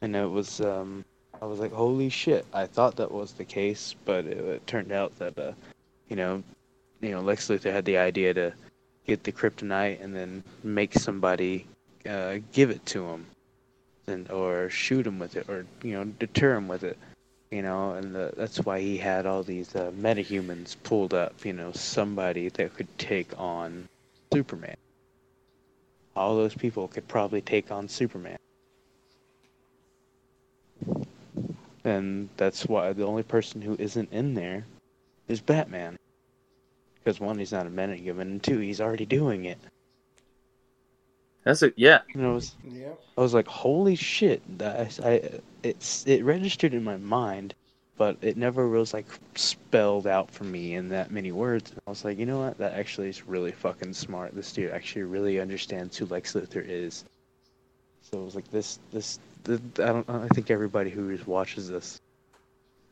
and 0.01 0.15
it 0.15 0.29
was 0.29 0.61
um, 0.61 1.03
I 1.41 1.45
was 1.45 1.59
like, 1.59 1.73
holy 1.73 2.09
shit! 2.09 2.45
I 2.53 2.65
thought 2.65 2.95
that 2.95 3.11
was 3.11 3.33
the 3.33 3.45
case, 3.45 3.95
but 4.05 4.25
it, 4.25 4.37
it 4.37 4.67
turned 4.67 4.91
out 4.91 5.17
that 5.19 5.37
uh, 5.37 5.51
you 6.07 6.15
know, 6.15 6.41
you 7.01 7.11
know, 7.11 7.21
Lex 7.21 7.49
Luthor 7.49 7.71
had 7.71 7.85
the 7.85 7.97
idea 7.97 8.33
to 8.33 8.53
get 9.05 9.23
the 9.23 9.31
kryptonite 9.31 10.01
and 10.01 10.15
then 10.15 10.43
make 10.63 10.93
somebody 10.93 11.67
uh, 12.07 12.37
give 12.53 12.69
it 12.69 12.85
to 12.87 13.05
him 13.07 13.25
and 14.07 14.31
or 14.31 14.69
shoot 14.69 15.05
him 15.05 15.19
with 15.19 15.35
it 15.35 15.49
or 15.49 15.65
you 15.83 15.93
know 15.93 16.05
deter 16.05 16.55
him 16.55 16.67
with 16.67 16.83
it 16.83 16.97
you 17.51 17.63
know, 17.63 17.93
and 17.93 18.13
the, 18.13 18.31
that's 18.37 18.59
why 18.59 18.79
he 18.79 18.95
had 18.97 19.25
all 19.25 19.41
these 19.41 19.75
uh, 19.75 19.91
metahumans 19.99 20.75
pulled 20.83 21.15
up. 21.15 21.43
You 21.43 21.53
know, 21.53 21.71
somebody 21.71 22.49
that 22.49 22.75
could 22.75 22.97
take 22.99 23.31
on 23.39 23.89
Superman. 24.34 24.77
All 26.15 26.36
those 26.36 26.53
people 26.53 26.88
could 26.88 27.07
probably 27.07 27.41
take 27.41 27.71
on 27.71 27.88
Superman. 27.88 28.38
And 31.84 32.30
that's 32.38 32.65
why 32.65 32.93
the 32.93 33.05
only 33.05 33.23
person 33.23 33.61
who 33.61 33.75
isn't 33.80 34.11
in 34.11 34.34
there 34.34 34.65
is 35.27 35.41
Batman. 35.41 35.97
Because 36.95 37.19
one, 37.19 37.39
he's 37.39 37.51
not 37.51 37.65
a 37.65 37.69
metahuman, 37.69 38.21
and 38.21 38.43
two, 38.43 38.59
he's 38.59 38.82
already 38.82 39.05
doing 39.05 39.45
it. 39.45 39.57
That's 41.43 41.63
a 41.63 41.71
yeah. 41.77 42.01
You 42.13 42.21
know, 42.21 42.32
it 42.32 42.36
was, 42.36 42.55
Yeah. 42.69 42.91
I 43.17 43.21
was 43.21 43.34
like, 43.34 43.47
"Holy 43.47 43.95
shit!" 43.95 44.41
That 44.59 44.99
I, 45.03 45.09
I 45.09 45.39
it's 45.63 46.05
it 46.05 46.23
registered 46.23 46.73
in 46.73 46.84
my 46.84 46.97
mind, 46.97 47.55
but 47.99 48.17
it 48.21 48.37
never 48.37 48.69
was 48.69 48.93
like 48.93 49.05
spelled 49.35 50.07
out 50.07 50.31
for 50.31 50.45
me 50.45 50.75
in 50.75 50.87
that 50.87 51.11
many 51.11 51.33
words. 51.33 51.69
And 51.69 51.81
I 51.85 51.89
was 51.89 52.05
like, 52.05 52.17
you 52.17 52.25
know 52.25 52.39
what? 52.39 52.57
That 52.57 52.71
actually 52.73 53.09
is 53.09 53.27
really 53.27 53.51
fucking 53.51 53.91
smart. 53.91 54.33
This 54.33 54.53
dude 54.53 54.71
actually 54.71 55.03
really 55.03 55.37
understands 55.41 55.97
who 55.97 56.05
Lex 56.05 56.31
Luthor 56.33 56.65
is. 56.65 57.03
So 57.99 58.21
it 58.21 58.23
was 58.23 58.35
like 58.35 58.49
this 58.51 58.79
this, 58.91 59.19
the 59.43 59.61
I 59.79 59.87
don't 59.87 60.09
I 60.09 60.29
think 60.29 60.49
everybody 60.49 60.89
who 60.89 61.13
just 61.13 61.27
watches 61.27 61.67
this 61.67 61.99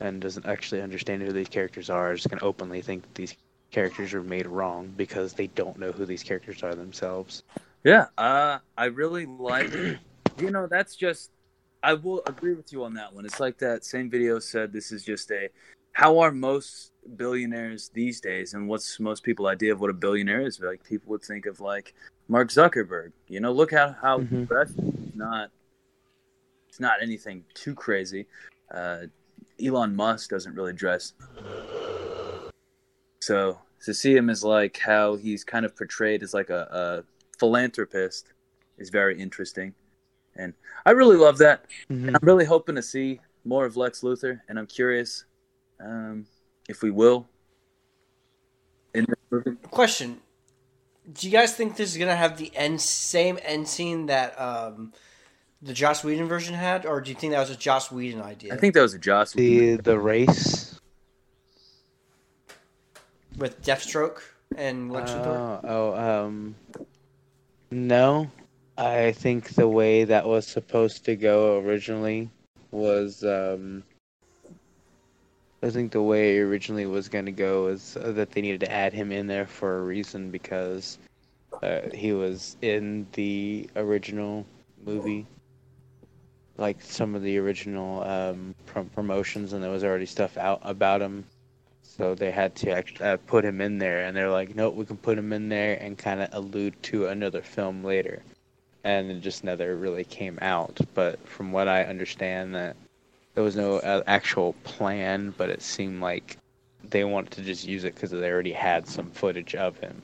and 0.02 0.20
doesn't 0.20 0.46
actually 0.46 0.82
understand 0.82 1.22
who 1.22 1.32
these 1.32 1.48
characters 1.48 1.90
are 1.90 2.12
is 2.12 2.28
gonna 2.28 2.44
openly 2.44 2.82
think 2.82 3.04
that 3.04 3.16
these 3.16 3.34
characters 3.72 4.14
are 4.14 4.24
made 4.24 4.46
wrong 4.46 4.94
because 4.98 5.32
they 5.32 5.48
don't 5.48 5.80
know 5.80 5.94
who 5.94 6.06
these 6.06 6.22
characters 6.22 6.62
are 6.64 6.76
themselves. 6.76 7.44
Yeah, 7.86 8.08
uh, 8.18 8.60
I 8.78 8.86
really 8.86 9.26
like. 9.26 9.72
You 10.38 10.52
know, 10.52 10.68
that's 10.68 10.96
just. 10.96 11.32
I 11.88 11.94
will 11.94 12.22
agree 12.26 12.54
with 12.54 12.74
you 12.74 12.84
on 12.84 12.94
that 12.96 13.14
one. 13.14 13.26
It's 13.26 13.40
like 13.40 13.58
that 13.60 13.86
same 13.86 14.10
video 14.10 14.40
said. 14.40 14.74
This 14.74 14.92
is 14.92 15.06
just 15.06 15.32
a. 15.32 15.48
How 15.94 16.20
are 16.20 16.34
most 16.34 16.92
billionaires 17.16 17.90
these 17.94 18.20
days, 18.20 18.54
and 18.54 18.68
what's 18.68 19.00
most 19.00 19.24
people' 19.24 19.48
idea 19.48 19.72
of 19.72 19.80
what 19.80 19.90
a 19.90 19.94
billionaire 19.94 20.42
is? 20.42 20.60
Like 20.60 20.84
people 20.84 21.12
would 21.12 21.24
think 21.24 21.46
of 21.46 21.62
like 21.62 21.94
Mark 22.28 22.50
Zuckerberg. 22.50 23.14
You 23.30 23.40
know, 23.40 23.54
look 23.54 23.72
how 23.72 24.20
he 24.20 24.44
dresses. 24.44 24.76
It's 24.78 25.16
not. 25.16 25.50
It's 26.68 26.82
not 26.82 27.02
anything 27.02 27.46
too 27.54 27.74
crazy. 27.74 28.28
Uh, 28.70 29.04
Elon 29.64 29.96
Musk 29.96 30.30
doesn't 30.30 30.56
really 30.56 30.74
dress. 30.74 31.14
So 33.22 33.60
to 33.86 33.94
see 33.94 34.14
him 34.14 34.30
as 34.30 34.44
like 34.44 34.78
how 34.78 35.16
he's 35.16 35.46
kind 35.46 35.66
of 35.66 35.74
portrayed 35.74 36.22
as 36.22 36.34
like 36.34 36.50
a, 36.50 36.68
a 36.70 37.40
philanthropist 37.40 38.34
is 38.78 38.90
very 38.90 39.18
interesting, 39.18 39.74
and 40.38 40.54
I 40.86 40.92
really 40.92 41.18
love 41.18 41.38
that. 41.40 41.66
Mhm. 41.90 42.08
And 42.08 42.16
I'm 42.16 42.24
really 42.24 42.46
hoping 42.46 42.76
to 42.76 42.82
see 42.82 43.20
more 43.44 43.66
of 43.66 43.78
Lex 43.78 44.02
Luthor, 44.02 44.42
and 44.48 44.60
I'm 44.60 44.68
curious 44.68 45.26
um, 45.80 46.26
if 46.68 46.82
we 46.82 46.92
will. 46.92 47.28
In 48.94 49.06
this 49.06 49.18
movie. 49.30 49.58
Question: 49.70 50.22
Do 51.12 51.28
you 51.28 51.32
guys 51.32 51.56
think 51.56 51.76
this 51.76 51.92
is 51.92 51.98
gonna 51.98 52.16
have 52.16 52.38
the 52.38 52.52
end 52.56 52.82
same 52.82 53.38
end 53.44 53.68
scene 53.68 54.08
that 54.08 54.40
um, 54.40 54.94
the 55.62 55.74
Joss 55.74 56.04
Whedon 56.04 56.28
version 56.28 56.56
had, 56.56 56.86
or 56.86 57.02
do 57.02 57.10
you 57.10 57.16
think 57.16 57.34
that 57.34 57.40
was 57.40 57.50
a 57.50 57.56
Joss 57.56 57.92
Whedon 57.92 58.22
idea? 58.22 58.54
I 58.54 58.58
think 58.58 58.74
that 58.74 58.82
was 58.82 58.94
a 58.94 59.00
Joss. 59.00 59.34
The 59.34 59.78
the 59.78 60.00
race. 60.00 60.80
with 63.38 63.62
Deathstroke 63.62 64.22
and 64.56 64.92
Lex 64.92 65.12
Luthor. 65.12 65.62
Oh, 65.64 65.94
oh, 65.96 66.26
um, 66.26 66.56
no. 67.70 68.32
I 68.78 69.12
think 69.12 69.50
the 69.50 69.68
way 69.68 70.04
that 70.04 70.28
was 70.28 70.46
supposed 70.46 71.06
to 71.06 71.16
go 71.16 71.60
originally 71.60 72.30
was, 72.70 73.24
um, 73.24 73.84
I 75.64 75.72
think 75.72 75.92
the 75.92 76.02
way 76.02 76.38
it 76.38 76.42
originally 76.42 76.86
was 76.86 77.10
going 77.10 77.26
to 77.26 77.32
go 77.32 77.68
is 77.68 77.98
uh, 77.98 78.12
that 78.12 78.32
they 78.32 78.42
needed 78.42 78.60
to 78.62 78.72
add 78.72 78.94
him 78.94 79.12
in 79.12 79.26
there 79.26 79.48
for 79.48 79.80
a 79.80 79.82
reason 79.82 80.30
because 80.30 81.00
uh, 81.64 81.82
he 81.92 82.14
was 82.14 82.56
in 82.62 83.08
the 83.14 83.68
original 83.76 84.46
movie. 84.86 85.26
Like 86.58 86.82
some 86.82 87.16
of 87.16 87.24
the 87.24 87.38
original 87.40 88.04
um, 88.04 88.54
prom- 88.68 88.90
promotions, 88.90 89.54
and 89.54 89.64
there 89.64 89.72
was 89.72 89.84
already 89.84 90.06
stuff 90.06 90.38
out 90.38 90.60
about 90.64 91.02
him 91.02 91.26
so 91.98 92.14
they 92.14 92.30
had 92.30 92.54
to 92.58 92.72
act- 92.72 93.02
uh, 93.02 93.18
put 93.26 93.44
him 93.44 93.60
in 93.60 93.80
there, 93.80 94.06
and 94.06 94.16
they're 94.16 94.30
like, 94.30 94.56
nope, 94.56 94.76
we 94.76 94.86
can 94.86 94.98
put 94.98 95.18
him 95.18 95.34
in 95.34 95.50
there 95.50 95.82
and 95.82 95.98
kind 95.98 96.22
of 96.22 96.30
allude 96.32 96.82
to 96.84 97.08
another 97.08 97.42
film 97.42 97.84
later. 97.84 98.22
And 98.88 99.12
it 99.12 99.20
just 99.20 99.44
never 99.44 99.76
really 99.76 100.06
came 100.06 100.40
out. 100.42 100.80
But 100.94 101.20
from 101.28 101.52
what 101.52 101.68
I 101.68 101.84
understand, 101.84 102.56
that 102.56 102.78
there 103.36 103.44
was 103.44 103.58
no 103.58 103.80
uh, 103.80 104.02
actual 104.08 104.54
plan, 104.64 105.34
but 105.38 105.50
it 105.50 105.62
seemed 105.62 106.02
like 106.02 106.38
they 106.90 107.04
wanted 107.04 107.32
to 107.32 107.42
just 107.42 107.68
use 107.68 107.84
it 107.84 107.96
because 107.96 108.12
they 108.12 108.32
already 108.32 108.54
had 108.54 108.88
some 108.88 109.12
footage 109.12 109.56
of 109.56 109.78
him. 109.78 110.02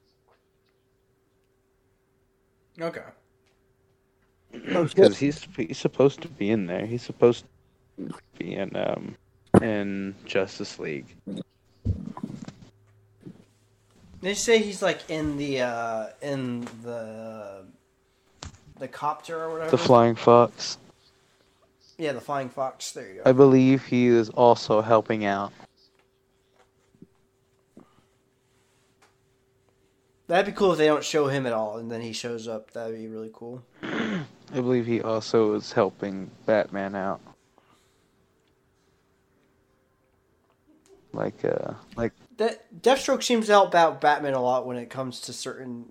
Okay. 2.79 3.01
Because 4.51 5.17
he's 5.17 5.47
he's 5.55 5.77
supposed 5.77 6.21
to 6.21 6.27
be 6.27 6.51
in 6.51 6.67
there. 6.67 6.85
He's 6.85 7.01
supposed 7.01 7.45
to 7.97 8.13
be 8.37 8.55
in 8.55 8.75
um 8.75 9.15
in 9.61 10.13
Justice 10.25 10.77
League. 10.77 11.15
They 14.21 14.33
say 14.35 14.59
he's 14.59 14.81
like 14.81 15.09
in 15.09 15.37
the 15.37 15.61
uh, 15.61 16.07
in 16.21 16.67
the 16.83 17.65
the 18.79 18.87
copter 18.87 19.43
or 19.43 19.51
whatever. 19.51 19.71
The 19.71 19.77
Flying 19.77 20.15
Fox. 20.15 20.77
yeah, 21.97 22.11
the 22.13 22.21
flying 22.21 22.49
fox. 22.49 22.91
There 22.91 23.07
you 23.07 23.15
go. 23.15 23.21
I 23.25 23.31
believe 23.31 23.85
he 23.85 24.07
is 24.07 24.29
also 24.29 24.81
helping 24.81 25.25
out. 25.25 25.51
That'd 30.27 30.45
be 30.53 30.57
cool 30.57 30.71
if 30.71 30.77
they 30.77 30.85
don't 30.87 31.03
show 31.03 31.27
him 31.27 31.45
at 31.45 31.53
all, 31.53 31.77
and 31.77 31.91
then 31.91 32.01
he 32.01 32.13
shows 32.13 32.47
up. 32.47 32.71
That'd 32.71 32.97
be 32.97 33.07
really 33.07 33.29
cool. 33.33 33.63
I 33.83 34.25
believe 34.53 34.85
he 34.85 35.01
also 35.01 35.53
is 35.53 35.71
helping 35.71 36.31
Batman 36.45 36.95
out. 36.95 37.19
Like 41.11 41.45
uh 41.45 41.73
like 41.95 42.13
That 42.37 42.81
Deathstroke 42.81 43.21
seems 43.21 43.45
to 43.45 43.51
help 43.51 43.75
out 43.75 44.01
Batman 44.01 44.33
a 44.33 44.41
lot 44.41 44.65
when 44.65 44.77
it 44.77 44.89
comes 44.89 45.19
to 45.21 45.33
certain 45.33 45.85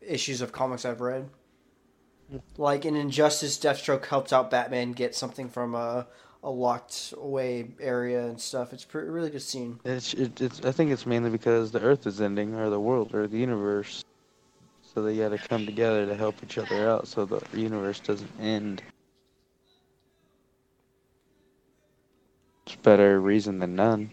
issues 0.00 0.40
of 0.40 0.50
comics 0.52 0.84
I've 0.86 1.02
read. 1.02 1.28
Like 2.56 2.84
in 2.84 2.96
Injustice, 2.96 3.58
Deathstroke 3.58 4.06
helps 4.06 4.32
out 4.32 4.50
Batman 4.50 4.92
get 4.92 5.14
something 5.14 5.48
from 5.48 5.74
a 5.74 6.06
a 6.44 6.50
locked 6.50 7.14
away 7.16 7.68
area 7.80 8.26
and 8.26 8.40
stuff. 8.40 8.72
It's 8.72 8.86
a 8.92 8.98
really 8.98 9.30
good 9.30 9.42
scene. 9.42 9.78
it's, 9.84 10.12
it, 10.14 10.40
it's 10.40 10.64
I 10.64 10.72
think 10.72 10.90
it's 10.90 11.06
mainly 11.06 11.30
because 11.30 11.70
the 11.70 11.80
Earth 11.80 12.06
is 12.06 12.20
ending 12.20 12.54
or 12.54 12.68
the 12.68 12.80
world 12.80 13.14
or 13.14 13.28
the 13.28 13.38
universe. 13.38 14.04
So 14.94 15.02
they 15.02 15.16
got 15.16 15.30
to 15.30 15.38
come 15.38 15.64
together 15.64 16.04
to 16.06 16.14
help 16.14 16.34
each 16.42 16.58
other 16.58 16.88
out 16.88 17.08
so 17.08 17.24
the 17.24 17.40
universe 17.54 18.00
doesn't 18.00 18.30
end. 18.40 18.82
It's 22.66 22.76
better 22.76 23.20
reason 23.20 23.58
than 23.58 23.74
none. 23.74 24.10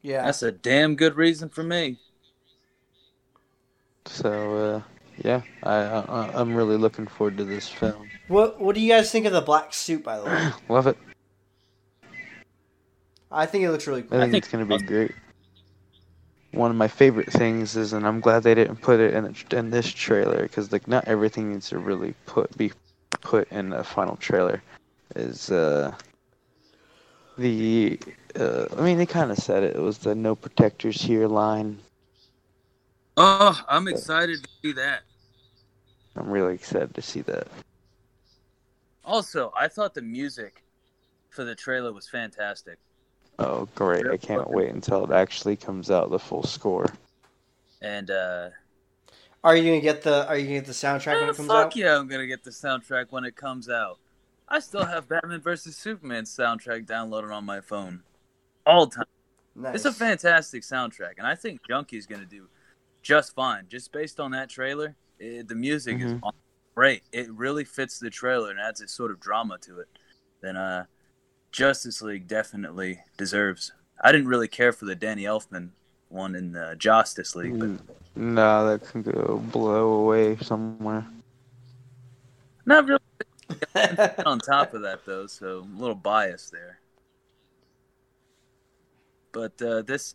Yeah, 0.00 0.24
That's 0.24 0.42
a 0.42 0.52
damn 0.52 0.96
good 0.96 1.16
reason 1.16 1.48
for 1.48 1.62
me. 1.62 1.98
So 4.06 4.56
uh 4.56 4.93
yeah, 5.22 5.42
I, 5.62 5.74
I 5.74 6.30
I'm 6.34 6.54
really 6.54 6.76
looking 6.76 7.06
forward 7.06 7.36
to 7.38 7.44
this 7.44 7.68
film. 7.68 8.08
What 8.28 8.60
What 8.60 8.74
do 8.74 8.80
you 8.80 8.88
guys 8.90 9.10
think 9.10 9.26
of 9.26 9.32
the 9.32 9.40
black 9.40 9.74
suit? 9.74 10.02
By 10.02 10.18
the 10.18 10.24
way, 10.24 10.50
Love 10.68 10.86
it. 10.86 10.96
I 13.30 13.46
think 13.46 13.64
it 13.64 13.70
looks 13.70 13.86
really 13.86 14.00
I 14.00 14.04
cool. 14.04 14.18
think, 14.20 14.32
think- 14.32 14.44
it's 14.44 14.52
gonna 14.52 14.64
be 14.66 14.78
great. 14.78 15.12
One 16.52 16.70
of 16.70 16.76
my 16.76 16.86
favorite 16.86 17.32
things 17.32 17.74
is, 17.74 17.92
and 17.92 18.06
I'm 18.06 18.20
glad 18.20 18.44
they 18.44 18.54
didn't 18.54 18.76
put 18.76 19.00
it 19.00 19.12
in 19.12 19.24
the, 19.24 19.56
in 19.58 19.70
this 19.70 19.90
trailer 19.90 20.42
because 20.42 20.70
like 20.70 20.86
not 20.86 21.08
everything 21.08 21.50
needs 21.52 21.68
to 21.70 21.78
really 21.78 22.14
put 22.26 22.56
be 22.56 22.70
put 23.20 23.50
in 23.50 23.70
the 23.70 23.82
final 23.82 24.16
trailer. 24.16 24.62
Is 25.16 25.50
uh 25.50 25.92
the 27.36 27.98
uh, 28.38 28.66
I 28.78 28.82
mean 28.82 28.98
they 28.98 29.06
kind 29.06 29.32
of 29.32 29.38
said 29.38 29.64
it. 29.64 29.74
It 29.74 29.82
was 29.82 29.98
the 29.98 30.14
"No 30.14 30.36
Protectors 30.36 31.02
Here" 31.02 31.26
line. 31.26 31.78
Oh, 33.16 33.60
I'm 33.68 33.88
excited 33.88 34.42
to 34.42 34.50
see 34.62 34.72
that. 34.72 35.02
I'm 36.16 36.28
really 36.28 36.54
excited 36.54 36.94
to 36.94 37.02
see 37.02 37.20
that. 37.22 37.48
Also, 39.04 39.52
I 39.58 39.68
thought 39.68 39.94
the 39.94 40.02
music 40.02 40.64
for 41.30 41.44
the 41.44 41.54
trailer 41.54 41.92
was 41.92 42.08
fantastic. 42.08 42.78
Oh, 43.38 43.68
great! 43.74 44.06
I 44.06 44.16
can't 44.16 44.48
wait 44.50 44.70
until 44.70 45.04
it 45.04 45.10
actually 45.10 45.56
comes 45.56 45.90
out 45.90 46.10
the 46.10 46.18
full 46.18 46.44
score. 46.44 46.86
And 47.82 48.10
uh 48.10 48.50
Are 49.42 49.56
you 49.56 49.64
gonna 49.64 49.80
get 49.80 50.02
the 50.02 50.26
Are 50.28 50.36
you 50.36 50.44
gonna 50.44 50.58
get 50.60 50.66
the 50.66 50.72
soundtrack 50.72 51.20
when 51.20 51.24
eh, 51.24 51.30
it 51.30 51.36
comes 51.36 51.48
fuck 51.48 51.66
out? 51.66 51.76
yeah, 51.76 51.98
I'm 51.98 52.08
gonna 52.08 52.26
get 52.26 52.44
the 52.44 52.50
soundtrack 52.50 53.06
when 53.10 53.24
it 53.24 53.36
comes 53.36 53.68
out. 53.68 53.98
I 54.48 54.60
still 54.60 54.84
have 54.84 55.08
Batman 55.08 55.40
vs 55.40 55.76
Superman 55.76 56.24
soundtrack 56.24 56.86
downloaded 56.86 57.34
on 57.34 57.44
my 57.44 57.60
phone. 57.60 58.02
All 58.66 58.86
time. 58.86 59.04
Nice. 59.56 59.76
It's 59.76 59.84
a 59.84 59.92
fantastic 59.92 60.62
soundtrack, 60.62 61.14
and 61.18 61.26
I 61.26 61.34
think 61.34 61.60
Junkie's 61.68 62.06
gonna 62.06 62.24
do 62.24 62.48
just 63.04 63.34
fine. 63.36 63.66
Just 63.68 63.92
based 63.92 64.18
on 64.18 64.32
that 64.32 64.48
trailer, 64.48 64.96
it, 65.20 65.46
the 65.46 65.54
music 65.54 66.00
is 66.00 66.14
Mhm. 66.14 66.20
on- 66.24 66.32
great. 66.74 67.04
It 67.12 67.30
really 67.30 67.62
fits 67.64 68.00
the 68.00 68.10
trailer 68.10 68.50
and 68.50 68.58
adds 68.58 68.80
a 68.80 68.88
sort 68.88 69.12
of 69.12 69.20
drama 69.20 69.58
to 69.58 69.78
it. 69.78 69.88
Then, 70.40 70.56
uh, 70.56 70.86
Justice 71.52 72.02
League 72.02 72.26
definitely 72.26 73.04
deserves. 73.16 73.70
I 74.02 74.10
didn't 74.10 74.26
really 74.26 74.48
care 74.48 74.72
for 74.72 74.86
the 74.86 74.96
Danny 74.96 75.22
Elfman 75.22 75.70
one 76.08 76.34
in 76.34 76.50
the 76.50 76.74
Justice 76.76 77.36
League, 77.36 77.60
but 77.60 77.70
No, 78.16 78.66
that 78.66 78.88
can 78.88 79.02
go 79.02 79.38
blow 79.52 79.92
away 80.02 80.36
somewhere. 80.38 81.06
not 82.66 82.86
really 82.86 83.00
on 84.26 84.38
top 84.40 84.72
of 84.74 84.82
that 84.82 85.04
though, 85.04 85.26
so 85.28 85.60
I'm 85.62 85.76
a 85.76 85.80
little 85.80 85.94
biased 85.94 86.50
there. 86.50 86.80
But 89.32 89.60
uh, 89.62 89.82
this, 89.82 90.14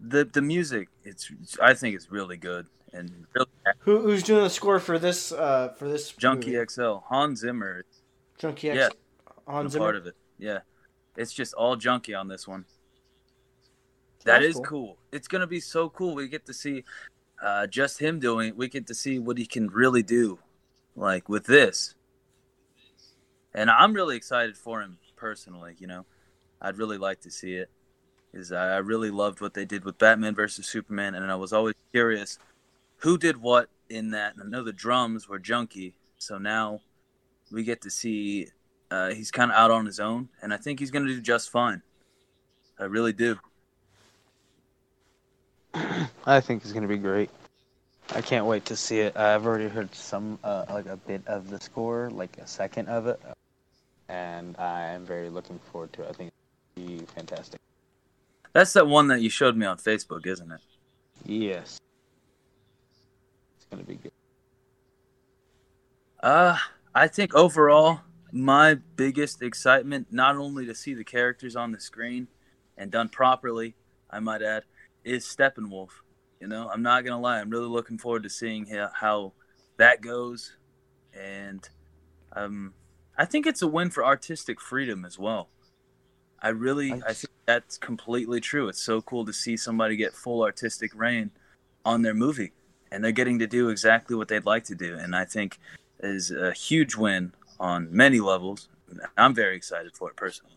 the 0.00 0.24
the 0.24 0.42
music, 0.42 0.88
it's 1.04 1.30
I 1.62 1.74
think 1.74 1.94
it's 1.94 2.10
really 2.10 2.36
good 2.36 2.66
and 2.92 3.26
really 3.34 3.48
Who, 3.80 4.00
who's 4.00 4.22
doing 4.22 4.44
the 4.44 4.50
score 4.50 4.80
for 4.80 4.98
this? 4.98 5.32
Uh, 5.32 5.68
for 5.76 5.88
this 5.88 6.12
Junkie 6.12 6.52
movie? 6.52 6.66
XL, 6.68 6.96
Hans 7.06 7.40
Zimmer 7.40 7.84
Junkie 8.38 8.70
X. 8.70 8.78
Yeah. 8.78 8.88
Hans 9.46 9.74
a 9.74 9.78
part 9.78 9.96
of 9.96 10.06
it. 10.06 10.14
Yeah, 10.38 10.60
it's 11.16 11.32
just 11.32 11.54
all 11.54 11.76
junkie 11.76 12.14
on 12.14 12.28
this 12.28 12.46
one. 12.46 12.64
That 14.24 14.40
That's 14.40 14.46
is 14.46 14.54
cool. 14.56 14.64
cool. 14.64 14.98
It's 15.10 15.26
gonna 15.26 15.46
be 15.46 15.60
so 15.60 15.88
cool. 15.88 16.14
We 16.14 16.28
get 16.28 16.46
to 16.46 16.54
see 16.54 16.84
uh, 17.42 17.66
just 17.66 17.98
him 17.98 18.20
doing. 18.20 18.48
it. 18.48 18.56
We 18.56 18.68
get 18.68 18.86
to 18.88 18.94
see 18.94 19.18
what 19.18 19.38
he 19.38 19.46
can 19.46 19.68
really 19.68 20.02
do, 20.02 20.38
like 20.96 21.28
with 21.28 21.46
this. 21.46 21.94
And 23.54 23.70
I'm 23.70 23.94
really 23.94 24.16
excited 24.16 24.56
for 24.56 24.82
him 24.82 24.98
personally. 25.16 25.76
You 25.78 25.86
know, 25.86 26.06
I'd 26.60 26.76
really 26.76 26.98
like 26.98 27.20
to 27.22 27.30
see 27.30 27.54
it. 27.54 27.70
Is 28.32 28.52
I 28.52 28.76
really 28.78 29.10
loved 29.10 29.40
what 29.40 29.54
they 29.54 29.64
did 29.64 29.84
with 29.84 29.98
Batman 29.98 30.34
versus 30.34 30.66
Superman, 30.66 31.14
and 31.14 31.30
I 31.30 31.36
was 31.36 31.52
always 31.52 31.74
curious 31.92 32.38
who 32.98 33.16
did 33.16 33.38
what 33.38 33.68
in 33.88 34.10
that. 34.10 34.34
And 34.34 34.42
I 34.42 34.46
know 34.46 34.62
the 34.62 34.72
drums 34.72 35.28
were 35.28 35.38
Junkie, 35.38 35.94
so 36.18 36.38
now 36.38 36.80
we 37.50 37.64
get 37.64 37.80
to 37.82 37.90
see 37.90 38.48
uh, 38.90 39.10
he's 39.10 39.30
kind 39.30 39.50
of 39.50 39.56
out 39.56 39.70
on 39.70 39.86
his 39.86 40.00
own, 40.00 40.28
and 40.42 40.52
I 40.52 40.56
think 40.56 40.80
he's 40.80 40.90
going 40.90 41.06
to 41.06 41.14
do 41.14 41.20
just 41.20 41.50
fine. 41.50 41.82
I 42.78 42.84
really 42.84 43.12
do. 43.12 43.38
I 46.26 46.40
think 46.40 46.62
it's 46.62 46.72
gonna 46.72 46.88
be 46.88 46.96
great. 46.96 47.30
I 48.14 48.20
can't 48.20 48.46
wait 48.46 48.64
to 48.66 48.76
see 48.76 49.00
it. 49.00 49.16
I've 49.16 49.46
already 49.46 49.68
heard 49.68 49.94
some, 49.94 50.38
uh, 50.42 50.64
like 50.70 50.86
a 50.86 50.96
bit 50.96 51.26
of 51.26 51.50
the 51.50 51.60
score, 51.60 52.08
like 52.10 52.38
a 52.38 52.46
second 52.46 52.88
of 52.88 53.06
it, 53.06 53.20
and 54.08 54.56
I 54.58 54.86
am 54.86 55.04
very 55.04 55.28
looking 55.28 55.58
forward 55.70 55.92
to 55.94 56.02
it. 56.02 56.08
I 56.08 56.12
think 56.12 56.32
it'll 56.76 56.88
be 56.88 57.04
fantastic. 57.06 57.60
That's 58.52 58.72
that 58.72 58.86
one 58.86 59.08
that 59.08 59.20
you 59.20 59.30
showed 59.30 59.56
me 59.56 59.66
on 59.66 59.78
Facebook, 59.78 60.26
isn't 60.26 60.50
it? 60.50 60.60
Yes, 61.24 61.78
it's 63.56 63.66
gonna 63.70 63.82
be 63.82 63.96
good. 63.96 64.12
Uh, 66.20 66.56
I 66.94 67.08
think 67.08 67.34
overall, 67.34 68.00
my 68.32 68.74
biggest 68.96 69.42
excitement, 69.42 70.08
not 70.10 70.36
only 70.36 70.66
to 70.66 70.74
see 70.74 70.94
the 70.94 71.04
characters 71.04 71.56
on 71.56 71.72
the 71.72 71.80
screen 71.80 72.28
and 72.76 72.90
done 72.90 73.08
properly, 73.08 73.74
I 74.10 74.20
might 74.20 74.42
add, 74.42 74.64
is 75.04 75.24
Steppenwolf. 75.24 75.90
You 76.40 76.48
know, 76.48 76.70
I'm 76.72 76.82
not 76.82 77.04
gonna 77.04 77.20
lie, 77.20 77.40
I'm 77.40 77.50
really 77.50 77.68
looking 77.68 77.98
forward 77.98 78.22
to 78.24 78.30
seeing 78.30 78.66
how, 78.66 78.90
how 78.94 79.32
that 79.76 80.00
goes, 80.00 80.56
and 81.12 81.68
um, 82.32 82.74
I 83.16 83.24
think 83.24 83.46
it's 83.46 83.62
a 83.62 83.68
win 83.68 83.90
for 83.90 84.04
artistic 84.04 84.60
freedom 84.60 85.04
as 85.04 85.18
well. 85.18 85.48
I 86.40 86.50
really, 86.50 86.92
I 86.92 87.12
think 87.12 87.32
that's 87.46 87.78
completely 87.78 88.40
true. 88.40 88.68
It's 88.68 88.82
so 88.82 89.00
cool 89.02 89.24
to 89.26 89.32
see 89.32 89.56
somebody 89.56 89.96
get 89.96 90.14
full 90.14 90.42
artistic 90.42 90.92
rein 90.94 91.30
on 91.84 92.02
their 92.02 92.14
movie, 92.14 92.52
and 92.92 93.02
they're 93.02 93.12
getting 93.12 93.38
to 93.40 93.46
do 93.46 93.68
exactly 93.68 94.14
what 94.14 94.28
they'd 94.28 94.46
like 94.46 94.64
to 94.64 94.74
do, 94.74 94.96
and 94.96 95.16
I 95.16 95.24
think 95.24 95.58
is 96.00 96.30
a 96.30 96.52
huge 96.52 96.94
win 96.94 97.32
on 97.58 97.88
many 97.90 98.20
levels. 98.20 98.68
I'm 99.16 99.34
very 99.34 99.56
excited 99.56 99.96
for 99.96 100.10
it 100.10 100.16
personally. 100.16 100.54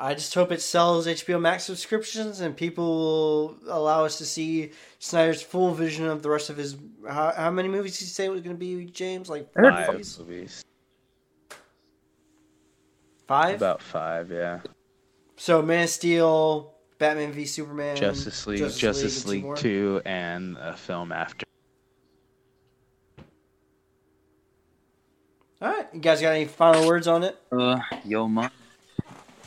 I 0.00 0.14
just 0.14 0.34
hope 0.34 0.50
it 0.50 0.62
sells 0.62 1.06
HBO 1.06 1.38
Max 1.38 1.64
subscriptions 1.64 2.40
and 2.40 2.56
people 2.56 2.84
will 2.86 3.56
allow 3.68 4.06
us 4.06 4.16
to 4.16 4.24
see 4.24 4.70
Snyder's 4.98 5.42
full 5.42 5.74
vision 5.74 6.06
of 6.06 6.22
the 6.22 6.30
rest 6.30 6.48
of 6.48 6.56
his. 6.56 6.78
How, 7.06 7.34
how 7.36 7.50
many 7.50 7.68
movies 7.68 7.98
did 7.98 8.06
you 8.06 8.10
say 8.10 8.24
it 8.24 8.30
was 8.30 8.40
going 8.40 8.56
to 8.56 8.58
be, 8.58 8.86
James? 8.86 9.28
Like 9.28 9.52
five? 9.52 9.86
Five 9.86 10.18
movies? 10.20 10.64
Movies. 13.30 13.44
Five? 13.44 13.56
About 13.56 13.82
five, 13.82 14.30
yeah. 14.30 14.60
So 15.36 15.62
Man 15.62 15.84
of 15.84 15.90
Steel, 15.90 16.74
Batman 16.98 17.32
v 17.32 17.46
Superman, 17.46 17.96
Justice 17.96 18.46
League, 18.46 18.58
Justice 18.58 18.78
Justice, 18.78 19.26
League, 19.26 19.44
and 19.44 19.56
two 19.56 19.94
League 19.94 20.02
two, 20.04 20.08
and 20.08 20.56
a 20.58 20.76
film 20.76 21.12
after. 21.12 21.46
All 25.62 25.68
right, 25.68 25.86
you 25.92 26.00
guys 26.00 26.20
got 26.20 26.34
any 26.34 26.44
final 26.44 26.86
words 26.86 27.06
on 27.06 27.22
it? 27.22 27.38
Uh, 27.52 27.80
yo, 28.04 28.28
ma. 28.28 28.48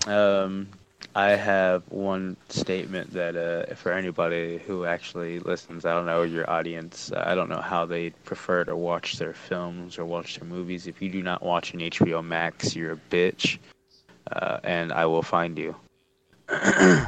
Um, 0.08 0.68
I 1.16 1.30
have 1.32 1.84
one 1.90 2.38
statement 2.50 3.14
that 3.14 3.36
uh, 3.36 3.76
for 3.76 3.92
anybody 3.92 4.58
who 4.58 4.86
actually 4.86 5.40
listens, 5.40 5.86
I 5.86 5.94
don't 5.94 6.08
know 6.08 6.24
your 6.24 6.50
audience. 6.50 7.12
uh, 7.12 7.24
I 7.26 7.36
don't 7.36 7.50
know 7.50 7.62
how 7.62 7.86
they 7.86 8.10
prefer 8.10 8.64
to 8.64 8.76
watch 8.76 9.18
their 9.18 9.34
films 9.34 10.00
or 10.00 10.06
watch 10.06 10.40
their 10.40 10.48
movies. 10.48 10.88
If 10.88 11.02
you 11.04 11.10
do 11.10 11.22
not 11.22 11.44
watch 11.44 11.74
an 11.74 11.82
HBO 11.82 12.26
Max, 12.26 12.76
you're 12.76 12.94
a 12.94 13.00
bitch, 13.12 13.60
uh, 14.32 14.60
and 14.64 14.92
I 14.92 15.06
will 15.06 15.24
find 15.24 15.58
you. 15.58 15.76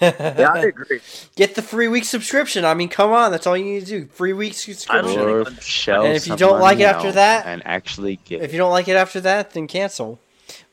Yeah, 0.00 0.50
I 0.54 0.60
agree. 0.60 1.00
Get 1.36 1.56
the 1.56 1.60
free 1.62 1.88
week 1.88 2.04
subscription. 2.04 2.64
I 2.64 2.72
mean, 2.72 2.88
come 2.88 3.12
on, 3.12 3.30
that's 3.30 3.46
all 3.46 3.54
you 3.54 3.66
need 3.66 3.80
to 3.80 3.86
do. 3.86 4.06
Free 4.06 4.32
week 4.32 4.54
subscription. 4.54 5.20
Or 5.20 5.44
shell 5.60 6.04
And 6.06 6.16
if 6.16 6.26
you 6.26 6.36
don't 6.36 6.58
like 6.58 6.78
it 6.80 6.84
after 6.84 7.12
that- 7.12 7.44
and 7.44 7.60
actually 7.66 8.16
get 8.24 8.40
If 8.42 8.52
you 8.52 8.58
don't 8.58 8.70
like 8.70 8.88
it 8.88 8.96
after 8.96 9.20
that, 9.20 9.50
then 9.50 9.66
cancel. 9.66 10.18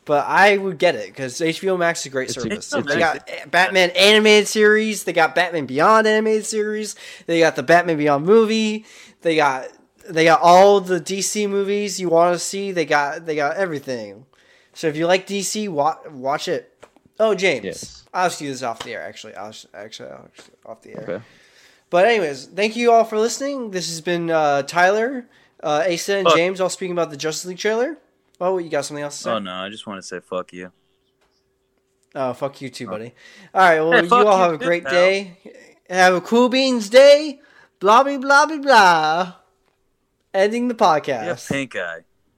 But 0.06 0.26
I 0.28 0.56
would 0.56 0.78
get 0.78 0.96
it 0.96 1.08
because 1.10 1.42
HBO 1.42 1.78
Max 1.78 2.00
is 2.02 2.06
a 2.06 2.10
great 2.10 2.30
It's 2.30 2.38
a- 2.38 2.42
service. 2.42 2.74
it's 2.74 2.88
they 2.88 2.96
a- 2.96 3.00
got 3.00 3.30
Batman 3.52 3.90
animated 3.92 4.48
series. 4.48 5.04
They 5.04 5.12
got 5.14 5.36
Batman 5.36 5.66
Beyond 5.66 6.08
animated 6.08 6.46
series. 6.46 6.96
They 7.26 7.40
got 7.40 7.58
the 7.58 7.64
Batman 7.64 7.98
Beyond 7.98 8.26
movie. 8.26 8.86
They 9.24 9.36
got 9.36 9.68
they 10.10 10.24
got 10.24 10.40
all 10.42 10.80
the 10.80 11.02
DC 11.02 11.48
movies 11.50 12.00
you 12.00 12.08
want 12.08 12.34
to 12.34 12.40
see. 12.40 12.72
They 12.72 12.86
got 12.86 13.26
they 13.26 13.36
got 13.36 13.58
everything. 13.58 14.26
So 14.74 14.88
if 14.88 14.96
you 14.96 15.06
like 15.08 15.28
DC, 15.28 15.68
watch, 15.70 16.00
watch 16.10 16.48
it. 16.48 16.68
Oh, 17.20 17.36
James, 17.36 17.66
Yes. 17.66 18.04
I'll 18.14 18.26
ask 18.26 18.42
you 18.42 18.50
this 18.50 18.64
off 18.64 18.80
the 18.84 18.94
air. 18.94 19.02
Actually, 19.04 19.36
I'll 19.36 19.54
actually 19.74 20.10
I'll 20.10 20.30
ask 20.38 20.50
off 20.66 20.82
the 20.82 20.92
air. 20.96 21.04
Okay. 21.04 21.26
But 21.90 22.06
anyways, 22.08 22.46
thank 22.48 22.76
you 22.76 22.92
all 22.92 23.04
for 23.04 23.20
listening. 23.20 23.72
This 23.72 23.90
has 23.90 24.02
been 24.02 24.30
uh, 24.32 24.64
Tyler, 24.64 25.26
uh, 25.62 25.84
Asa, 25.92 26.16
and 26.18 26.28
Fuck. 26.28 26.36
James 26.38 26.62
all 26.62 26.70
speaking 26.70 26.94
about 26.94 27.10
the 27.10 27.18
Justice 27.18 27.46
League 27.46 27.58
trailer. 27.58 27.98
Oh, 28.40 28.58
you 28.58 28.70
got 28.70 28.86
something 28.86 29.04
else 29.04 29.18
to 29.18 29.24
say? 29.24 29.32
Oh 29.32 29.40
no, 29.40 29.54
I 29.54 29.70
just 29.70 29.86
want 29.86 30.00
to 30.02 30.08
say 30.08 30.20
fuck 30.20 30.52
you. 30.54 30.72
Oh, 32.16 32.34
fuck 32.34 32.60
you 32.62 32.70
too, 32.70 32.88
buddy. 32.88 33.14
All 33.54 33.62
right, 33.62 33.80
well, 33.80 33.92
Hey, 33.94 34.04
you 34.06 34.14
all 34.14 34.24
you 34.24 34.44
have 34.44 34.54
a 34.54 34.58
great 34.58 34.84
pal. 34.84 34.92
day. 34.94 35.38
Have 35.90 36.14
a 36.16 36.22
cool 36.22 36.50
beans 36.50 36.90
day. 36.90 37.40
Blah, 37.80 38.04
blah, 38.04 38.18
blah, 38.18 38.46
blah, 38.48 38.58
blah. 38.58 39.34
Ending 40.34 40.68
the 40.70 40.74
podcast. 40.76 41.08
Yeah, 41.08 41.34
podcast. 41.34 41.50
pink 41.52 41.76
eye. 41.76 42.00